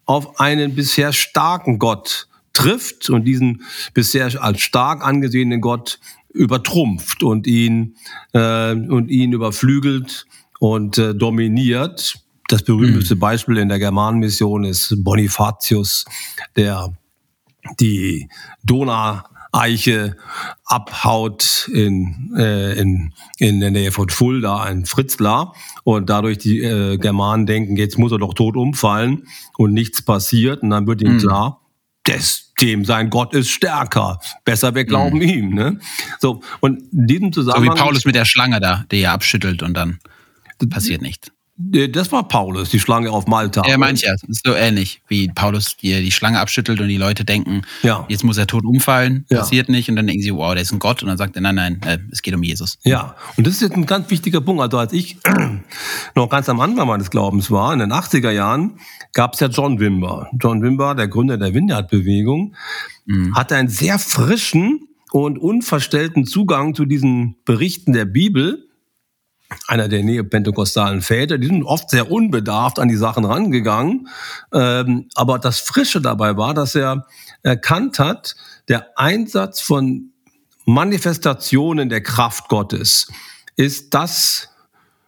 auf 0.08 0.40
einen 0.40 0.74
bisher 0.74 1.12
starken 1.12 1.78
Gott 1.78 2.28
trifft 2.54 3.10
und 3.10 3.24
diesen 3.24 3.62
bisher 3.92 4.42
als 4.42 4.60
stark 4.60 5.06
angesehenen 5.06 5.60
Gott 5.60 6.00
übertrumpft 6.32 7.22
und 7.22 7.46
ihn 7.46 7.96
äh, 8.32 8.72
und 8.72 9.10
ihn 9.10 9.32
überflügelt 9.32 10.26
und 10.58 10.96
äh, 10.96 11.14
dominiert. 11.14 12.20
Das 12.48 12.62
berühmteste 12.62 13.16
mhm. 13.16 13.20
Beispiel 13.20 13.58
in 13.58 13.68
der 13.68 13.78
Germanenmission 13.78 14.64
ist 14.64 14.94
Bonifatius, 15.04 16.06
der 16.56 16.96
die 17.78 18.30
Donau 18.64 19.20
Eiche 19.52 20.16
abhaut 20.64 21.68
in, 21.72 22.34
äh, 22.36 22.78
in, 22.78 23.12
in 23.38 23.60
der 23.60 23.70
Nähe 23.70 23.92
von 23.92 24.08
Fulda, 24.08 24.62
ein 24.62 24.84
Fritzlar. 24.84 25.54
Und 25.84 26.10
dadurch 26.10 26.38
die 26.38 26.62
äh, 26.62 26.98
Germanen 26.98 27.46
denken, 27.46 27.76
jetzt 27.76 27.98
muss 27.98 28.12
er 28.12 28.18
doch 28.18 28.34
tot 28.34 28.56
umfallen 28.56 29.26
und 29.56 29.72
nichts 29.72 30.02
passiert. 30.02 30.62
Und 30.62 30.70
dann 30.70 30.86
wird 30.86 31.02
ihnen 31.02 31.16
mhm. 31.16 31.20
klar, 31.20 31.60
das, 32.04 32.52
dem 32.60 32.84
sein 32.84 33.10
Gott 33.10 33.34
ist 33.34 33.50
stärker. 33.50 34.18
Besser 34.44 34.74
wir 34.74 34.84
glauben 34.84 35.18
mhm. 35.18 35.22
ihm. 35.22 35.54
Ne? 35.54 35.78
So, 36.20 36.42
und 36.60 36.82
in 36.92 37.06
diesem 37.06 37.32
Zusammenhang. 37.32 37.76
So 37.76 37.80
wie 37.80 37.84
Paulus 37.84 38.04
mit 38.04 38.14
der 38.14 38.24
Schlange 38.24 38.60
da, 38.60 38.84
die 38.90 39.00
er 39.00 39.12
abschüttelt 39.12 39.62
und 39.62 39.74
dann 39.74 39.98
passiert 40.70 41.02
nichts. 41.02 41.30
Äh, 41.72 41.88
das 41.88 42.12
war 42.12 42.26
Paulus, 42.26 42.70
die 42.70 42.80
Schlange 42.80 43.10
auf 43.10 43.26
Malta. 43.26 43.62
Ja, 43.66 43.78
manche, 43.78 44.06
ja. 44.06 44.12
Das 44.12 44.22
ist 44.28 44.46
so 44.46 44.54
ähnlich, 44.54 45.02
wie 45.08 45.28
Paulus 45.28 45.76
die, 45.76 46.02
die 46.02 46.12
Schlange 46.12 46.40
abschüttelt 46.40 46.80
und 46.80 46.88
die 46.88 46.96
Leute 46.96 47.24
denken, 47.24 47.62
ja. 47.82 48.04
jetzt 48.08 48.24
muss 48.24 48.38
er 48.38 48.46
tot 48.46 48.64
umfallen, 48.64 49.24
ja. 49.28 49.38
passiert 49.38 49.68
nicht. 49.68 49.88
Und 49.88 49.96
dann 49.96 50.06
denken 50.06 50.22
sie, 50.22 50.34
wow, 50.34 50.52
der 50.54 50.62
ist 50.62 50.72
ein 50.72 50.78
Gott. 50.78 51.02
Und 51.02 51.08
dann 51.08 51.18
sagt 51.18 51.36
er, 51.36 51.42
nein, 51.42 51.56
nein, 51.56 51.80
äh, 51.86 51.98
es 52.10 52.22
geht 52.22 52.34
um 52.34 52.42
Jesus. 52.42 52.78
Ja, 52.84 53.16
und 53.36 53.46
das 53.46 53.54
ist 53.54 53.62
jetzt 53.62 53.76
ein 53.76 53.86
ganz 53.86 54.10
wichtiger 54.10 54.40
Punkt. 54.40 54.62
Also 54.62 54.78
als 54.78 54.92
ich 54.92 55.18
noch 56.14 56.28
ganz 56.28 56.48
am 56.48 56.60
Anfang 56.60 56.86
meines 56.86 57.10
Glaubens 57.10 57.50
war, 57.50 57.72
in 57.72 57.80
den 57.80 57.92
80er 57.92 58.30
Jahren, 58.30 58.78
gab 59.12 59.34
es 59.34 59.40
ja 59.40 59.48
John 59.48 59.80
Wimber. 59.80 60.28
John 60.40 60.62
Wimber, 60.62 60.94
der 60.94 61.08
Gründer 61.08 61.38
der 61.38 61.54
Vineyard-Bewegung, 61.54 62.54
mhm. 63.06 63.34
hatte 63.34 63.56
einen 63.56 63.68
sehr 63.68 63.98
frischen 63.98 64.88
und 65.10 65.38
unverstellten 65.38 66.26
Zugang 66.26 66.74
zu 66.74 66.84
diesen 66.84 67.36
Berichten 67.44 67.94
der 67.94 68.04
Bibel 68.04 68.67
einer 69.66 69.88
der 69.88 70.02
neopentekostalen 70.02 71.00
Väter, 71.00 71.38
die 71.38 71.46
sind 71.46 71.62
oft 71.62 71.90
sehr 71.90 72.10
unbedarft 72.10 72.78
an 72.78 72.88
die 72.88 72.96
Sachen 72.96 73.24
rangegangen. 73.24 74.08
Ähm, 74.52 75.08
aber 75.14 75.38
das 75.38 75.58
Frische 75.58 76.00
dabei 76.00 76.36
war, 76.36 76.54
dass 76.54 76.74
er 76.74 77.06
erkannt 77.42 77.98
hat, 77.98 78.36
der 78.68 78.98
Einsatz 78.98 79.60
von 79.60 80.12
Manifestationen 80.66 81.88
der 81.88 82.02
Kraft 82.02 82.48
Gottes 82.48 83.08
ist 83.56 83.94
das, 83.94 84.50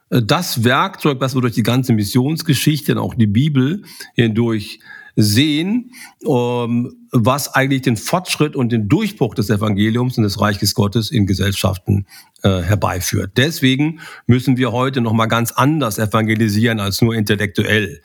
äh, 0.08 0.22
das 0.22 0.64
Werkzeug, 0.64 1.20
was 1.20 1.34
wir 1.34 1.42
durch 1.42 1.54
die 1.54 1.62
ganze 1.62 1.92
Missionsgeschichte 1.92 2.92
und 2.92 2.98
auch 2.98 3.14
die 3.14 3.26
Bibel 3.26 3.82
hindurch 4.14 4.80
sehen, 5.16 5.92
ähm, 6.24 7.06
was 7.12 7.54
eigentlich 7.54 7.82
den 7.82 7.96
Fortschritt 7.96 8.56
und 8.56 8.70
den 8.72 8.88
Durchbruch 8.88 9.34
des 9.34 9.50
Evangeliums 9.50 10.16
und 10.16 10.24
des 10.24 10.40
Reiches 10.40 10.74
Gottes 10.74 11.10
in 11.10 11.26
Gesellschaften 11.26 12.06
äh, 12.42 12.62
herbeiführt. 12.62 13.32
Deswegen 13.36 14.00
müssen 14.26 14.56
wir 14.56 14.72
heute 14.72 15.00
noch 15.00 15.12
mal 15.12 15.26
ganz 15.26 15.52
anders 15.52 15.98
evangelisieren 15.98 16.80
als 16.80 17.02
nur 17.02 17.14
intellektuell 17.14 18.00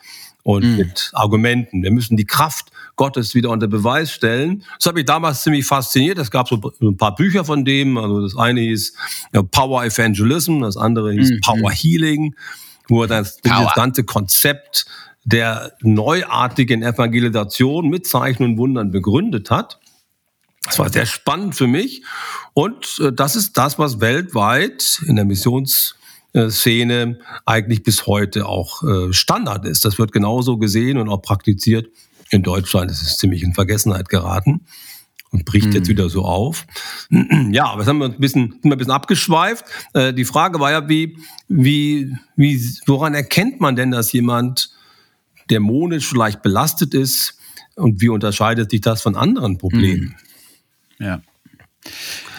und 0.46 0.64
mhm. 0.64 0.76
mit 0.76 1.10
Argumenten. 1.12 1.82
Wir 1.82 1.90
müssen 1.90 2.16
die 2.16 2.24
Kraft 2.24 2.70
Gottes 2.94 3.34
wieder 3.34 3.50
unter 3.50 3.66
Beweis 3.66 4.12
stellen. 4.12 4.62
Das 4.78 4.86
hat 4.86 4.94
mich 4.94 5.04
damals 5.04 5.42
ziemlich 5.42 5.66
fasziniert. 5.66 6.18
Es 6.18 6.30
gab 6.30 6.48
so 6.48 6.60
ein 6.80 6.96
paar 6.96 7.16
Bücher 7.16 7.44
von 7.44 7.64
dem. 7.64 7.98
Also 7.98 8.22
das 8.22 8.36
eine 8.36 8.60
hieß 8.60 8.94
Power 9.50 9.84
Evangelism, 9.84 10.60
das 10.60 10.76
andere 10.76 11.12
hieß 11.12 11.30
mhm. 11.30 11.40
Power 11.40 11.72
Healing, 11.72 12.36
wo 12.88 13.02
er 13.02 13.08
das, 13.08 13.38
das 13.38 13.74
ganze 13.74 14.04
Konzept 14.04 14.86
der 15.26 15.72
neuartigen 15.82 16.82
Evangelisation 16.82 17.88
mit 17.88 18.06
Zeichen 18.06 18.44
und 18.44 18.58
Wundern 18.58 18.92
begründet 18.92 19.50
hat. 19.50 19.80
Das 20.64 20.78
war 20.78 20.88
sehr 20.88 21.04
spannend 21.04 21.56
für 21.56 21.66
mich. 21.66 22.04
Und 22.54 23.00
äh, 23.00 23.12
das 23.12 23.34
ist 23.36 23.58
das, 23.58 23.78
was 23.78 24.00
weltweit 24.00 25.02
in 25.06 25.16
der 25.16 25.24
Missionsszene 25.24 27.18
eigentlich 27.44 27.82
bis 27.82 28.06
heute 28.06 28.46
auch 28.46 28.84
äh, 28.84 29.12
Standard 29.12 29.64
ist. 29.64 29.84
Das 29.84 29.98
wird 29.98 30.12
genauso 30.12 30.58
gesehen 30.58 30.96
und 30.96 31.08
auch 31.08 31.22
praktiziert. 31.22 31.88
In 32.30 32.42
Deutschland 32.44 32.90
ist 32.90 33.02
es 33.02 33.16
ziemlich 33.16 33.42
in 33.42 33.52
Vergessenheit 33.54 34.08
geraten 34.08 34.62
und 35.30 35.44
bricht 35.44 35.74
jetzt 35.74 35.86
mhm. 35.86 35.90
wieder 35.90 36.08
so 36.08 36.24
auf. 36.24 36.66
Ja, 37.50 37.66
aber 37.66 37.80
jetzt 37.80 37.88
haben 37.88 37.98
wir 37.98 38.06
ein 38.06 38.18
bisschen, 38.18 38.52
sind 38.52 38.64
wir 38.64 38.72
ein 38.72 38.78
bisschen 38.78 38.92
abgeschweift. 38.92 39.64
Äh, 39.92 40.12
die 40.12 40.24
Frage 40.24 40.60
war 40.60 40.70
ja, 40.70 40.88
wie, 40.88 41.18
wie, 41.48 42.16
wie, 42.36 42.60
woran 42.86 43.14
erkennt 43.14 43.60
man 43.60 43.74
denn, 43.74 43.90
dass 43.90 44.12
jemand 44.12 44.75
dämonisch 45.50 46.06
vielleicht 46.06 46.42
belastet 46.42 46.94
ist 46.94 47.38
und 47.76 48.00
wie 48.00 48.08
unterscheidet 48.08 48.70
sich 48.70 48.80
das 48.80 49.02
von 49.02 49.16
anderen 49.16 49.58
Problemen? 49.58 50.16
Mhm. 50.98 51.04
Ja. 51.04 51.22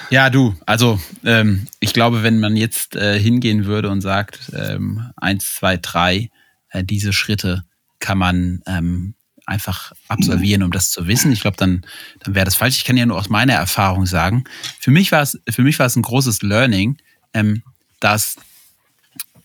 Ja, 0.09 0.29
du, 0.29 0.55
also 0.65 0.99
ähm, 1.25 1.67
ich 1.79 1.91
glaube, 1.93 2.23
wenn 2.23 2.39
man 2.39 2.55
jetzt 2.55 2.95
äh, 2.95 3.19
hingehen 3.19 3.65
würde 3.65 3.89
und 3.89 4.01
sagt, 4.01 4.51
ähm, 4.53 5.11
eins, 5.17 5.55
zwei, 5.55 5.77
drei, 5.77 6.29
äh, 6.69 6.83
diese 6.83 7.11
Schritte 7.11 7.63
kann 7.99 8.17
man 8.17 8.61
ähm, 8.67 9.15
einfach 9.45 9.93
absolvieren, 10.07 10.63
um 10.63 10.71
das 10.71 10.91
zu 10.91 11.07
wissen. 11.07 11.31
Ich 11.31 11.41
glaube, 11.41 11.57
dann, 11.57 11.85
dann 12.23 12.35
wäre 12.35 12.45
das 12.45 12.55
falsch. 12.55 12.77
Ich 12.77 12.85
kann 12.85 12.97
ja 12.97 13.05
nur 13.05 13.17
aus 13.17 13.29
meiner 13.29 13.53
Erfahrung 13.53 14.05
sagen. 14.05 14.43
Für 14.79 14.91
mich 14.91 15.11
war 15.11 15.21
es, 15.21 15.39
für 15.49 15.63
mich 15.63 15.79
war 15.79 15.85
es 15.85 15.95
ein 15.95 16.03
großes 16.03 16.41
Learning, 16.41 16.97
ähm, 17.33 17.63
dass, 17.99 18.35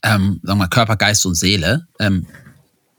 ähm, 0.03 0.41
sagen 0.43 0.59
wir 0.59 0.69
Körper, 0.69 0.97
Geist 0.97 1.25
und 1.27 1.35
Seele 1.35 1.87
ähm, 1.99 2.27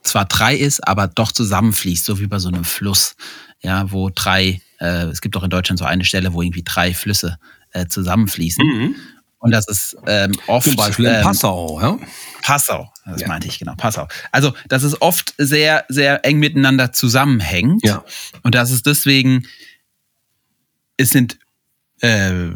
zwar 0.04 0.26
drei 0.26 0.56
ist, 0.56 0.88
aber 0.88 1.08
doch 1.08 1.32
zusammenfließt, 1.32 2.06
so 2.06 2.20
wie 2.20 2.28
bei 2.28 2.40
so 2.40 2.50
einem 2.50 2.64
Fluss, 2.64 3.16
ja, 3.62 3.92
wo 3.92 4.10
drei, 4.14 4.62
äh, 4.80 5.06
es 5.06 5.22
gibt 5.22 5.36
auch 5.38 5.44
in 5.44 5.50
Deutschland 5.50 5.80
so 5.80 5.86
eine 5.86 6.06
Stelle, 6.06 6.34
wo 6.34 6.42
irgendwie 6.42 6.64
drei 6.64 6.94
Flüsse 6.94 7.38
äh, 7.72 7.88
zusammenfließen. 7.88 8.66
Mhm. 8.66 8.96
Und 9.40 9.52
das 9.52 9.68
ist 9.68 9.98
ähm, 10.08 10.32
oft. 10.48 10.66
Zum 10.68 10.78
Beispiel 10.78 11.06
in 11.06 11.16
ähm, 11.16 11.22
Passau, 11.22 11.82
ja? 11.82 12.00
Passau, 12.42 12.90
das 13.06 13.22
ja. 13.22 13.28
meinte 13.28 13.48
ich, 13.50 13.60
genau, 13.60 13.76
Passau. 13.76 14.08
Also, 14.32 14.54
dass 14.70 14.84
es 14.84 15.02
oft 15.02 15.34
sehr, 15.38 15.84
sehr 15.90 16.24
eng 16.26 16.40
miteinander 16.40 16.94
zusammenhängt. 16.94 17.86
Ja. 17.86 18.06
Und 18.44 18.56
dass 18.56 18.72
es 18.72 18.84
deswegen, 18.84 19.46
es 20.96 21.10
sind 21.10 21.40
äh, 22.00 22.52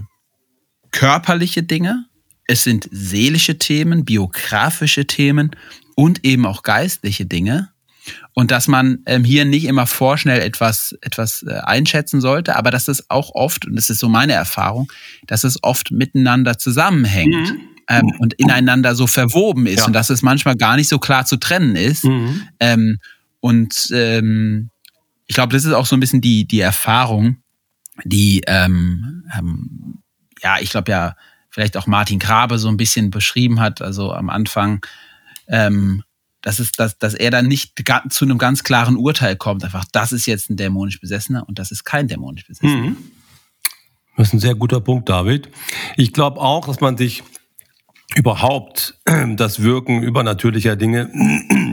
körperliche 0.91 1.64
Dinge, 1.64 2.06
es 2.45 2.64
sind 2.64 2.88
seelische 2.89 3.60
Themen, 3.60 4.06
biografische 4.06 5.06
Themen 5.06 5.52
und 5.98 6.24
eben 6.24 6.45
auch 6.45 6.62
geistliche 6.62 7.26
Dinge. 7.26 7.70
Und 8.34 8.52
dass 8.52 8.68
man 8.68 9.00
ähm, 9.08 9.24
hier 9.24 9.45
nicht 9.45 9.66
immer 9.66 9.88
vorschnell 9.88 10.39
etwas, 10.41 10.95
etwas 11.02 11.43
äh, 11.43 11.56
einschätzen 11.64 12.22
sollte, 12.22 12.56
aber 12.56 12.70
dass 12.70 12.88
es 12.88 13.10
auch 13.10 13.32
oft, 13.34 13.66
und 13.66 13.76
das 13.76 13.89
ist 13.89 14.00
so 14.00 14.08
meine 14.08 14.34
Erfahrung, 14.34 14.89
dass 15.26 15.43
es 15.43 15.62
oft 15.64 15.91
miteinander 15.91 16.58
zusammenhängt. 16.58 17.52
Mhm. 17.52 17.60
Ähm, 17.89 18.12
und 18.20 18.34
ineinander 18.34 18.95
so 18.95 19.08
verwoben 19.08 19.66
ist 19.66 19.80
ja. 19.80 19.86
und 19.86 19.93
dass 19.93 20.10
es 20.10 20.22
manchmal 20.22 20.58
gar 20.58 20.76
nicht 20.76 20.89
so 20.89 21.00
klar 21.00 21.26
zu 21.26 21.38
trennen 21.38 21.78
ist. 21.78 22.04
Mhm. 22.04 22.48
Ähm, 22.60 22.98
und 23.39 23.89
ähm, 23.93 24.70
ich 25.26 25.36
glaube, 25.36 25.54
das 25.54 25.64
ist 25.64 25.72
auch 25.72 25.86
so 25.86 25.95
ein 25.95 26.02
bisschen 26.02 26.20
die, 26.20 26.45
die 26.45 26.60
Erfahrung, 26.60 27.38
die, 28.04 28.41
ähm, 28.45 29.24
ähm, 29.38 30.00
ja, 30.43 30.58
ich 30.60 30.70
glaube 30.70 30.91
ja, 30.91 31.16
vielleicht 31.50 31.78
auch 31.78 31.88
Martin 31.88 32.20
Grabe 32.20 32.60
so 32.60 32.68
ein 32.68 32.78
bisschen 32.78 33.10
beschrieben 33.10 33.62
hat, 33.62 33.82
also 33.82 34.12
am 34.12 34.30
Anfang, 34.30 34.86
ähm, 35.48 36.04
dass, 36.41 36.60
es, 36.60 36.72
dass, 36.72 36.98
dass 36.98 37.14
er 37.14 37.32
dann 37.32 37.48
nicht 37.48 37.74
zu 38.10 38.26
einem 38.26 38.38
ganz 38.38 38.64
klaren 38.64 38.95
Urteil 38.95 39.36
kommt, 39.36 39.64
einfach, 39.64 39.86
das 39.91 40.12
ist 40.12 40.26
jetzt 40.26 40.50
ein 40.50 40.58
dämonisch 40.58 41.00
Besessener 41.00 41.48
und 41.48 41.60
das 41.60 41.72
ist 41.72 41.84
kein 41.84 42.08
dämonisch 42.08 42.48
Besessener. 42.48 42.91
Mhm. 42.91 42.98
Das 44.16 44.30
ist 44.30 44.34
ein 44.34 44.39
sehr 44.39 44.56
guter 44.56 44.82
Punkt, 44.82 45.10
David. 45.10 45.50
Ich 45.95 46.12
glaube 46.12 46.39
auch, 46.39 46.66
dass 46.66 46.80
man 46.82 46.98
sich 46.98 47.24
überhaupt 48.16 49.00
das 49.36 49.62
Wirken 49.62 50.02
übernatürlicher 50.02 50.76
Dinge 50.76 51.10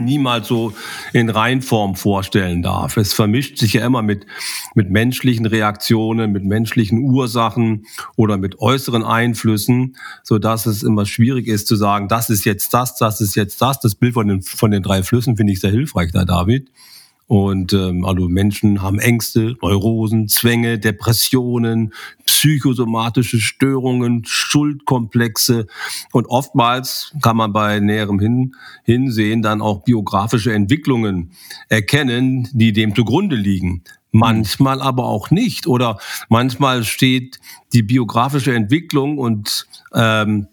niemals 0.05 0.47
so 0.47 0.73
in 1.13 1.29
Reinform 1.29 1.95
vorstellen 1.95 2.61
darf. 2.61 2.97
Es 2.97 3.13
vermischt 3.13 3.57
sich 3.57 3.73
ja 3.73 3.85
immer 3.85 4.01
mit, 4.01 4.25
mit 4.73 4.89
menschlichen 4.89 5.45
Reaktionen, 5.45 6.31
mit 6.31 6.45
menschlichen 6.45 6.99
Ursachen 6.99 7.85
oder 8.15 8.37
mit 8.37 8.59
äußeren 8.59 9.03
Einflüssen, 9.03 9.97
so 10.23 10.39
dass 10.39 10.65
es 10.65 10.83
immer 10.83 11.05
schwierig 11.05 11.47
ist 11.47 11.67
zu 11.67 11.75
sagen, 11.75 12.07
das 12.07 12.29
ist 12.29 12.45
jetzt 12.45 12.73
das, 12.73 12.95
das 12.97 13.21
ist 13.21 13.35
jetzt 13.35 13.61
das. 13.61 13.79
Das 13.79 13.95
Bild 13.95 14.13
von 14.13 14.27
den, 14.27 14.41
von 14.41 14.71
den 14.71 14.83
drei 14.83 15.03
Flüssen 15.03 15.35
finde 15.35 15.53
ich 15.53 15.59
sehr 15.59 15.71
hilfreich 15.71 16.11
da, 16.11 16.23
David. 16.25 16.69
Und 17.27 17.73
ähm, 17.73 18.05
also 18.05 18.29
Menschen 18.29 18.83
haben 18.83 18.99
Ängste, 18.99 19.55
Neurosen, 19.61 20.27
Zwänge, 20.27 20.77
Depressionen, 20.77 21.93
psychosomatische 22.25 23.39
Störungen, 23.39 24.23
Schuldkomplexe 24.25 25.65
und 26.11 26.27
oftmals 26.27 27.13
kann 27.23 27.37
man 27.37 27.51
bei 27.51 27.79
näherem 27.79 28.19
Hin 28.19 28.55
Hinsehen 28.83 29.41
dann 29.41 29.61
auch 29.61 29.83
biografische 29.83 30.53
Entwicklungen 30.53 31.31
erkennen, 31.67 32.47
die 32.53 32.73
dem 32.73 32.93
zugrunde 32.93 33.35
liegen. 33.35 33.83
Manchmal 34.11 34.81
aber 34.81 35.05
auch 35.05 35.29
nicht. 35.29 35.67
Oder 35.67 35.97
manchmal 36.29 36.83
steht 36.83 37.39
die 37.73 37.83
biografische 37.83 38.53
Entwicklung 38.53 39.17
und 39.17 39.67
ähm, 39.93 40.47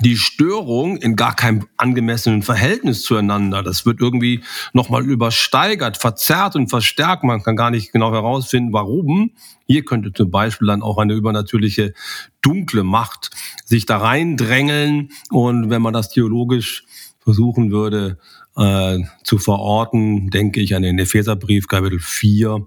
die 0.00 0.16
Störung 0.16 0.96
in 0.96 1.16
gar 1.16 1.34
keinem 1.34 1.66
angemessenen 1.76 2.42
Verhältnis 2.42 3.02
zueinander. 3.02 3.62
Das 3.62 3.86
wird 3.86 4.00
irgendwie 4.00 4.42
nochmal 4.72 5.04
übersteigert, 5.04 5.96
verzerrt 5.96 6.56
und 6.56 6.68
verstärkt. 6.68 7.24
Man 7.24 7.42
kann 7.42 7.56
gar 7.56 7.70
nicht 7.70 7.92
genau 7.92 8.12
herausfinden, 8.12 8.72
warum. 8.72 9.32
Hier 9.66 9.84
könnte 9.84 10.12
zum 10.12 10.30
Beispiel 10.30 10.68
dann 10.68 10.82
auch 10.82 10.98
eine 10.98 11.14
übernatürliche 11.14 11.94
dunkle 12.42 12.82
Macht 12.82 13.30
sich 13.64 13.86
da 13.86 13.98
reindrängeln. 13.98 15.10
Und 15.30 15.70
wenn 15.70 15.82
man 15.82 15.94
das 15.94 16.10
theologisch 16.10 16.84
versuchen 17.20 17.70
würde, 17.70 18.18
äh, 18.56 18.98
zu 19.24 19.38
verorten, 19.38 20.30
denke 20.30 20.60
ich 20.60 20.74
an 20.74 20.82
den 20.82 20.98
Epheserbrief 20.98 21.66
Kapitel 21.66 21.98
4, 21.98 22.66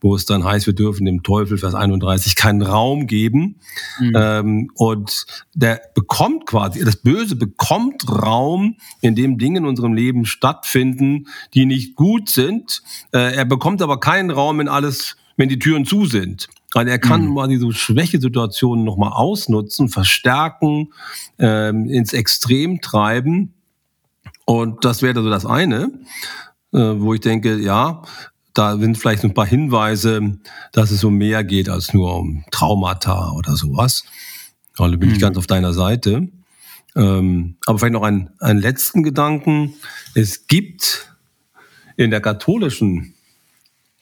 wo 0.00 0.14
es 0.14 0.26
dann 0.26 0.44
heißt, 0.44 0.66
wir 0.66 0.74
dürfen 0.74 1.06
dem 1.06 1.22
Teufel, 1.22 1.58
Vers 1.58 1.74
31, 1.74 2.36
keinen 2.36 2.62
Raum 2.62 3.06
geben. 3.06 3.56
Mhm. 3.98 4.12
Ähm, 4.14 4.70
und 4.74 5.26
der 5.54 5.80
bekommt 5.94 6.46
quasi, 6.46 6.84
das 6.84 6.96
Böse 6.96 7.36
bekommt 7.36 8.08
Raum, 8.08 8.76
in 9.00 9.14
dem 9.14 9.38
Dinge 9.38 9.58
in 9.58 9.66
unserem 9.66 9.94
Leben 9.94 10.24
stattfinden, 10.24 11.26
die 11.54 11.66
nicht 11.66 11.96
gut 11.96 12.28
sind. 12.28 12.82
Äh, 13.12 13.34
er 13.34 13.44
bekommt 13.44 13.82
aber 13.82 14.00
keinen 14.00 14.30
Raum, 14.30 14.60
in 14.60 14.68
alles 14.68 15.16
wenn 15.36 15.48
die 15.48 15.58
Türen 15.58 15.84
zu 15.84 16.06
sind. 16.06 16.48
Weil 16.74 16.88
er 16.88 16.98
kann 16.98 17.26
mhm. 17.26 17.34
mal 17.34 17.48
diese 17.48 17.72
Schwächesituationen 17.72 18.84
nochmal 18.84 19.12
ausnutzen, 19.12 19.88
verstärken, 19.88 20.92
ähm, 21.38 21.86
ins 21.86 22.12
Extrem 22.12 22.80
treiben. 22.80 23.54
Und 24.44 24.84
das 24.84 25.02
wäre 25.02 25.22
so 25.22 25.30
das 25.30 25.46
eine, 25.46 25.90
äh, 26.72 26.78
wo 26.78 27.14
ich 27.14 27.20
denke, 27.20 27.58
ja, 27.58 28.02
da 28.52 28.78
sind 28.78 28.96
vielleicht 28.96 29.24
ein 29.24 29.34
paar 29.34 29.46
Hinweise, 29.46 30.38
dass 30.72 30.90
es 30.90 31.02
um 31.02 31.16
mehr 31.16 31.42
geht 31.42 31.68
als 31.68 31.92
nur 31.92 32.16
um 32.16 32.44
Traumata 32.50 33.32
oder 33.32 33.56
sowas. 33.56 34.04
Da 34.76 34.86
bin 34.86 35.10
ich 35.10 35.16
mhm. 35.16 35.20
ganz 35.20 35.36
auf 35.36 35.46
deiner 35.46 35.72
Seite. 35.72 36.28
Ähm, 36.96 37.56
aber 37.66 37.78
vielleicht 37.78 37.94
noch 37.94 38.02
einen, 38.02 38.30
einen 38.38 38.60
letzten 38.60 39.02
Gedanken. 39.02 39.74
Es 40.14 40.46
gibt 40.46 41.12
in 41.96 42.10
der 42.10 42.20
katholischen 42.20 43.14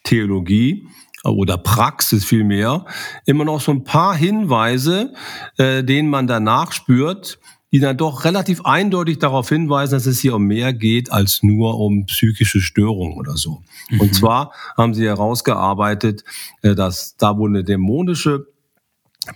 Theologie 0.05 0.86
oder 1.24 1.57
Praxis 1.57 2.24
vielmehr 2.24 2.84
immer 3.26 3.45
noch 3.45 3.61
so 3.61 3.72
ein 3.72 3.84
paar 3.84 4.14
Hinweise, 4.14 5.14
äh, 5.57 5.82
denen 5.84 6.11
man 6.11 6.26
danach 6.26 6.72
spürt, 6.72 7.38
die 7.73 7.81
dann 7.81 7.97
doch 7.97 8.25
relativ 8.25 8.64
eindeutig 8.64 9.18
darauf 9.18 9.49
hinweisen, 9.49 9.95
dass 9.95 10.07
es 10.07 10.20
hier 10.20 10.37
um 10.37 10.45
mehr 10.45 10.73
geht 10.73 11.11
als 11.11 11.43
nur 11.43 11.81
um 11.81 12.05
psychische 12.07 12.61
Störungen 12.61 13.16
oder 13.16 13.37
so. 13.37 13.62
Mhm. 13.91 14.01
Und 14.01 14.14
zwar 14.14 14.53
haben 14.77 14.95
sie 14.95 15.07
herausgearbeitet, 15.07 16.23
äh, 16.61 16.75
dass 16.75 17.16
da, 17.16 17.39
wo 17.39 17.47
eine 17.47 17.64
dämonische 17.64 18.47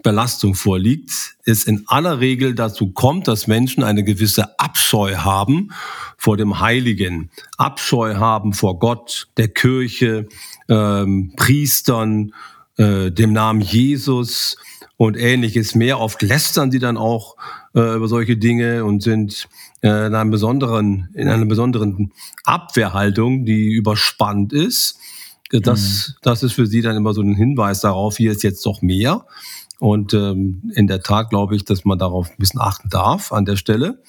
Belastung 0.03 0.55
vorliegt, 0.55 1.37
es 1.45 1.65
in 1.65 1.85
aller 1.87 2.19
Regel 2.19 2.55
dazu 2.55 2.91
kommt, 2.91 3.29
dass 3.29 3.47
Menschen 3.47 3.85
eine 3.85 4.03
gewisse 4.03 4.59
Abscheu 4.59 5.17
haben 5.17 5.71
vor 6.19 6.37
dem 6.37 6.59
Heiligen, 6.59 7.31
Abscheu 7.57 8.17
haben 8.17 8.53
vor 8.53 8.81
Gott, 8.81 9.29
der 9.37 9.49
Kirche, 9.49 10.27
ähm, 10.69 11.33
Priestern, 11.37 12.33
äh, 12.79 13.13
dem 13.13 13.33
Namen 13.33 13.61
Jesus 13.61 14.57
und 14.97 15.17
ähnliches 15.17 15.75
mehr. 15.77 16.01
Oft 16.01 16.21
lästern 16.21 16.73
sie 16.73 16.81
dann 16.81 16.97
auch 16.97 17.37
äh, 17.77 17.95
über 17.95 18.09
solche 18.09 18.37
Dinge 18.37 18.85
und 18.85 19.03
sind 19.03 19.49
äh, 19.83 20.07
in, 20.07 20.15
einem 20.15 20.31
besonderen, 20.31 21.11
in 21.15 21.29
einer 21.29 21.45
besonderen 21.45 22.13
Abwehrhaltung, 22.45 23.45
die 23.45 23.71
überspannt 23.73 24.53
ist. 24.53 24.99
Das, 25.51 26.09
mhm. 26.09 26.15
das 26.23 26.43
ist 26.43 26.55
für 26.55 26.67
sie 26.67 26.81
dann 26.81 26.97
immer 26.97 27.15
so 27.15 27.21
ein 27.21 27.37
Hinweis 27.37 27.81
darauf, 27.83 28.17
hier 28.17 28.33
ist 28.33 28.43
jetzt 28.43 28.67
doch 28.67 28.83
mehr. 28.83 29.27
Und 29.79 30.15
ähm, 30.15 30.73
in 30.75 30.87
der 30.87 31.03
Tat 31.03 31.29
glaube 31.31 31.55
ich, 31.55 31.65
dass 31.65 31.85
man 31.85 31.99
darauf 31.99 32.31
ein 32.31 32.39
bisschen 32.39 32.61
achten 32.61 32.89
darf 32.89 33.31
an 33.31 33.45
der 33.45 33.57
Stelle. 33.57 34.03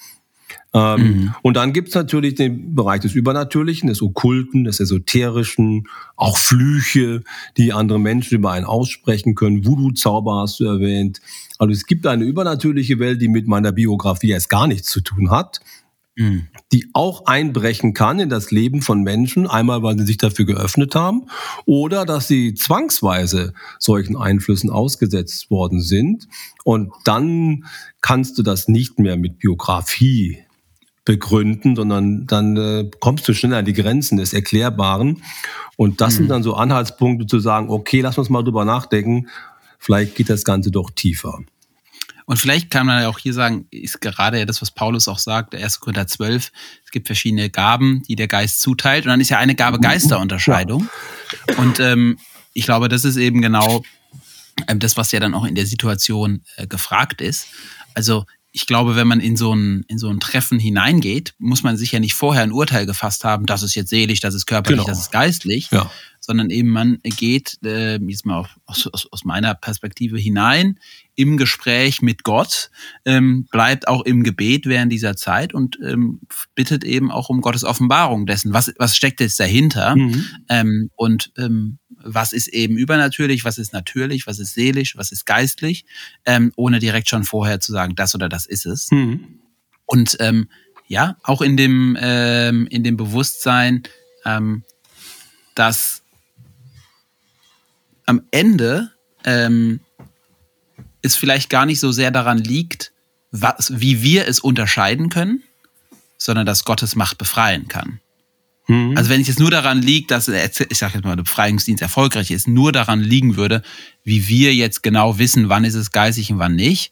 Ähm, 0.74 1.02
mhm. 1.02 1.36
Und 1.42 1.58
dann 1.58 1.74
gibt's 1.74 1.96
natürlich 1.96 2.36
den 2.36 2.76
Bereich 2.76 3.02
des 3.02 3.16
Übernatürlichen, 3.16 3.90
des 3.90 4.02
Okkulten, 4.02 4.64
des 4.64 4.80
Esoterischen, 4.80 5.88
auch 6.16 6.38
Flüche, 6.38 7.24
die 7.58 7.74
andere 7.74 8.00
Menschen 8.00 8.36
über 8.36 8.52
einen 8.52 8.66
aussprechen 8.66 9.36
können. 9.36 9.66
Voodoo-Zauber 9.66 10.42
hast 10.42 10.60
du 10.60 10.66
erwähnt. 10.66 11.20
Also 11.58 11.74
es 11.74 11.86
gibt 11.86 12.06
eine 12.06 12.24
übernatürliche 12.24 13.00
Welt, 13.00 13.22
die 13.22 13.28
mit 13.28 13.48
meiner 13.48 13.72
Biografie 13.72 14.30
erst 14.30 14.50
gar 14.50 14.68
nichts 14.68 14.90
zu 14.90 15.02
tun 15.02 15.32
hat. 15.32 15.60
Mhm. 16.20 16.48
die 16.72 16.90
auch 16.94 17.28
einbrechen 17.28 17.94
kann 17.94 18.20
in 18.20 18.30
das 18.30 18.50
Leben 18.50 18.82
von 18.82 19.04
Menschen, 19.04 19.46
einmal 19.46 19.84
weil 19.84 20.00
sie 20.00 20.06
sich 20.06 20.18
dafür 20.18 20.46
geöffnet 20.46 20.96
haben 20.96 21.28
oder 21.68 22.06
dass 22.06 22.28
sie 22.28 22.56
zwangsweise 22.56 23.54
solchen 23.78 24.18
Einflüssen 24.18 24.72
ausgesetzt 24.72 25.52
worden 25.52 25.80
sind. 25.80 26.28
Und 26.64 26.92
dann 27.04 27.66
kannst 28.02 28.36
du 28.40 28.42
das 28.42 28.68
nicht 28.68 28.98
mehr 28.98 29.16
mit 29.16 29.38
Biografie 29.38 30.40
begründen, 31.06 31.76
sondern 31.76 32.26
dann 32.26 32.58
äh, 32.58 32.90
kommst 33.00 33.28
du 33.28 33.34
schnell 33.34 33.54
an 33.54 33.66
die 33.66 33.74
Grenzen 33.74 34.18
des 34.18 34.34
Erklärbaren. 34.34 35.22
Und 35.76 36.02
das 36.02 36.14
mhm. 36.14 36.18
sind 36.18 36.28
dann 36.30 36.44
so 36.44 36.56
Anhaltspunkte 36.56 37.28
zu 37.28 37.40
sagen, 37.40 37.70
okay, 37.70 38.02
lass 38.02 38.18
uns 38.18 38.30
mal 38.30 38.44
drüber 38.44 38.66
nachdenken, 38.66 39.28
vielleicht 39.78 40.16
geht 40.16 40.32
das 40.32 40.44
Ganze 40.44 40.72
doch 40.72 40.90
tiefer. 40.90 41.40
Und 42.28 42.36
vielleicht 42.36 42.70
kann 42.70 42.86
man 42.86 43.02
ja 43.02 43.08
auch 43.08 43.20
hier 43.20 43.34
sagen, 43.34 43.68
ist 43.72 44.02
gerade 44.02 44.38
ja 44.38 44.46
das, 44.46 44.62
was 44.62 44.70
Paulus 44.70 45.08
auch 45.08 45.18
sagt, 45.18 45.56
1. 45.56 45.80
Korinther 45.80 46.08
12, 46.08 46.52
es 46.84 46.92
gibt 46.92 47.08
verschiedene 47.08 47.50
Gaben, 47.50 48.04
die 48.04 48.18
der 48.18 48.28
Geist 48.28 48.60
zuteilt. 48.60 49.06
Und 49.06 49.12
dann 49.12 49.22
ist 49.22 49.30
ja 49.30 49.38
eine 49.38 49.56
Gabe 49.56 49.80
Geisterunterscheidung. 49.80 50.90
Ja. 51.48 51.56
Und 51.56 51.80
ähm, 51.80 52.20
ich 52.52 52.66
glaube, 52.66 52.90
das 52.90 53.06
ist 53.06 53.16
eben 53.16 53.42
genau 53.42 53.82
ähm, 54.68 54.80
das, 54.80 54.98
was 54.98 55.14
ja 55.14 55.22
dann 55.22 55.34
auch 55.34 55.46
in 55.46 55.56
der 55.56 55.66
Situation 55.66 56.44
äh, 56.58 56.68
gefragt 56.68 57.22
ist. 57.22 57.48
Also 57.94 58.26
ich 58.52 58.66
glaube, 58.66 58.98
wenn 58.98 59.08
man 59.08 59.22
in 59.22 59.38
so, 59.38 59.54
ein, 59.54 59.86
in 59.88 59.98
so 59.98 60.10
ein 60.10 60.20
Treffen 60.20 60.60
hineingeht, 60.60 61.34
muss 61.38 61.64
man 61.64 61.78
sich 61.78 61.94
ja 61.94 62.02
nicht 62.02 62.14
vorher 62.14 62.44
ein 62.44 62.52
Urteil 62.52 62.86
gefasst 62.86 63.24
haben, 63.24 63.46
das 63.46 63.64
ist 63.64 63.76
jetzt 63.76 63.90
selig, 63.90 64.20
das 64.20 64.34
ist 64.36 64.48
körperlich, 64.48 64.80
genau. 64.80 64.90
das 64.90 65.00
ist 65.00 65.12
geistlich, 65.14 65.70
ja. 65.72 65.90
sondern 66.20 66.50
eben 66.50 66.70
man 66.72 67.00
geht, 67.04 67.58
äh, 67.64 67.98
jetzt 68.00 68.26
mal 68.26 68.50
aus, 68.66 68.88
aus, 68.88 69.08
aus 69.14 69.24
meiner 69.24 69.56
Perspektive 69.56 70.18
hinein 70.18 70.78
im 71.18 71.36
Gespräch 71.36 72.02
mit 72.04 72.24
Gott, 72.24 72.70
ähm, 73.04 73.48
bleibt 73.52 73.88
auch 73.88 74.06
im 74.06 74.24
Gebet 74.24 74.68
während 74.68 74.92
dieser 74.94 75.16
Zeit 75.16 75.52
und 75.52 75.78
ähm, 75.84 76.22
bittet 76.54 76.84
eben 76.84 77.12
auch 77.12 77.30
um 77.30 77.42
Gottes 77.42 77.64
Offenbarung 77.64 78.28
dessen. 78.28 78.54
Was, 78.54 78.72
was 78.78 78.96
steckt 78.96 79.20
jetzt 79.20 79.40
dahinter? 79.40 79.96
Mhm. 79.96 80.26
Ähm, 80.48 80.92
und 80.96 81.32
ähm, 81.38 81.80
was 81.90 82.34
ist 82.34 82.50
eben 82.50 82.78
übernatürlich, 82.78 83.44
was 83.44 83.58
ist 83.58 83.74
natürlich, 83.74 84.28
was 84.28 84.38
ist 84.38 84.54
seelisch, 84.54 84.96
was 84.96 85.12
ist 85.12 85.26
geistlich, 85.26 85.86
ähm, 86.24 86.54
ohne 86.56 86.78
direkt 86.78 87.10
schon 87.10 87.24
vorher 87.24 87.60
zu 87.60 87.72
sagen, 87.72 87.96
das 87.96 88.14
oder 88.14 88.30
das 88.30 88.46
ist 88.46 88.68
es. 88.68 88.92
Mhm. 88.92 89.40
Und 89.88 90.18
ähm, 90.20 90.50
ja, 90.88 91.18
auch 91.24 91.42
in 91.42 91.58
dem, 91.58 91.98
ähm, 92.00 92.68
in 92.68 92.84
dem 92.84 92.96
Bewusstsein, 92.96 93.84
ähm, 94.24 94.64
dass 95.56 96.04
am 98.06 98.22
Ende 98.30 98.92
ähm, 99.26 99.80
es 101.02 101.16
vielleicht 101.16 101.50
gar 101.50 101.66
nicht 101.66 101.80
so 101.80 101.92
sehr 101.92 102.12
daran 102.12 102.38
liegt, 102.38 102.92
was, 103.32 103.72
wie 103.80 104.02
wir 104.02 104.28
es 104.28 104.40
unterscheiden 104.40 105.10
können, 105.10 105.44
sondern 106.18 106.46
dass 106.46 106.66
Gottes 106.66 106.96
Macht 106.96 107.18
befreien 107.18 107.68
kann. 107.68 108.00
Mhm. 108.68 108.98
Also 108.98 109.10
wenn 109.10 109.22
es 109.22 109.28
jetzt 109.28 109.40
nur 109.40 109.52
daran 109.52 109.82
liegt, 109.82 110.12
dass, 110.12 110.28
ich 110.28 110.78
sage 110.78 110.96
jetzt 110.96 111.06
mal, 111.06 111.16
der 111.16 111.24
Befreiungsdienst 111.24 111.82
erfolgreich 111.82 112.32
ist, 112.32 112.48
nur 112.48 112.72
daran 112.72 113.02
liegen 113.02 113.36
würde, 113.36 113.62
wie 114.04 114.28
wir 114.28 114.54
jetzt 114.54 114.84
genau 114.84 115.18
wissen, 115.18 115.50
wann 115.50 115.64
ist 115.64 115.76
es 115.76 115.92
geistig 115.92 116.32
und 116.32 116.40
wann 116.40 116.56
nicht, 116.56 116.92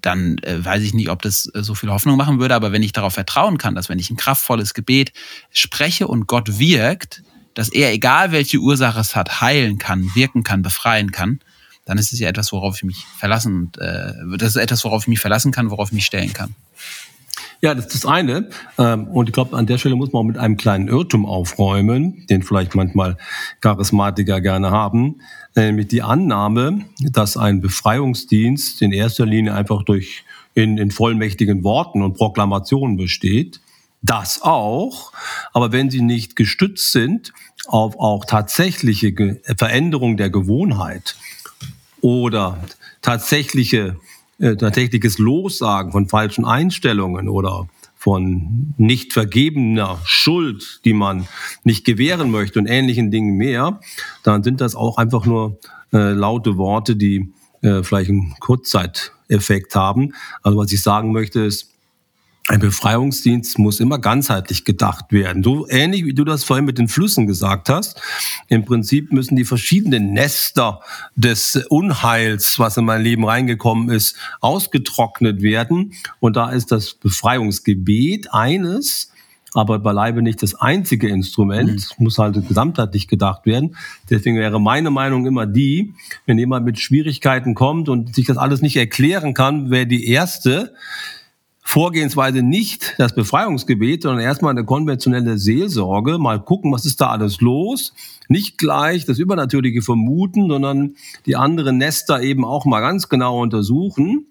dann 0.00 0.38
äh, 0.38 0.64
weiß 0.64 0.82
ich 0.82 0.94
nicht, 0.94 1.08
ob 1.10 1.22
das 1.22 1.50
äh, 1.54 1.62
so 1.62 1.74
viel 1.74 1.90
Hoffnung 1.90 2.16
machen 2.16 2.38
würde. 2.38 2.54
Aber 2.54 2.72
wenn 2.72 2.82
ich 2.82 2.92
darauf 2.92 3.14
vertrauen 3.14 3.58
kann, 3.58 3.74
dass 3.74 3.88
wenn 3.88 3.98
ich 3.98 4.10
ein 4.10 4.16
kraftvolles 4.16 4.72
Gebet 4.72 5.12
spreche 5.50 6.06
und 6.06 6.26
Gott 6.26 6.58
wirkt, 6.58 7.22
dass 7.54 7.68
er, 7.70 7.92
egal 7.92 8.32
welche 8.32 8.58
Ursache 8.58 9.00
es 9.00 9.16
hat, 9.16 9.40
heilen 9.40 9.78
kann, 9.78 10.14
wirken 10.14 10.42
kann, 10.42 10.62
befreien 10.62 11.10
kann, 11.10 11.40
dann 11.86 11.96
ist 11.96 12.12
es 12.12 12.18
ja 12.18 12.28
etwas, 12.28 12.52
worauf 12.52 12.76
ich 12.76 12.84
mich 12.84 13.06
verlassen, 13.16 13.72
äh, 13.78 14.12
das 14.36 14.50
ist 14.50 14.56
etwas, 14.56 14.84
worauf 14.84 15.04
ich 15.04 15.08
mich 15.08 15.20
verlassen 15.20 15.52
kann, 15.52 15.70
worauf 15.70 15.88
ich 15.88 15.94
mich 15.94 16.04
stellen 16.04 16.34
kann. 16.34 16.54
Ja, 17.62 17.74
das 17.74 17.86
ist 17.86 17.94
das 17.94 18.06
eine. 18.06 18.50
Ähm, 18.76 19.08
und 19.08 19.28
ich 19.28 19.32
glaube, 19.32 19.56
an 19.56 19.66
der 19.66 19.78
Stelle 19.78 19.96
muss 19.96 20.12
man 20.12 20.20
auch 20.20 20.26
mit 20.26 20.36
einem 20.36 20.56
kleinen 20.56 20.88
Irrtum 20.88 21.24
aufräumen, 21.24 22.26
den 22.28 22.42
vielleicht 22.42 22.74
manchmal 22.74 23.16
Charismatiker 23.60 24.40
gerne 24.40 24.70
haben, 24.70 25.20
nämlich 25.54 25.88
die 25.88 26.02
Annahme, 26.02 26.84
dass 27.00 27.36
ein 27.36 27.60
Befreiungsdienst 27.60 28.82
in 28.82 28.92
erster 28.92 29.24
Linie 29.24 29.54
einfach 29.54 29.84
durch 29.84 30.24
in, 30.54 30.76
in 30.76 30.90
vollmächtigen 30.90 31.64
Worten 31.64 32.02
und 32.02 32.14
Proklamationen 32.14 32.96
besteht. 32.96 33.60
Das 34.02 34.42
auch, 34.42 35.12
aber 35.52 35.72
wenn 35.72 35.90
sie 35.90 36.02
nicht 36.02 36.36
gestützt 36.36 36.92
sind 36.92 37.32
auf 37.66 37.98
auch 37.98 38.24
tatsächliche 38.24 39.40
Veränderung 39.56 40.16
der 40.16 40.30
Gewohnheit, 40.30 41.16
oder 42.06 42.62
tatsächliche, 43.02 43.96
äh, 44.38 44.54
tatsächliches 44.54 45.18
Lossagen 45.18 45.90
von 45.90 46.08
falschen 46.08 46.44
Einstellungen 46.44 47.28
oder 47.28 47.66
von 47.96 48.74
nicht 48.76 49.12
vergebener 49.12 49.98
Schuld, 50.04 50.82
die 50.84 50.92
man 50.92 51.26
nicht 51.64 51.84
gewähren 51.84 52.30
möchte 52.30 52.60
und 52.60 52.66
ähnlichen 52.66 53.10
Dingen 53.10 53.36
mehr, 53.36 53.80
dann 54.22 54.44
sind 54.44 54.60
das 54.60 54.76
auch 54.76 54.98
einfach 54.98 55.26
nur 55.26 55.58
äh, 55.92 56.12
laute 56.12 56.56
Worte, 56.56 56.94
die 56.94 57.32
äh, 57.62 57.82
vielleicht 57.82 58.10
einen 58.10 58.36
Kurzzeiteffekt 58.38 59.74
haben. 59.74 60.14
Also 60.44 60.58
was 60.58 60.70
ich 60.70 60.82
sagen 60.82 61.10
möchte 61.10 61.40
ist, 61.40 61.72
ein 62.48 62.60
Befreiungsdienst 62.60 63.58
muss 63.58 63.80
immer 63.80 63.98
ganzheitlich 63.98 64.64
gedacht 64.64 65.06
werden. 65.10 65.42
So 65.42 65.68
ähnlich 65.68 66.04
wie 66.04 66.14
du 66.14 66.24
das 66.24 66.44
vorhin 66.44 66.64
mit 66.64 66.78
den 66.78 66.86
Flüssen 66.86 67.26
gesagt 67.26 67.68
hast. 67.68 68.00
Im 68.48 68.64
Prinzip 68.64 69.12
müssen 69.12 69.34
die 69.34 69.44
verschiedenen 69.44 70.12
Nester 70.12 70.80
des 71.16 71.56
Unheils, 71.68 72.58
was 72.58 72.76
in 72.76 72.84
mein 72.84 73.02
Leben 73.02 73.24
reingekommen 73.24 73.90
ist, 73.90 74.16
ausgetrocknet 74.40 75.42
werden. 75.42 75.94
Und 76.20 76.36
da 76.36 76.50
ist 76.50 76.70
das 76.70 76.94
Befreiungsgebet 76.94 78.32
eines, 78.32 79.10
aber 79.52 79.80
beileibe 79.80 80.22
nicht 80.22 80.40
das 80.42 80.54
einzige 80.54 81.08
Instrument. 81.08 81.70
Mhm. 81.70 81.76
Es 81.76 81.98
muss 81.98 82.18
halt 82.18 82.46
gesamtheitlich 82.46 83.08
gedacht 83.08 83.46
werden. 83.46 83.74
Deswegen 84.08 84.36
wäre 84.36 84.60
meine 84.60 84.90
Meinung 84.90 85.26
immer 85.26 85.46
die, 85.46 85.94
wenn 86.26 86.38
jemand 86.38 86.64
mit 86.64 86.78
Schwierigkeiten 86.78 87.54
kommt 87.54 87.88
und 87.88 88.14
sich 88.14 88.26
das 88.26 88.36
alles 88.36 88.62
nicht 88.62 88.76
erklären 88.76 89.34
kann, 89.34 89.70
wäre 89.70 89.86
die 89.86 90.06
erste, 90.06 90.74
Vorgehensweise 91.68 92.42
nicht 92.42 92.94
das 92.96 93.12
Befreiungsgebet, 93.12 94.02
sondern 94.02 94.22
erstmal 94.22 94.52
eine 94.52 94.64
konventionelle 94.64 95.36
Seelsorge, 95.36 96.16
mal 96.16 96.40
gucken, 96.40 96.72
was 96.72 96.86
ist 96.86 97.00
da 97.00 97.08
alles 97.08 97.40
los. 97.40 97.92
Nicht 98.28 98.56
gleich 98.56 99.04
das 99.04 99.18
Übernatürliche 99.18 99.82
vermuten, 99.82 100.48
sondern 100.48 100.94
die 101.26 101.34
anderen 101.34 101.76
Nester 101.78 102.22
eben 102.22 102.44
auch 102.44 102.66
mal 102.66 102.80
ganz 102.80 103.08
genau 103.08 103.42
untersuchen. 103.42 104.26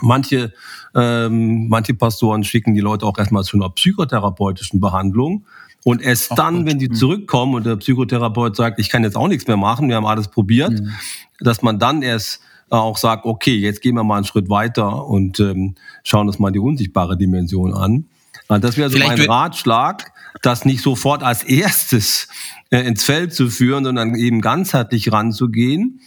Manche, 0.00 0.54
ähm, 0.94 1.68
manche 1.68 1.92
Pastoren 1.92 2.42
schicken 2.42 2.72
die 2.72 2.80
Leute 2.80 3.04
auch 3.04 3.18
erstmal 3.18 3.44
zu 3.44 3.58
einer 3.58 3.68
psychotherapeutischen 3.68 4.80
Behandlung. 4.80 5.44
Und 5.84 6.00
erst 6.00 6.32
Ach, 6.32 6.36
dann, 6.36 6.56
gut. 6.56 6.66
wenn 6.66 6.78
die 6.78 6.88
mhm. 6.88 6.94
zurückkommen 6.94 7.54
und 7.54 7.66
der 7.66 7.76
Psychotherapeut 7.76 8.56
sagt, 8.56 8.78
ich 8.78 8.88
kann 8.88 9.04
jetzt 9.04 9.16
auch 9.16 9.28
nichts 9.28 9.46
mehr 9.46 9.58
machen, 9.58 9.90
wir 9.90 9.96
haben 9.96 10.06
alles 10.06 10.28
probiert, 10.28 10.72
mhm. 10.72 10.90
dass 11.38 11.60
man 11.60 11.78
dann 11.78 12.00
erst 12.00 12.40
auch 12.68 12.96
sagt, 12.96 13.24
okay, 13.24 13.56
jetzt 13.56 13.80
gehen 13.80 13.94
wir 13.94 14.04
mal 14.04 14.16
einen 14.16 14.24
Schritt 14.24 14.48
weiter 14.48 15.06
und 15.06 15.40
ähm, 15.40 15.74
schauen 16.02 16.26
uns 16.26 16.38
mal 16.38 16.50
die 16.50 16.58
unsichtbare 16.58 17.16
Dimension 17.16 17.74
an. 17.74 18.06
Das 18.48 18.76
wäre 18.76 18.90
so 18.90 18.96
Vielleicht 18.96 19.18
mein 19.18 19.28
Ratschlag, 19.28 20.12
das 20.42 20.64
nicht 20.64 20.82
sofort 20.82 21.22
als 21.22 21.42
erstes 21.42 22.28
äh, 22.70 22.80
ins 22.86 23.04
Feld 23.04 23.34
zu 23.34 23.48
führen, 23.48 23.84
sondern 23.84 24.14
eben 24.14 24.40
ganzheitlich 24.40 25.10
ranzugehen. 25.12 26.00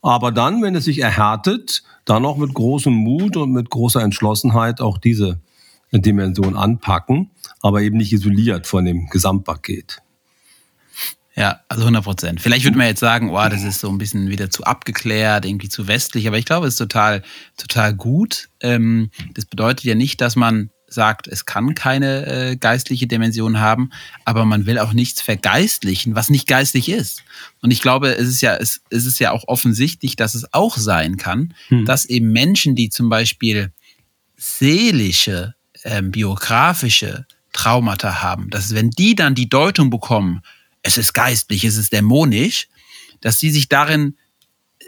Aber 0.00 0.32
dann, 0.32 0.62
wenn 0.62 0.74
es 0.74 0.84
sich 0.84 1.00
erhärtet, 1.00 1.82
dann 2.04 2.24
auch 2.24 2.36
mit 2.36 2.54
großem 2.54 2.92
Mut 2.92 3.36
und 3.36 3.52
mit 3.52 3.70
großer 3.70 4.02
Entschlossenheit 4.02 4.80
auch 4.80 4.98
diese 4.98 5.40
Dimension 5.92 6.56
anpacken, 6.56 7.30
aber 7.60 7.82
eben 7.82 7.98
nicht 7.98 8.12
isoliert 8.12 8.66
von 8.66 8.84
dem 8.84 9.08
Gesamtpaket. 9.08 9.98
Ja, 11.34 11.60
also 11.68 11.82
100 11.82 12.04
Prozent. 12.04 12.40
Vielleicht 12.40 12.64
würde 12.64 12.76
man 12.76 12.86
jetzt 12.86 13.00
sagen, 13.00 13.30
oh, 13.30 13.48
das 13.48 13.62
ist 13.62 13.80
so 13.80 13.88
ein 13.88 13.98
bisschen 13.98 14.28
wieder 14.28 14.50
zu 14.50 14.64
abgeklärt, 14.64 15.46
irgendwie 15.46 15.70
zu 15.70 15.88
westlich, 15.88 16.28
aber 16.28 16.38
ich 16.38 16.44
glaube, 16.44 16.66
es 16.66 16.74
ist 16.74 16.78
total, 16.78 17.22
total 17.56 17.94
gut. 17.94 18.50
Ähm, 18.60 19.10
das 19.34 19.46
bedeutet 19.46 19.84
ja 19.84 19.94
nicht, 19.94 20.20
dass 20.20 20.36
man 20.36 20.70
sagt, 20.92 21.26
es 21.26 21.46
kann 21.46 21.74
keine 21.74 22.26
äh, 22.26 22.56
geistliche 22.56 23.06
Dimension 23.06 23.60
haben, 23.60 23.90
aber 24.26 24.44
man 24.44 24.66
will 24.66 24.78
auch 24.78 24.92
nichts 24.92 25.22
vergeistlichen, 25.22 26.14
was 26.14 26.28
nicht 26.28 26.46
geistlich 26.46 26.90
ist. 26.90 27.24
Und 27.62 27.70
ich 27.70 27.80
glaube, 27.80 28.10
es 28.10 28.28
ist 28.28 28.42
ja, 28.42 28.54
es, 28.56 28.82
es 28.90 29.06
ist 29.06 29.18
ja 29.18 29.30
auch 29.30 29.44
offensichtlich, 29.48 30.16
dass 30.16 30.34
es 30.34 30.52
auch 30.52 30.76
sein 30.76 31.16
kann, 31.16 31.54
hm. 31.68 31.86
dass 31.86 32.04
eben 32.04 32.30
Menschen, 32.32 32.74
die 32.74 32.90
zum 32.90 33.08
Beispiel 33.08 33.72
seelische, 34.36 35.54
ähm, 35.84 36.10
biografische 36.10 37.26
Traumata 37.52 38.22
haben, 38.22 38.50
dass 38.50 38.74
wenn 38.74 38.90
die 38.90 39.14
dann 39.14 39.34
die 39.34 39.48
Deutung 39.48 39.90
bekommen, 39.90 40.42
es 40.82 40.98
ist 40.98 41.12
geistlich, 41.12 41.64
es 41.64 41.76
ist 41.76 41.92
dämonisch, 41.92 42.68
dass 43.20 43.38
sie 43.38 43.50
sich 43.50 43.68
darin 43.68 44.16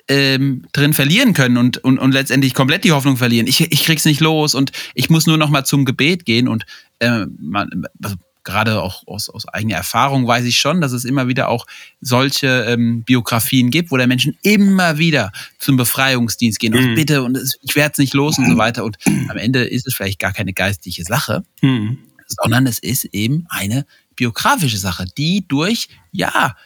ähm, 0.08 0.64
drin 0.72 0.92
verlieren 0.92 1.32
können 1.32 1.56
und, 1.56 1.78
und, 1.78 1.98
und 1.98 2.12
letztendlich 2.12 2.54
komplett 2.54 2.84
die 2.84 2.92
Hoffnung 2.92 3.16
verlieren. 3.16 3.46
Ich, 3.46 3.60
ich 3.60 3.84
krieg's 3.84 4.04
nicht 4.04 4.20
los 4.20 4.54
und 4.54 4.72
ich 4.94 5.08
muss 5.08 5.26
nur 5.26 5.38
noch 5.38 5.48
mal 5.48 5.64
zum 5.64 5.84
Gebet 5.84 6.24
gehen 6.24 6.48
und 6.48 6.66
äh, 6.98 7.24
man, 7.38 7.86
also 8.02 8.16
gerade 8.44 8.82
auch 8.82 9.06
aus, 9.06 9.30
aus 9.30 9.48
eigener 9.48 9.76
Erfahrung 9.76 10.26
weiß 10.26 10.44
ich 10.44 10.58
schon, 10.58 10.82
dass 10.82 10.92
es 10.92 11.06
immer 11.06 11.28
wieder 11.28 11.48
auch 11.48 11.66
solche 12.02 12.66
ähm, 12.68 13.02
Biografien 13.02 13.70
gibt, 13.70 13.90
wo 13.90 13.96
der 13.96 14.06
Menschen 14.06 14.36
immer 14.42 14.98
wieder 14.98 15.32
zum 15.58 15.78
Befreiungsdienst 15.78 16.58
gehen 16.58 16.74
und 16.74 16.90
mhm. 16.90 16.94
bitte 16.94 17.22
und 17.22 17.38
es, 17.38 17.56
ich 17.62 17.74
werde 17.74 17.92
es 17.92 17.98
nicht 17.98 18.12
los 18.12 18.38
und 18.38 18.48
so 18.48 18.58
weiter 18.58 18.84
und 18.84 18.98
am 19.28 19.38
Ende 19.38 19.64
ist 19.64 19.86
es 19.86 19.94
vielleicht 19.94 20.18
gar 20.18 20.34
keine 20.34 20.52
geistliche 20.52 21.04
Sache, 21.04 21.44
mhm. 21.62 21.98
sondern 22.28 22.66
es 22.66 22.78
ist 22.78 23.06
eben 23.06 23.46
eine 23.48 23.86
biografische 24.16 24.78
Sache, 24.78 25.06
die 25.16 25.46
durch, 25.46 25.88
ja, 26.12 26.56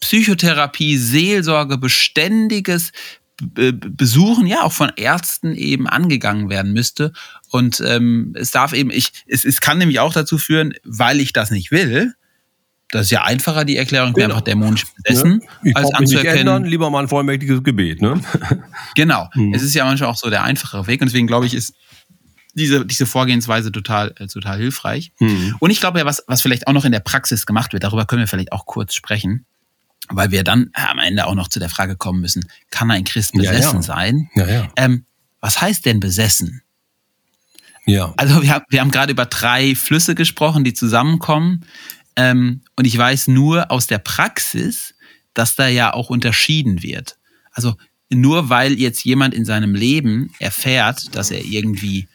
Psychotherapie, 0.00 0.96
Seelsorge, 0.96 1.78
beständiges 1.78 2.92
Besuchen, 3.40 4.46
ja, 4.46 4.62
auch 4.62 4.72
von 4.72 4.92
Ärzten 4.96 5.54
eben 5.54 5.88
angegangen 5.88 6.48
werden 6.48 6.72
müsste. 6.72 7.12
Und 7.50 7.82
ähm, 7.84 8.34
es 8.36 8.50
darf 8.50 8.72
eben, 8.72 8.90
ich, 8.90 9.12
es, 9.26 9.44
es 9.44 9.60
kann 9.60 9.78
nämlich 9.78 10.00
auch 10.00 10.12
dazu 10.12 10.38
führen, 10.38 10.74
weil 10.84 11.20
ich 11.20 11.32
das 11.32 11.50
nicht 11.50 11.70
will, 11.70 12.14
das 12.92 13.06
ist 13.06 13.10
ja 13.10 13.22
einfacher, 13.24 13.64
die 13.64 13.78
Erklärung, 13.78 14.12
genau. 14.12 14.26
einfach 14.26 14.42
dämonisch 14.42 14.84
besessen, 15.02 15.40
ja, 15.40 15.70
ich 15.70 15.76
als 15.76 15.94
anzuerkennen. 15.94 16.40
Ändern, 16.40 16.64
lieber 16.66 16.90
mal 16.90 17.00
ein 17.00 17.08
vollmächtiges 17.08 17.64
Gebet, 17.64 18.02
ne? 18.02 18.20
genau. 18.94 19.28
Hm. 19.32 19.54
Es 19.54 19.62
ist 19.62 19.74
ja 19.74 19.86
manchmal 19.86 20.10
auch 20.10 20.16
so 20.16 20.28
der 20.28 20.44
einfachere 20.44 20.86
Weg. 20.86 21.00
Und 21.00 21.06
deswegen 21.06 21.26
glaube 21.26 21.46
ich, 21.46 21.54
ist 21.54 21.74
diese, 22.54 22.84
diese 22.84 23.06
Vorgehensweise 23.06 23.72
total, 23.72 24.14
äh, 24.18 24.26
total 24.26 24.58
hilfreich. 24.58 25.12
Mhm. 25.18 25.56
Und 25.58 25.70
ich 25.70 25.80
glaube 25.80 25.98
ja, 25.98 26.04
was, 26.04 26.22
was 26.26 26.42
vielleicht 26.42 26.66
auch 26.66 26.72
noch 26.72 26.84
in 26.84 26.92
der 26.92 27.00
Praxis 27.00 27.46
gemacht 27.46 27.72
wird, 27.72 27.84
darüber 27.84 28.06
können 28.06 28.20
wir 28.20 28.28
vielleicht 28.28 28.52
auch 28.52 28.66
kurz 28.66 28.94
sprechen, 28.94 29.46
weil 30.08 30.30
wir 30.30 30.44
dann 30.44 30.70
äh, 30.74 30.82
am 30.82 30.98
Ende 30.98 31.26
auch 31.26 31.34
noch 31.34 31.48
zu 31.48 31.58
der 31.58 31.68
Frage 31.70 31.96
kommen 31.96 32.20
müssen, 32.20 32.46
kann 32.70 32.90
ein 32.90 33.04
Christ 33.04 33.32
besessen 33.32 33.60
ja, 33.60 33.72
ja. 33.74 33.82
sein? 33.82 34.30
Ja, 34.34 34.68
ähm, 34.76 35.06
was 35.40 35.60
heißt 35.60 35.86
denn 35.86 36.00
besessen? 36.00 36.62
Ja. 37.84 38.14
Also 38.16 38.42
wir 38.42 38.50
haben, 38.50 38.64
wir 38.68 38.80
haben 38.80 38.90
gerade 38.90 39.12
über 39.12 39.26
drei 39.26 39.74
Flüsse 39.74 40.14
gesprochen, 40.14 40.64
die 40.64 40.72
zusammenkommen. 40.72 41.64
Ähm, 42.14 42.60
und 42.76 42.86
ich 42.86 42.96
weiß 42.96 43.28
nur 43.28 43.70
aus 43.70 43.86
der 43.86 43.98
Praxis, 43.98 44.94
dass 45.34 45.56
da 45.56 45.66
ja 45.66 45.92
auch 45.92 46.10
unterschieden 46.10 46.82
wird. 46.82 47.16
Also 47.50 47.74
nur 48.10 48.50
weil 48.50 48.74
jetzt 48.74 49.04
jemand 49.04 49.34
in 49.34 49.44
seinem 49.44 49.74
Leben 49.74 50.32
erfährt, 50.38 51.14
dass 51.16 51.30
er 51.30 51.44
irgendwie 51.44 52.08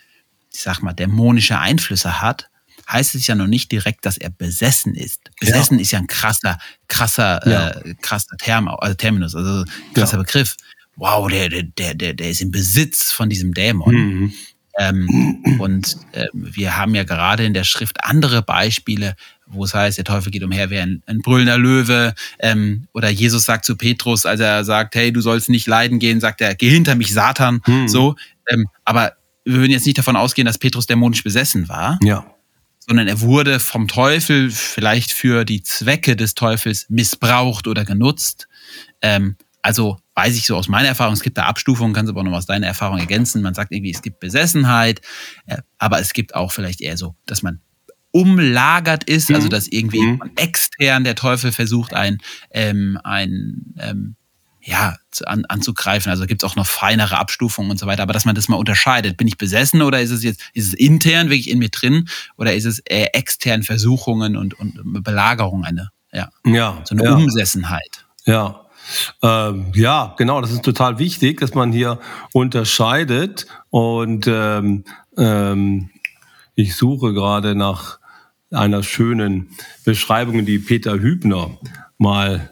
ich 0.58 0.64
sag 0.64 0.82
mal, 0.82 0.94
dämonische 0.94 1.60
Einflüsse 1.60 2.20
hat, 2.20 2.50
heißt 2.90 3.14
es 3.14 3.28
ja 3.28 3.36
noch 3.36 3.46
nicht 3.46 3.72
direkt, 3.72 4.08
dass 4.08 4.18
er 4.18 4.32
besessen 4.32 4.96
ist. 4.96 5.30
Besessen 5.40 5.78
ja. 5.78 5.82
ist 5.84 5.92
ja 5.92 6.00
ein 6.00 6.08
krasser, 6.08 6.58
krasser, 6.88 7.48
ja. 7.48 7.70
äh, 7.70 7.94
krasser 8.02 8.36
Term, 8.38 8.68
also 8.68 8.96
Terminus, 8.96 9.36
also 9.36 9.66
krasser 9.94 10.18
ja. 10.18 10.24
Begriff. 10.24 10.58
Wow, 10.96 11.30
der, 11.30 11.50
der, 11.50 11.94
der, 11.94 12.14
der 12.16 12.30
ist 12.32 12.42
im 12.42 12.50
Besitz 12.50 13.12
von 13.12 13.30
diesem 13.30 13.54
Dämon. 13.54 13.94
Mhm. 13.94 14.34
Ähm, 14.80 15.44
und 15.60 15.96
äh, 16.14 16.26
wir 16.34 16.76
haben 16.76 16.96
ja 16.96 17.04
gerade 17.04 17.46
in 17.46 17.54
der 17.54 17.64
Schrift 17.64 18.04
andere 18.04 18.42
Beispiele, 18.42 19.16
wo 19.46 19.64
es 19.64 19.76
heißt, 19.76 20.00
der 20.00 20.06
Teufel 20.06 20.32
geht 20.32 20.44
umher 20.44 20.72
wie 20.72 20.80
ein, 20.80 21.04
ein 21.06 21.20
brüllender 21.20 21.60
Löwe. 21.60 22.16
Ähm, 22.40 22.88
oder 22.96 23.10
Jesus 23.10 23.46
sagt 23.46 23.64
zu 23.64 23.76
Petrus, 23.76 24.26
als 24.26 24.40
er 24.40 24.64
sagt, 24.64 24.96
hey, 24.96 25.14
du 25.14 25.22
sollst 25.22 25.50
nicht 25.50 25.68
leiden 25.68 26.00
gehen, 26.00 26.20
sagt 26.20 26.42
er, 26.42 26.56
geh 26.56 26.70
hinter 26.70 26.96
mich, 26.96 27.14
Satan. 27.14 27.62
Mhm. 27.68 27.88
So. 27.88 28.16
Ähm, 28.50 28.66
aber 28.86 29.14
wir 29.48 29.62
würden 29.62 29.72
jetzt 29.72 29.86
nicht 29.86 29.98
davon 29.98 30.18
ausgehen, 30.18 30.46
dass 30.46 30.58
Petrus 30.58 30.88
dämonisch 30.88 31.24
besessen 31.24 31.70
war. 31.70 31.98
Ja. 32.04 32.26
Sondern 32.80 33.08
er 33.08 33.22
wurde 33.22 33.60
vom 33.60 33.88
Teufel 33.88 34.52
vielleicht 34.52 35.12
für 35.12 35.46
die 35.46 35.64
Zwecke 35.64 36.16
des 36.16 36.36
Teufels 36.36 36.86
missbraucht 36.90 37.68
oder 37.68 37.86
genutzt. 37.86 38.48
Ähm, 39.02 39.38
also 39.62 39.98
weiß 40.16 40.36
ich 40.36 40.46
so 40.46 40.56
aus 40.58 40.68
meiner 40.68 40.90
Erfahrung, 40.90 41.14
es 41.14 41.22
gibt 41.22 41.38
da 41.38 41.44
Abstufungen, 41.44 41.94
kannst 41.94 42.10
du 42.10 42.14
aber 42.14 42.22
auch 42.22 42.32
noch 42.32 42.38
aus 42.38 42.46
deiner 42.46 42.68
Erfahrung 42.68 43.00
ergänzen. 43.00 43.42
Man 43.42 43.54
sagt 43.54 43.72
irgendwie, 43.72 43.92
es 43.92 44.02
gibt 44.02 44.20
Besessenheit, 44.20 45.02
äh, 45.46 45.58
aber 45.78 46.00
es 46.00 46.14
gibt 46.14 46.36
auch 46.36 46.52
vielleicht 46.52 46.82
eher 46.82 46.98
so, 46.98 47.16
dass 47.26 47.42
man 47.42 47.62
umlagert 48.12 49.06
ist, 49.06 49.30
also 49.30 49.32
mhm. 49.32 49.36
also 49.36 49.50
dass 49.50 49.68
irgendwie 49.68 50.02
mhm. 50.02 50.22
extern 50.36 51.04
der 51.04 51.16
Teufel 51.16 51.52
versucht, 51.52 51.94
ein, 51.94 52.18
ähm, 52.52 53.00
ein 53.04 53.74
ähm, 53.80 54.16
ja, 54.68 54.98
an, 55.26 55.46
anzugreifen. 55.46 56.12
Also 56.12 56.26
gibt 56.26 56.44
es 56.44 56.50
auch 56.50 56.58
noch 56.58 56.68
feinere 56.68 57.18
Abstufungen 57.18 57.72
und 57.72 57.80
so 57.80 57.88
weiter, 57.88 58.04
aber 58.04 58.12
dass 58.12 58.26
man 58.26 58.36
das 58.36 58.50
mal 58.50 58.58
unterscheidet. 58.58 59.16
Bin 59.16 59.26
ich 59.26 59.38
besessen 59.38 59.82
oder 59.82 60.02
ist 60.02 60.12
es 60.12 60.24
jetzt, 60.24 60.42
ist 60.54 60.68
es 60.68 60.74
intern 60.74 61.30
wirklich 61.30 61.50
in 61.50 61.60
mir 61.60 61.70
drin 61.70 62.10
oder 62.36 62.54
ist 62.54 62.66
es 62.66 62.80
eher 62.80 63.16
extern 63.16 63.64
Versuchungen 63.64 64.36
und, 64.36 64.60
und 64.60 65.04
Belagerung 65.04 65.64
eine, 65.64 65.92
ja, 66.12 66.30
ja 66.46 66.82
so 66.84 66.96
eine 66.96 67.06
ja. 67.06 67.16
Umsessenheit. 67.16 68.06
Ja. 68.26 68.66
Ähm, 69.22 69.72
ja, 69.74 70.16
genau, 70.18 70.42
das 70.42 70.52
ist 70.52 70.66
total 70.66 71.00
wichtig, 71.00 71.40
dass 71.40 71.54
man 71.54 71.72
hier 71.72 72.00
unterscheidet. 72.34 73.48
Und 73.70 74.28
ähm, 74.28 74.84
ähm, 75.18 75.92
ich 76.56 76.76
suche 76.76 77.14
gerade 77.14 77.56
nach 77.56 78.00
einer 78.52 78.84
schönen 78.84 79.50
Beschreibung, 79.86 80.46
die 80.46 80.60
Peter 80.60 81.00
Hübner 81.00 81.58
mal 81.98 82.50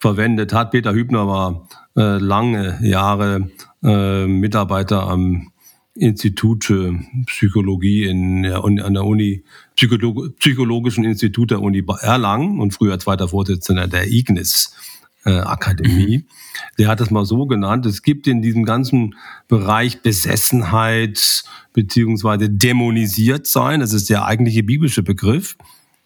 verwendet 0.00 0.52
hat. 0.52 0.70
Peter 0.70 0.92
Hübner 0.92 1.26
war 1.26 1.68
äh, 1.96 2.18
lange 2.18 2.78
Jahre 2.82 3.50
äh, 3.82 4.26
Mitarbeiter 4.26 5.02
am 5.08 5.50
Institut 5.94 6.64
für 6.64 6.98
Psychologie 7.26 8.04
in, 8.04 8.44
ja, 8.44 8.62
an 8.62 8.94
der 8.94 9.04
Uni, 9.04 9.42
Psycholo 9.74 10.28
Psychologischen 10.38 11.04
Institut 11.04 11.50
der 11.50 11.60
Uni 11.60 11.84
Erlangen 12.00 12.60
und 12.60 12.72
früher 12.72 12.98
zweiter 12.98 13.28
Vorsitzender 13.28 13.88
der 13.88 14.06
Ignis 14.08 14.74
äh, 15.24 15.30
Akademie. 15.30 16.18
Mhm. 16.18 16.24
Der 16.78 16.88
hat 16.88 17.00
es 17.00 17.10
mal 17.10 17.24
so 17.24 17.46
genannt. 17.46 17.84
Es 17.86 18.02
gibt 18.02 18.26
in 18.26 18.42
diesem 18.42 18.64
ganzen 18.64 19.16
Bereich 19.48 20.02
Besessenheit 20.02 21.42
beziehungsweise 21.72 22.48
dämonisiert 22.48 23.46
sein. 23.46 23.80
Das 23.80 23.92
ist 23.92 24.08
der 24.08 24.24
eigentliche 24.24 24.62
biblische 24.62 25.02
Begriff. 25.02 25.56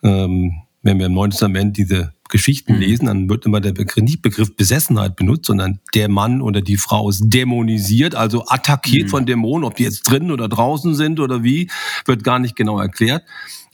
Ähm, 0.02 0.62
wenn 0.82 0.98
wir 0.98 1.06
im 1.06 1.14
Neuen 1.14 1.30
Testament 1.30 1.76
diese 1.76 2.12
Geschichten 2.32 2.74
mhm. 2.74 2.80
lesen, 2.80 3.06
dann 3.06 3.28
wird 3.28 3.44
immer 3.44 3.60
der 3.60 3.72
Begriff, 3.72 4.02
nicht 4.02 4.22
Begriff 4.22 4.56
Besessenheit 4.56 5.16
benutzt, 5.16 5.46
sondern 5.46 5.80
der 5.94 6.08
Mann 6.08 6.40
oder 6.40 6.62
die 6.62 6.78
Frau 6.78 7.10
ist 7.10 7.22
dämonisiert, 7.26 8.14
also 8.14 8.44
attackiert 8.48 9.04
mhm. 9.04 9.10
von 9.10 9.26
Dämonen, 9.26 9.64
ob 9.64 9.76
die 9.76 9.84
jetzt 9.84 10.02
drin 10.04 10.32
oder 10.32 10.48
draußen 10.48 10.94
sind 10.94 11.20
oder 11.20 11.44
wie, 11.44 11.70
wird 12.06 12.24
gar 12.24 12.38
nicht 12.38 12.56
genau 12.56 12.80
erklärt. 12.80 13.22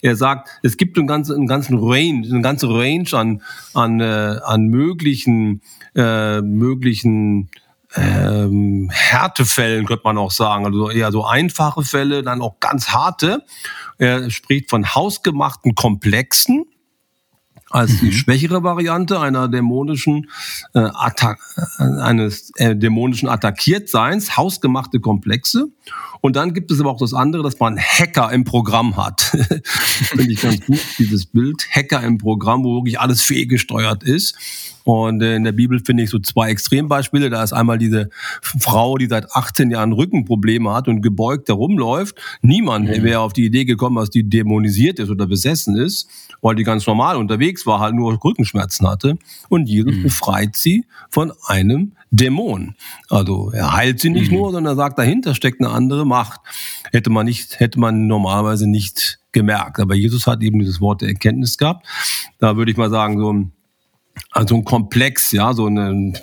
Er 0.02 0.16
sagt, 0.16 0.48
es 0.62 0.76
gibt 0.76 0.98
einen 0.98 1.06
ganzen, 1.06 1.36
einen 1.36 1.46
ganzen 1.46 1.78
Range, 1.78 2.26
eine 2.28 2.42
ganze 2.42 2.68
Range 2.68 3.09
an, 3.12 3.42
an, 3.74 4.00
äh, 4.00 4.38
an 4.44 4.66
möglichen, 4.66 5.62
äh, 5.94 6.40
möglichen 6.40 7.50
ähm, 7.94 8.90
Härtefällen, 8.92 9.86
könnte 9.86 10.02
man 10.04 10.18
auch 10.18 10.32
sagen. 10.32 10.66
Also 10.66 10.90
eher 10.90 11.12
so 11.12 11.24
einfache 11.24 11.82
Fälle, 11.84 12.22
dann 12.24 12.42
auch 12.42 12.59
ganz 12.59 12.88
harte. 12.88 13.44
Er 13.98 14.30
spricht 14.30 14.68
von 14.68 14.94
hausgemachten 14.94 15.74
Komplexen 15.76 16.66
als 17.70 17.92
mhm. 17.92 18.06
die 18.06 18.12
schwächere 18.12 18.62
Variante 18.62 19.20
einer 19.20 19.48
dämonischen 19.48 20.30
äh, 20.74 20.78
Attack, 20.78 21.38
äh, 21.78 21.82
eines 21.82 22.50
äh, 22.56 22.74
dämonischen 22.74 23.28
Attackiertseins, 23.28 24.36
hausgemachte 24.36 25.00
Komplexe. 25.00 25.68
Und 26.20 26.36
dann 26.36 26.54
gibt 26.54 26.70
es 26.70 26.80
aber 26.80 26.90
auch 26.90 26.98
das 26.98 27.14
andere, 27.14 27.42
dass 27.42 27.58
man 27.58 27.78
Hacker 27.78 28.32
im 28.32 28.44
Programm 28.44 28.96
hat. 28.96 29.20
Finde 29.72 30.32
ich 30.32 30.40
ganz 30.40 30.64
gut, 30.64 30.80
dieses 30.98 31.26
Bild. 31.26 31.66
Hacker 31.70 32.02
im 32.02 32.18
Programm, 32.18 32.64
wo 32.64 32.76
wirklich 32.76 32.98
alles 32.98 33.22
fehlgesteuert 33.22 34.02
ist. 34.02 34.34
Und 34.89 35.20
äh, 35.20 35.36
in 35.36 35.45
der 35.45 35.53
Bibel 35.53 35.80
finde 35.84 36.05
ich 36.05 36.09
so 36.09 36.18
zwei 36.18 36.49
Extrembeispiele. 36.49 37.28
Da 37.28 37.43
ist 37.43 37.53
einmal 37.53 37.76
diese 37.76 38.09
Frau, 38.41 38.97
die 38.97 39.05
seit 39.05 39.30
18 39.34 39.70
Jahren 39.70 39.93
Rückenprobleme 39.93 40.72
hat 40.72 40.89
und 40.89 41.03
gebeugt 41.03 41.51
herumläuft. 41.51 42.18
Niemand 42.41 42.89
mhm. 42.89 43.03
wäre 43.03 43.20
auf 43.20 43.34
die 43.34 43.45
Idee 43.45 43.66
gekommen, 43.66 43.97
dass 43.97 44.09
die 44.09 44.26
dämonisiert 44.26 44.99
ist 44.99 45.11
oder 45.11 45.26
besessen 45.26 45.76
ist, 45.76 46.09
weil 46.41 46.55
die 46.55 46.62
ganz 46.62 46.86
normal 46.86 47.18
unterwegs 47.18 47.66
war, 47.66 47.80
halt 47.80 47.97
nur 47.97 48.18
Rückenschmerzen 48.24 48.89
hatte. 48.89 49.18
Und 49.51 49.68
Jesus 49.68 49.95
mhm. 49.95 50.05
befreit 50.05 50.57
sie 50.57 50.86
von 51.11 51.34
einem 51.47 51.93
Dämon. 52.11 52.74
Also 53.11 53.51
er 53.51 53.74
heilt 53.74 54.01
sie 54.01 54.09
nicht 54.09 54.30
mhm. 54.30 54.39
nur, 54.39 54.53
sondern 54.53 54.72
er 54.72 54.76
sagt, 54.76 54.99
dahinter 54.99 55.34
steckt 55.34 55.61
eine 55.61 55.68
andere 55.68 56.07
Macht. 56.07 56.41
Hätte 56.93 57.11
man 57.11 57.26
nicht, 57.26 57.61
hätte 57.61 57.78
man 57.78 58.07
normalerweise 58.07 58.66
nicht 58.66 59.18
gemerkt. 59.32 59.80
Aber 59.80 59.95
Jesus 59.95 60.26
hat 60.26 60.43
eben 60.43 60.59
dieses 60.61 60.80
Wort 60.80 61.03
der 61.03 61.11
Erkenntnis 61.11 61.59
gehabt. 61.59 61.86
Da 62.39 62.57
würde 62.57 62.70
ich 62.70 62.78
mal 62.78 62.89
sagen, 62.89 63.18
so 63.18 63.30
ein 63.30 63.53
also 64.30 64.56
ein 64.56 64.64
Komplex, 64.64 65.32
ja, 65.32 65.52
so 65.52 65.66
ein 65.66 66.18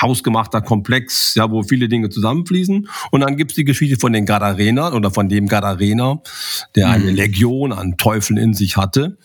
hausgemachter 0.00 0.60
Komplex, 0.60 1.34
ja, 1.34 1.50
wo 1.50 1.62
viele 1.62 1.88
Dinge 1.88 2.10
zusammenfließen. 2.10 2.88
Und 3.10 3.20
dann 3.20 3.36
gibt's 3.36 3.54
die 3.54 3.64
Geschichte 3.64 3.96
von 3.98 4.12
den 4.12 4.26
Gadarenern 4.26 4.92
oder 4.94 5.10
von 5.10 5.28
dem 5.28 5.46
Gadarener, 5.46 6.20
der 6.74 6.90
eine 6.90 7.10
mhm. 7.10 7.16
Legion 7.16 7.72
an 7.72 7.96
Teufeln 7.96 8.36
in 8.36 8.54
sich 8.54 8.76
hatte 8.76 9.16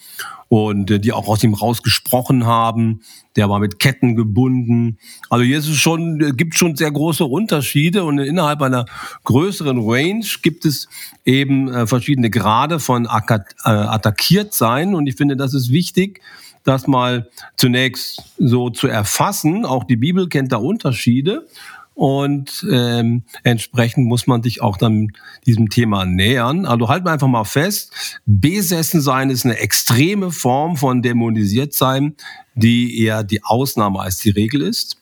und 0.52 0.92
äh, 0.92 1.00
die 1.00 1.14
auch 1.14 1.30
aus 1.30 1.44
ihm 1.46 1.54
rausgesprochen 1.54 2.46
haben. 2.46 3.02
Der 3.38 3.50
war 3.50 3.60
mit 3.60 3.80
Ketten 3.80 4.18
gebunden. 4.18 4.98
Also 5.30 5.46
hier 5.46 5.58
ist 5.58 5.70
es 5.70 5.78
schon, 5.78 6.20
äh, 6.20 6.32
gibt 6.32 6.56
schon 6.56 6.76
sehr 6.76 6.92
große 6.92 7.24
Unterschiede 7.24 8.04
und 8.04 8.20
innerhalb 8.20 8.62
einer 8.62 8.86
größeren 9.24 9.80
Range 9.82 10.26
gibt 10.42 10.66
es 10.66 10.90
eben 11.24 11.70
äh, 11.70 11.88
verschiedene 11.88 12.30
Grade 12.30 12.80
von 12.80 13.08
attackiert 13.08 14.54
sein. 14.54 14.94
Und 14.94 15.08
ich 15.08 15.16
finde, 15.16 15.38
das 15.38 15.54
ist 15.54 15.72
wichtig, 15.72 16.20
das 16.64 16.88
mal 16.88 17.30
zunächst 17.58 18.24
so 18.38 18.70
zu 18.70 18.88
erfassen. 18.88 19.66
Auch 19.66 19.84
die 19.84 19.96
Bibel 19.96 20.30
kennt 20.30 20.52
da 20.52 20.58
Unterschiede. 20.58 21.48
Und 21.94 22.66
ähm, 22.72 23.24
entsprechend 23.44 24.08
muss 24.08 24.26
man 24.26 24.42
sich 24.42 24.62
auch 24.62 24.78
dann 24.78 25.10
diesem 25.46 25.70
Thema 25.70 26.06
nähern. 26.06 26.66
Also 26.66 26.90
halten 26.90 27.06
wir 27.06 27.12
einfach 27.12 27.28
mal 27.28 27.44
fest, 27.44 28.22
besessen 28.26 29.02
sein 29.02 29.30
ist 29.30 29.46
eine 29.46 29.58
extreme 29.58 30.32
Form 30.32 30.78
von 30.78 31.02
dämonisiert 31.02 31.74
sein, 31.74 32.16
die 32.56 33.04
eher 33.04 33.24
die 33.24 33.44
Ausnahme 33.44 34.00
als 34.00 34.20
die 34.20 34.32
Regel 34.32 34.62
ist. 34.62 34.98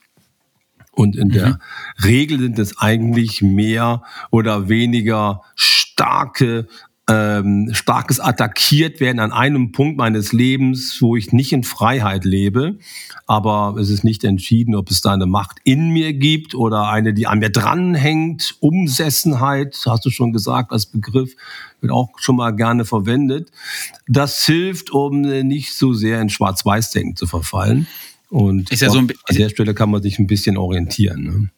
Und 0.91 1.15
in 1.15 1.29
mhm. 1.29 1.33
der 1.33 1.59
Regel 2.03 2.39
sind 2.39 2.59
es 2.59 2.77
eigentlich 2.77 3.41
mehr 3.41 4.03
oder 4.31 4.67
weniger 4.67 5.43
starke 5.55 6.67
ähm, 7.09 7.69
starkes 7.73 8.19
attackiert 8.19 8.99
werden 8.99 9.19
an 9.19 9.31
einem 9.31 9.71
Punkt 9.71 9.97
meines 9.97 10.31
Lebens, 10.31 10.97
wo 11.01 11.15
ich 11.15 11.33
nicht 11.33 11.51
in 11.51 11.63
Freiheit 11.63 12.23
lebe. 12.23 12.77
Aber 13.25 13.75
es 13.79 13.89
ist 13.89 14.03
nicht 14.03 14.23
entschieden, 14.23 14.75
ob 14.75 14.91
es 14.91 15.01
da 15.01 15.13
eine 15.13 15.25
Macht 15.25 15.57
in 15.63 15.89
mir 15.89 16.13
gibt 16.13 16.53
oder 16.53 16.89
eine, 16.89 17.13
die 17.13 17.25
an 17.25 17.39
mir 17.39 17.49
dranhängt. 17.49 18.55
Umsessenheit, 18.59 19.81
hast 19.87 20.05
du 20.05 20.11
schon 20.11 20.33
gesagt, 20.33 20.71
als 20.71 20.85
Begriff 20.85 21.35
wird 21.81 21.91
auch 21.91 22.09
schon 22.17 22.35
mal 22.35 22.51
gerne 22.51 22.85
verwendet. 22.85 23.49
Das 24.07 24.45
hilft, 24.45 24.91
um 24.91 25.21
nicht 25.21 25.73
so 25.73 25.93
sehr 25.93 26.21
in 26.21 26.29
Schwarz-Weiß-Denken 26.29 27.15
zu 27.15 27.25
verfallen. 27.25 27.87
Und 28.29 28.71
ja 28.81 28.89
so 28.91 28.99
an 28.99 29.09
der 29.31 29.49
Stelle 29.49 29.73
kann 29.73 29.89
man 29.89 30.03
sich 30.03 30.19
ein 30.19 30.27
bisschen 30.27 30.57
orientieren. 30.57 31.23
Ne? 31.23 31.49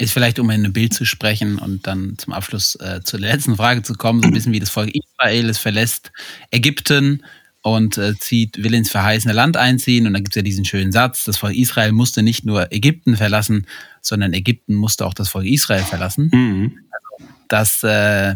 Ist 0.00 0.12
vielleicht, 0.12 0.38
um 0.38 0.48
in 0.50 0.64
einem 0.64 0.72
Bild 0.72 0.94
zu 0.94 1.04
sprechen 1.04 1.58
und 1.58 1.86
dann 1.86 2.16
zum 2.16 2.32
Abschluss 2.32 2.74
äh, 2.76 3.00
zur 3.04 3.20
letzten 3.20 3.56
Frage 3.56 3.82
zu 3.82 3.94
kommen, 3.94 4.22
so 4.22 4.28
ein 4.28 4.32
bisschen 4.32 4.52
wie 4.52 4.60
das 4.60 4.70
Volk 4.70 4.90
Israel, 4.94 5.48
es 5.50 5.58
verlässt 5.58 6.10
Ägypten 6.50 7.22
und 7.62 7.98
äh, 7.98 8.16
zieht, 8.18 8.62
will 8.62 8.72
ins 8.72 8.90
verheißene 8.90 9.34
Land 9.34 9.58
einziehen. 9.58 10.06
Und 10.06 10.14
dann 10.14 10.24
gibt 10.24 10.34
es 10.34 10.36
ja 10.36 10.42
diesen 10.42 10.64
schönen 10.64 10.92
Satz, 10.92 11.24
das 11.24 11.36
Volk 11.36 11.54
Israel 11.54 11.92
musste 11.92 12.22
nicht 12.22 12.46
nur 12.46 12.72
Ägypten 12.72 13.16
verlassen, 13.16 13.66
sondern 14.00 14.32
Ägypten 14.32 14.74
musste 14.74 15.04
auch 15.04 15.12
das 15.12 15.28
Volk 15.28 15.46
Israel 15.46 15.84
verlassen. 15.84 16.30
Mhm. 16.32 16.78
Also, 16.90 17.32
das 17.48 17.82
äh, 17.82 18.34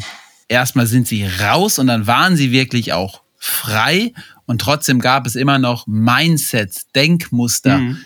erstmal 0.49 0.87
sind 0.87 1.09
sie 1.09 1.25
raus 1.25 1.79
und 1.79 1.87
dann 1.87 2.07
waren 2.07 2.37
sie 2.37 2.53
wirklich 2.53 2.93
auch 2.93 3.23
frei 3.39 4.12
und 4.45 4.61
trotzdem 4.61 4.99
gab 4.99 5.27
es 5.27 5.35
immer 5.35 5.59
noch 5.59 5.87
Mindsets, 5.87 6.91
Denkmuster, 6.93 7.79
mhm 7.79 8.05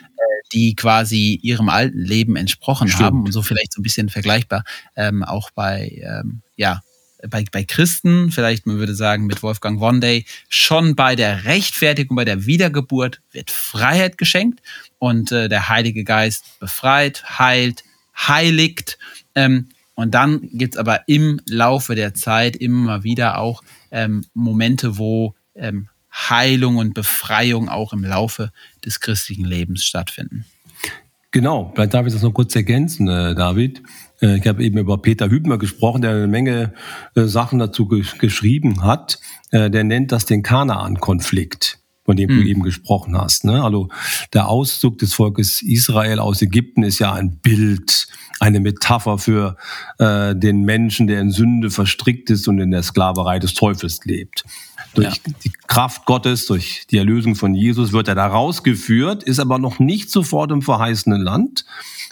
die 0.53 0.74
quasi 0.74 1.38
ihrem 1.42 1.68
alten 1.68 2.01
Leben 2.01 2.36
entsprochen 2.36 2.88
Stimmt. 2.88 3.05
haben 3.05 3.24
und 3.24 3.32
so 3.32 3.42
vielleicht 3.42 3.72
so 3.72 3.80
ein 3.80 3.82
bisschen 3.82 4.09
vergleichbar 4.09 4.64
ähm, 4.96 5.22
auch 5.22 5.51
bei 5.51 6.03
ähm, 6.03 6.42
ja 6.57 6.82
bei, 7.26 7.44
bei 7.51 7.64
Christen, 7.64 8.30
vielleicht 8.30 8.66
man 8.66 8.78
würde 8.78 8.94
sagen 8.94 9.26
mit 9.26 9.42
Wolfgang 9.42 9.80
One 9.80 10.22
schon 10.49 10.94
bei 10.94 11.16
der 11.16 11.44
Rechtfertigung, 11.44 12.16
bei 12.16 12.24
der 12.24 12.46
Wiedergeburt 12.46 13.20
wird 13.32 13.51
Freiheit 13.51 14.18
geschenkt 14.18 14.61
und 14.99 15.32
äh, 15.32 15.49
der 15.49 15.68
Heilige 15.68 16.05
Geist 16.05 16.44
befreit, 16.61 17.38
heilt, 17.38 17.84
heiligt. 18.16 18.99
Ähm, 19.34 19.68
und 19.94 20.14
dann 20.14 20.49
gibt's 20.53 20.76
aber 20.76 21.09
im 21.09 21.40
Laufe 21.46 21.96
der 21.96 22.14
Zeit 22.14 22.55
immer 22.55 23.03
wieder 23.03 23.38
auch 23.38 23.62
ähm, 23.90 24.24
Momente, 24.32 24.96
wo 24.96 25.34
ähm, 25.57 25.88
Heilung 26.19 26.77
und 26.77 26.95
Befreiung 26.95 27.69
auch 27.69 27.93
im 27.93 28.05
Laufe 28.05 28.51
des 28.85 29.01
christlichen 29.01 29.45
Lebens 29.45 29.85
stattfinden. 29.85 30.45
Genau, 31.31 31.73
vielleicht 31.75 31.93
darf 31.93 32.07
ich 32.07 32.12
das 32.12 32.23
noch 32.23 32.33
kurz 32.33 32.57
ergänzen, 32.57 33.07
äh, 33.07 33.35
David. 33.35 33.83
Äh, 34.23 34.39
ich 34.39 34.47
habe 34.47 34.64
eben 34.64 34.79
über 34.79 34.99
Peter 34.99 35.29
Hübner 35.29 35.59
gesprochen, 35.59 36.01
der 36.01 36.12
eine 36.12 36.27
Menge 36.27 36.73
äh, 37.14 37.25
Sachen 37.25 37.59
dazu 37.59 37.87
geschrieben 37.87 38.83
hat. 38.83 39.19
Der 39.51 39.83
nennt 39.83 40.12
das 40.12 40.27
den 40.27 40.43
Kanaan-Konflikt 40.43 41.79
von 42.05 42.16
dem 42.16 42.29
hm. 42.29 42.37
du 42.37 42.47
eben 42.47 42.62
gesprochen 42.62 43.16
hast. 43.16 43.45
Ne? 43.45 43.64
Also 43.64 43.89
der 44.35 44.49
Auszug 44.49 44.99
des 44.99 45.14
Volkes 45.14 45.62
Israel 45.62 46.19
aus 46.19 46.43
Ägypten 46.43 46.83
ist 46.83 46.99
ja 46.99 47.14
ein 47.14 47.39
Bild, 47.39 48.09
eine 48.41 48.61
Metapher 48.61 49.16
für 49.16 49.57
den 49.99 50.64
Menschen, 50.64 51.07
der 51.07 51.23
in 51.23 51.31
Sünde 51.31 51.71
verstrickt 51.71 52.29
ist 52.29 52.47
und 52.47 52.61
in 52.61 52.73
der 52.73 52.83
Sklaverei 52.83 53.39
des 53.39 53.55
Teufels 53.55 54.01
lebt. 54.05 54.45
Durch 54.95 55.16
ja. 55.16 55.33
die 55.45 55.53
Kraft 55.66 56.07
Gottes, 56.07 56.47
durch 56.47 56.87
die 56.91 56.99
Erlösung 56.99 57.35
von 57.35 57.55
Jesus 57.55 57.93
wird 57.93 58.09
er 58.09 58.14
da 58.14 58.26
rausgeführt, 58.26 59.22
ist 59.22 59.39
aber 59.39 59.59
noch 59.59 59.79
nicht 59.79 60.11
sofort 60.11 60.51
im 60.51 60.62
verheißenen 60.62 61.20
Land, 61.20 61.64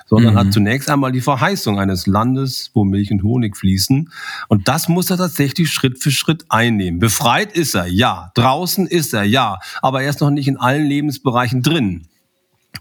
sondern 0.07 0.35
mhm. 0.35 0.39
hat 0.39 0.53
zunächst 0.53 0.91
einmal 0.91 1.12
die 1.12 1.21
Verheißung 1.21 1.79
eines 1.79 2.07
Landes, 2.07 2.71
wo 2.75 2.85
Milch 2.85 3.11
und 3.11 3.23
Honig 3.23 3.57
fließen. 3.57 4.11
Und 4.49 4.69
das 4.69 4.89
muss 4.89 5.11
er 5.11 5.17
tatsächlich 5.17 5.71
Schritt 5.71 6.03
für 6.03 6.11
Schritt 6.11 6.45
einnehmen. 6.49 7.01
Befreit 7.01 7.53
ist 7.53 7.75
er, 7.75 7.87
ja. 7.87 8.31
Draußen 8.35 8.87
ist 8.87 9.14
er, 9.14 9.25
ja. 9.25 9.59
Aber 9.83 10.03
er 10.03 10.11
ist 10.11 10.21
noch 10.21 10.31
nicht 10.31 10.49
in 10.49 10.57
allen 10.57 10.87
Lebensbereichen 10.87 11.62
drin. 11.62 12.07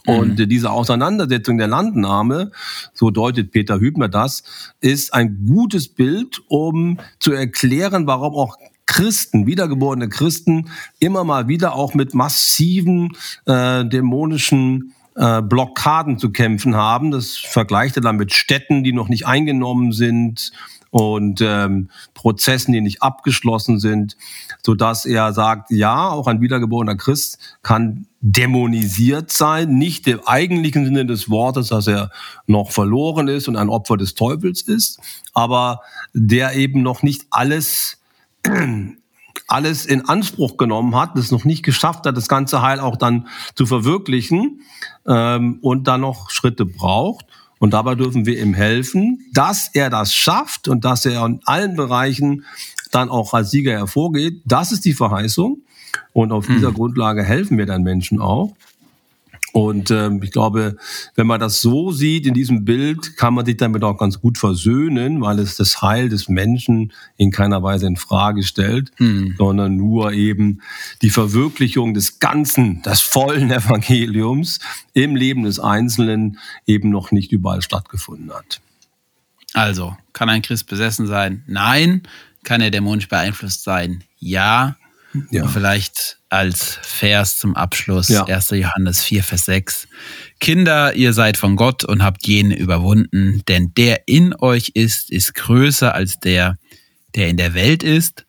Und 0.06 0.40
mhm. 0.40 0.50
diese 0.50 0.72
Auseinandersetzung 0.72 1.58
der 1.58 1.68
Landnahme, 1.68 2.52
so 2.94 3.10
deutet 3.10 3.52
Peter 3.52 3.80
Hübner 3.80 4.10
das, 4.10 4.44
ist 4.82 5.14
ein 5.14 5.46
gutes 5.48 5.88
Bild, 5.88 6.42
um 6.48 7.00
zu 7.20 7.32
erklären, 7.32 8.06
warum 8.06 8.36
auch 8.36 8.58
Christen, 8.86 9.48
wiedergeborene 9.48 10.10
Christen, 10.10 10.70
immer 11.00 11.24
mal 11.24 11.48
wieder 11.48 11.76
auch 11.76 11.94
mit 11.94 12.14
massiven 12.14 13.12
äh, 13.46 13.86
dämonischen 13.86 14.94
äh, 15.16 15.42
Blockaden 15.42 16.20
zu 16.20 16.32
kämpfen 16.32 16.76
haben. 16.76 17.12
Das 17.12 17.36
vergleicht 17.38 17.96
er 17.98 18.02
dann 18.02 18.18
mit 18.18 18.34
Städten, 18.34 18.84
die 18.84 18.94
noch 18.94 19.10
nicht 19.10 19.26
eingenommen 19.26 19.92
sind 19.92 20.52
und 20.92 21.42
ähm, 21.42 21.90
Prozessen, 22.14 22.72
die 22.72 22.80
nicht 22.80 23.02
abgeschlossen 23.02 23.80
sind, 23.80 24.16
so 24.64 24.76
dass 24.76 25.06
er 25.06 25.34
sagt, 25.34 25.70
ja, 25.72 26.10
auch 26.10 26.28
ein 26.28 26.40
wiedergeborener 26.40 26.96
Christ 26.96 27.58
kann 27.64 28.08
dämonisiert 28.22 29.30
sein, 29.30 29.78
nicht 29.78 30.08
im 30.08 30.22
eigentlichen 30.26 30.86
Sinne 30.86 31.06
des 31.06 31.30
Wortes, 31.30 31.68
dass 31.68 31.88
er 31.88 32.12
noch 32.48 32.72
verloren 32.72 33.28
ist 33.28 33.50
und 33.50 33.58
ein 33.58 33.68
Opfer 33.68 33.98
des 33.98 34.16
Teufels 34.16 34.62
ist, 34.62 35.02
aber 35.34 35.82
der 36.14 36.56
eben 36.56 36.82
noch 36.82 37.04
nicht 37.04 37.26
alles 37.30 37.98
alles 39.48 39.86
in 39.86 40.08
Anspruch 40.08 40.58
genommen 40.58 40.96
hat, 40.96 41.18
das 41.18 41.32
noch 41.32 41.46
nicht 41.46 41.64
geschafft 41.64 42.06
hat, 42.06 42.18
das 42.18 42.28
ganze 42.28 42.62
Heil 42.62 42.80
auch 42.80 42.96
dann 42.96 43.28
zu 43.56 43.66
verwirklichen 43.66 44.62
ähm, 45.06 45.60
und 45.62 45.88
dann 45.88 46.02
noch 46.02 46.30
Schritte 46.30 46.66
braucht. 46.66 47.26
Und 47.60 47.74
dabei 47.74 47.96
dürfen 47.96 48.26
wir 48.26 48.42
ihm 48.42 48.54
helfen, 48.54 49.26
dass 49.34 49.70
er 49.74 49.90
das 49.90 50.14
schafft 50.14 50.68
und 50.68 50.84
dass 50.84 51.06
er 51.06 51.26
in 51.26 51.40
allen 51.46 51.76
Bereichen 51.76 52.46
dann 52.92 53.10
auch 53.10 53.34
als 53.34 53.52
Sieger 53.52 53.72
hervorgeht. 53.72 54.42
Das 54.46 54.72
ist 54.72 54.86
die 54.86 54.94
Verheißung. 54.94 55.62
Und 56.14 56.32
auf 56.32 56.48
dieser 56.48 56.72
mhm. 56.72 56.76
Grundlage 56.76 57.24
helfen 57.24 57.58
wir 57.58 57.66
dann 57.66 57.84
Menschen 57.84 58.20
auch. 58.20 58.54
Und 59.56 59.90
ähm, 59.90 60.22
ich 60.22 60.32
glaube, 60.32 60.76
wenn 61.16 61.28
man 61.28 61.40
das 61.40 61.62
so 61.62 61.90
sieht 61.90 62.26
in 62.26 62.34
diesem 62.34 62.66
Bild, 62.66 63.16
kann 63.16 63.34
man 63.34 63.46
sich 63.46 63.56
damit 63.56 63.86
auch 63.86 63.98
ganz 63.98 64.20
gut 64.20 64.38
versöhnen, 64.38 65.22
weil 65.22 65.40
es 65.40 65.56
das 65.56 65.82
Heil 65.82 66.10
des 66.10 66.28
Menschen 66.28 66.92
in 67.16 67.32
keiner 67.32 67.64
Weise 67.64 67.88
in 67.88 67.96
Frage 67.96 68.44
stellt, 68.44 68.92
hm. 68.98 69.36
sondern 69.38 69.78
nur 69.78 70.12
eben 70.12 70.60
die 71.02 71.10
Verwirklichung 71.10 71.94
des 71.94 72.20
Ganzen, 72.20 72.82
des 72.82 73.00
vollen 73.00 73.50
Evangeliums 73.50 74.60
im 74.92 75.16
Leben 75.16 75.44
des 75.44 75.62
Einzelnen 75.62 76.38
eben 76.68 76.90
noch 76.90 77.14
nicht 77.14 77.32
überall 77.32 77.62
stattgefunden 77.62 78.34
hat. 78.34 78.60
Also, 79.54 79.96
kann 80.12 80.28
ein 80.28 80.42
Christ 80.42 80.68
besessen 80.68 81.08
sein? 81.08 81.46
Nein. 81.48 82.04
Kann 82.44 82.60
er 82.60 82.72
dämonisch 82.72 83.08
beeinflusst 83.08 83.64
sein? 83.64 84.04
Ja. 84.20 84.76
Ja. 85.32 85.44
Und 85.44 85.50
vielleicht 85.50 86.20
als 86.36 86.80
Vers 86.82 87.40
zum 87.40 87.56
Abschluss, 87.56 88.10
ja. 88.10 88.26
1. 88.26 88.52
Johannes 88.52 89.04
4, 89.04 89.24
Vers 89.24 89.46
6. 89.46 89.88
Kinder, 90.40 90.94
ihr 90.94 91.14
seid 91.14 91.38
von 91.38 91.56
Gott 91.56 91.84
und 91.84 92.04
habt 92.04 92.28
jene 92.28 92.56
überwunden, 92.58 93.42
denn 93.48 93.74
der 93.76 94.08
in 94.08 94.36
euch 94.36 94.72
ist, 94.74 95.12
ist 95.12 95.34
größer 95.36 95.94
als 95.94 96.20
der, 96.20 96.58
der 97.16 97.30
in 97.30 97.38
der 97.38 97.54
Welt 97.54 97.84
ist. 97.84 98.26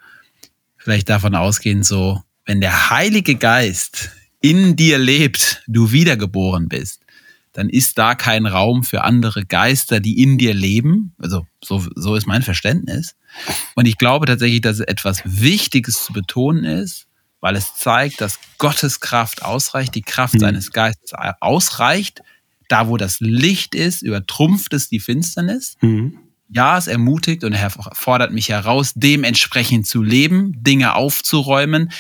Vielleicht 0.77 1.09
davon 1.09 1.35
ausgehend 1.35 1.85
so, 1.85 2.23
wenn 2.45 2.61
der 2.61 2.91
Heilige 2.91 3.35
Geist 3.35 4.11
in 4.41 4.77
dir 4.77 4.99
lebt, 4.99 5.63
du 5.67 5.91
wiedergeboren 5.91 6.69
bist, 6.69 7.01
dann 7.53 7.69
ist 7.71 7.97
da 7.99 8.15
kein 8.15 8.47
Raum 8.47 8.85
für 8.85 9.03
andere 9.03 9.47
Geister, 9.47 9.99
die 9.99 10.23
in 10.23 10.37
dir 10.37 10.53
leben. 10.53 11.15
Also 11.19 11.47
so, 11.65 11.85
so 11.95 12.15
ist 12.15 12.27
mein 12.27 12.43
Verständnis. 12.43 13.17
Und 13.75 13.87
ich 13.87 13.97
glaube 13.97 14.27
tatsächlich, 14.27 14.61
dass 14.61 14.79
es 14.79 14.87
etwas 14.87 15.23
Wichtiges 15.25 16.05
zu 16.05 16.13
betonen 16.13 16.65
ist, 16.65 17.06
weil 17.41 17.57
es 17.57 17.75
zeigt, 17.75 18.21
dass 18.21 18.39
Gottes 18.59 19.01
Kraft 19.01 19.43
ausreicht, 19.43 19.95
die 19.95 20.03
Kraft 20.03 20.35
mhm. 20.35 20.41
seines 20.41 20.73
Geistes 20.73 21.13
ausreicht. 21.41 22.23
Da, 22.69 22.89
wo 22.89 22.97
das 22.97 23.21
Licht 23.21 23.75
ist, 23.75 24.03
übertrumpft 24.03 24.73
es 24.73 24.89
die 24.89 24.99
Finsternis. 24.99 25.77
Mhm. 25.81 26.19
Ja, 26.49 26.79
es 26.79 26.87
ermutigt 26.87 27.43
und 27.43 27.53
er 27.53 27.71
fordert 27.71 28.33
mich 28.33 28.49
heraus, 28.49 28.93
dementsprechend 28.95 29.87
zu 29.87 30.03
leben, 30.03 30.53
Dinge 30.63 30.95
aufzuräumen, 30.95 31.91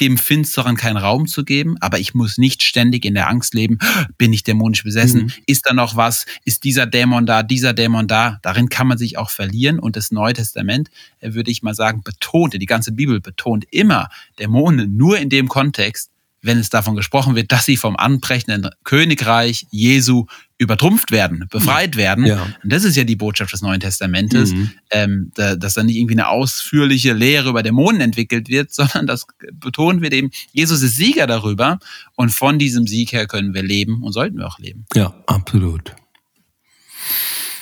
dem 0.00 0.18
Finsteren 0.18 0.76
keinen 0.76 0.96
Raum 0.96 1.26
zu 1.26 1.44
geben, 1.44 1.76
aber 1.80 1.98
ich 1.98 2.14
muss 2.14 2.38
nicht 2.38 2.62
ständig 2.62 3.04
in 3.04 3.14
der 3.14 3.28
Angst 3.28 3.54
leben, 3.54 3.78
bin 4.18 4.32
ich 4.32 4.42
dämonisch 4.42 4.84
besessen, 4.84 5.24
mhm. 5.24 5.32
ist 5.46 5.66
da 5.66 5.74
noch 5.74 5.96
was, 5.96 6.26
ist 6.44 6.64
dieser 6.64 6.86
Dämon 6.86 7.26
da, 7.26 7.42
dieser 7.42 7.72
Dämon 7.72 8.06
da, 8.06 8.38
darin 8.42 8.68
kann 8.68 8.86
man 8.86 8.98
sich 8.98 9.18
auch 9.18 9.30
verlieren. 9.30 9.78
Und 9.78 9.96
das 9.96 10.10
Neue 10.10 10.34
Testament, 10.34 10.90
äh, 11.20 11.34
würde 11.34 11.50
ich 11.50 11.62
mal 11.62 11.74
sagen, 11.74 12.02
betonte, 12.02 12.58
die 12.58 12.66
ganze 12.66 12.92
Bibel 12.92 13.20
betont 13.20 13.64
immer 13.70 14.08
Dämonen 14.38 14.96
nur 14.96 15.18
in 15.18 15.28
dem 15.28 15.48
Kontext, 15.48 16.10
wenn 16.46 16.58
es 16.58 16.70
davon 16.70 16.96
gesprochen 16.96 17.34
wird, 17.34 17.52
dass 17.52 17.66
sie 17.66 17.76
vom 17.76 17.96
anbrechenden 17.96 18.70
Königreich 18.84 19.66
Jesu 19.70 20.26
übertrumpft 20.58 21.10
werden, 21.10 21.46
befreit 21.50 21.96
werden. 21.96 22.24
Ja. 22.24 22.42
Und 22.62 22.72
das 22.72 22.84
ist 22.84 22.96
ja 22.96 23.04
die 23.04 23.16
Botschaft 23.16 23.52
des 23.52 23.60
Neuen 23.60 23.80
Testamentes, 23.80 24.52
mhm. 24.52 24.70
ähm, 24.90 25.32
da, 25.34 25.56
dass 25.56 25.74
da 25.74 25.82
nicht 25.82 25.96
irgendwie 25.96 26.14
eine 26.14 26.28
ausführliche 26.28 27.12
Lehre 27.12 27.50
über 27.50 27.62
Dämonen 27.62 28.00
entwickelt 28.00 28.48
wird, 28.48 28.72
sondern 28.72 29.06
das 29.06 29.26
betont 29.52 30.00
wird 30.00 30.14
eben, 30.14 30.30
Jesus 30.52 30.82
ist 30.82 30.96
Sieger 30.96 31.26
darüber 31.26 31.78
und 32.14 32.30
von 32.30 32.58
diesem 32.58 32.86
Sieg 32.86 33.12
her 33.12 33.26
können 33.26 33.52
wir 33.52 33.62
leben 33.62 34.02
und 34.02 34.12
sollten 34.12 34.38
wir 34.38 34.46
auch 34.46 34.58
leben. 34.58 34.86
Ja, 34.94 35.14
absolut. 35.26 35.94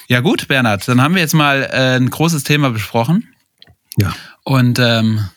Ja 0.06 0.20
gut, 0.20 0.46
Bernhard, 0.46 0.86
dann 0.86 1.00
haben 1.00 1.14
wir 1.14 1.22
jetzt 1.22 1.34
mal 1.34 1.62
äh, 1.72 1.96
ein 1.96 2.10
großes 2.10 2.44
Thema 2.44 2.70
besprochen. 2.70 3.28
Ja. 3.96 4.14
Und 4.44 4.78
ähm, 4.78 5.28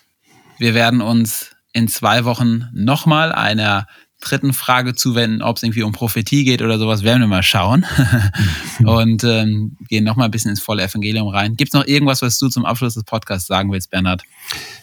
wir 0.58 0.74
werden 0.74 1.00
uns 1.00 1.50
in 1.72 1.88
zwei 1.88 2.24
Wochen 2.24 2.68
nochmal 2.72 3.32
einer 3.32 3.86
dritten 4.20 4.52
Frage 4.52 4.94
zuwenden, 4.94 5.42
ob 5.42 5.56
es 5.56 5.62
irgendwie 5.62 5.82
um 5.82 5.92
Prophetie 5.92 6.44
geht 6.44 6.60
oder 6.60 6.78
sowas, 6.78 7.04
werden 7.04 7.20
wir 7.20 7.28
mal 7.28 7.42
schauen. 7.42 7.86
und 8.84 9.22
ähm, 9.22 9.76
gehen 9.88 10.04
nochmal 10.04 10.26
ein 10.26 10.30
bisschen 10.30 10.50
ins 10.50 10.60
volle 10.60 10.82
Evangelium 10.82 11.28
rein. 11.28 11.54
Gibt 11.54 11.72
es 11.72 11.74
noch 11.74 11.86
irgendwas, 11.86 12.20
was 12.20 12.38
du 12.38 12.48
zum 12.48 12.64
Abschluss 12.64 12.94
des 12.94 13.04
Podcasts 13.04 13.46
sagen 13.46 13.70
willst, 13.70 13.90
Bernhard? 13.90 14.22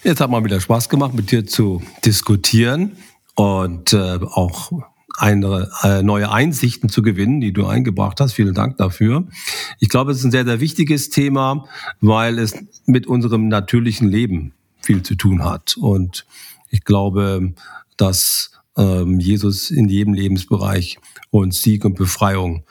Jetzt 0.03 0.21
hat 0.21 0.29
mal 0.29 0.43
wieder 0.43 0.61
Spaß 0.61 0.87
gemacht, 0.87 1.13
mit 1.13 1.31
dir 1.31 1.45
zu 1.45 1.81
diskutieren 2.05 2.93
und 3.35 3.91
äh, 3.91 4.19
auch 4.21 4.71
eine, 5.17 5.69
äh, 5.83 6.01
neue 6.01 6.31
Einsichten 6.31 6.89
zu 6.89 7.01
gewinnen, 7.01 7.41
die 7.41 7.51
du 7.51 7.65
eingebracht 7.65 8.19
hast. 8.19 8.33
Vielen 8.33 8.53
Dank 8.53 8.77
dafür. 8.77 9.27
Ich 9.79 9.89
glaube, 9.89 10.11
es 10.11 10.19
ist 10.19 10.25
ein 10.25 10.31
sehr, 10.31 10.45
sehr 10.45 10.59
wichtiges 10.59 11.09
Thema, 11.09 11.65
weil 12.01 12.39
es 12.39 12.55
mit 12.85 13.07
unserem 13.07 13.47
natürlichen 13.47 14.07
Leben 14.09 14.53
viel 14.81 15.03
zu 15.03 15.15
tun 15.15 15.43
hat. 15.43 15.75
Und 15.77 16.25
ich 16.75 16.83
glaube, 16.83 17.53
dass 17.95 18.51
ähm, 18.77 19.19
Jesus 19.19 19.71
in 19.71 19.87
jedem 19.87 20.13
Lebensbereich 20.13 20.99
uns 21.29 21.61
Sieg 21.61 21.85
und 21.85 21.95
Befreiung 21.95 22.65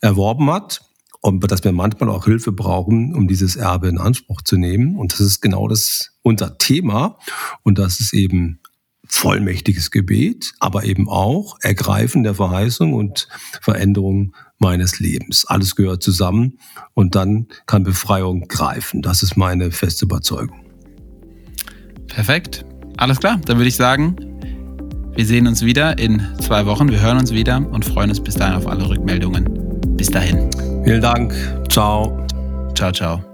erworben 0.00 0.50
hat 0.50 0.80
und 1.20 1.50
dass 1.50 1.62
wir 1.62 1.72
manchmal 1.72 2.08
auch 2.08 2.24
Hilfe 2.24 2.52
brauchen, 2.52 3.14
um 3.14 3.28
dieses 3.28 3.56
Erbe 3.56 3.88
in 3.88 3.98
Anspruch 3.98 4.40
zu 4.40 4.56
nehmen. 4.56 4.96
Und 4.96 5.12
das 5.12 5.20
ist 5.20 5.42
genau 5.42 5.68
das 5.68 6.12
unser 6.22 6.56
Thema. 6.56 7.18
Und 7.62 7.78
das 7.78 8.00
ist 8.00 8.14
eben 8.14 8.60
vollmächtiges 9.06 9.90
Gebet, 9.90 10.52
aber 10.60 10.84
eben 10.84 11.08
auch 11.08 11.58
Ergreifen 11.60 12.22
der 12.22 12.34
Verheißung 12.34 12.94
und 12.94 13.28
Veränderung 13.60 14.34
meines 14.58 15.00
Lebens. 15.00 15.44
Alles 15.44 15.76
gehört 15.76 16.02
zusammen 16.02 16.58
und 16.94 17.14
dann 17.14 17.48
kann 17.66 17.82
Befreiung 17.82 18.48
greifen. 18.48 19.02
Das 19.02 19.22
ist 19.22 19.36
meine 19.36 19.72
feste 19.72 20.06
Überzeugung. 20.06 20.64
Perfekt. 22.06 22.64
Alles 23.00 23.18
klar, 23.18 23.40
dann 23.46 23.56
würde 23.56 23.68
ich 23.68 23.76
sagen, 23.76 24.14
wir 25.14 25.24
sehen 25.24 25.46
uns 25.46 25.64
wieder 25.64 25.98
in 25.98 26.22
zwei 26.38 26.66
Wochen. 26.66 26.90
Wir 26.90 27.00
hören 27.00 27.18
uns 27.18 27.32
wieder 27.32 27.56
und 27.56 27.84
freuen 27.84 28.10
uns 28.10 28.20
bis 28.20 28.34
dahin 28.34 28.56
auf 28.56 28.66
alle 28.66 28.88
Rückmeldungen. 28.88 29.44
Bis 29.96 30.10
dahin. 30.10 30.50
Vielen 30.84 31.00
Dank. 31.00 31.34
Ciao. 31.70 32.26
Ciao, 32.74 32.92
ciao. 32.92 33.29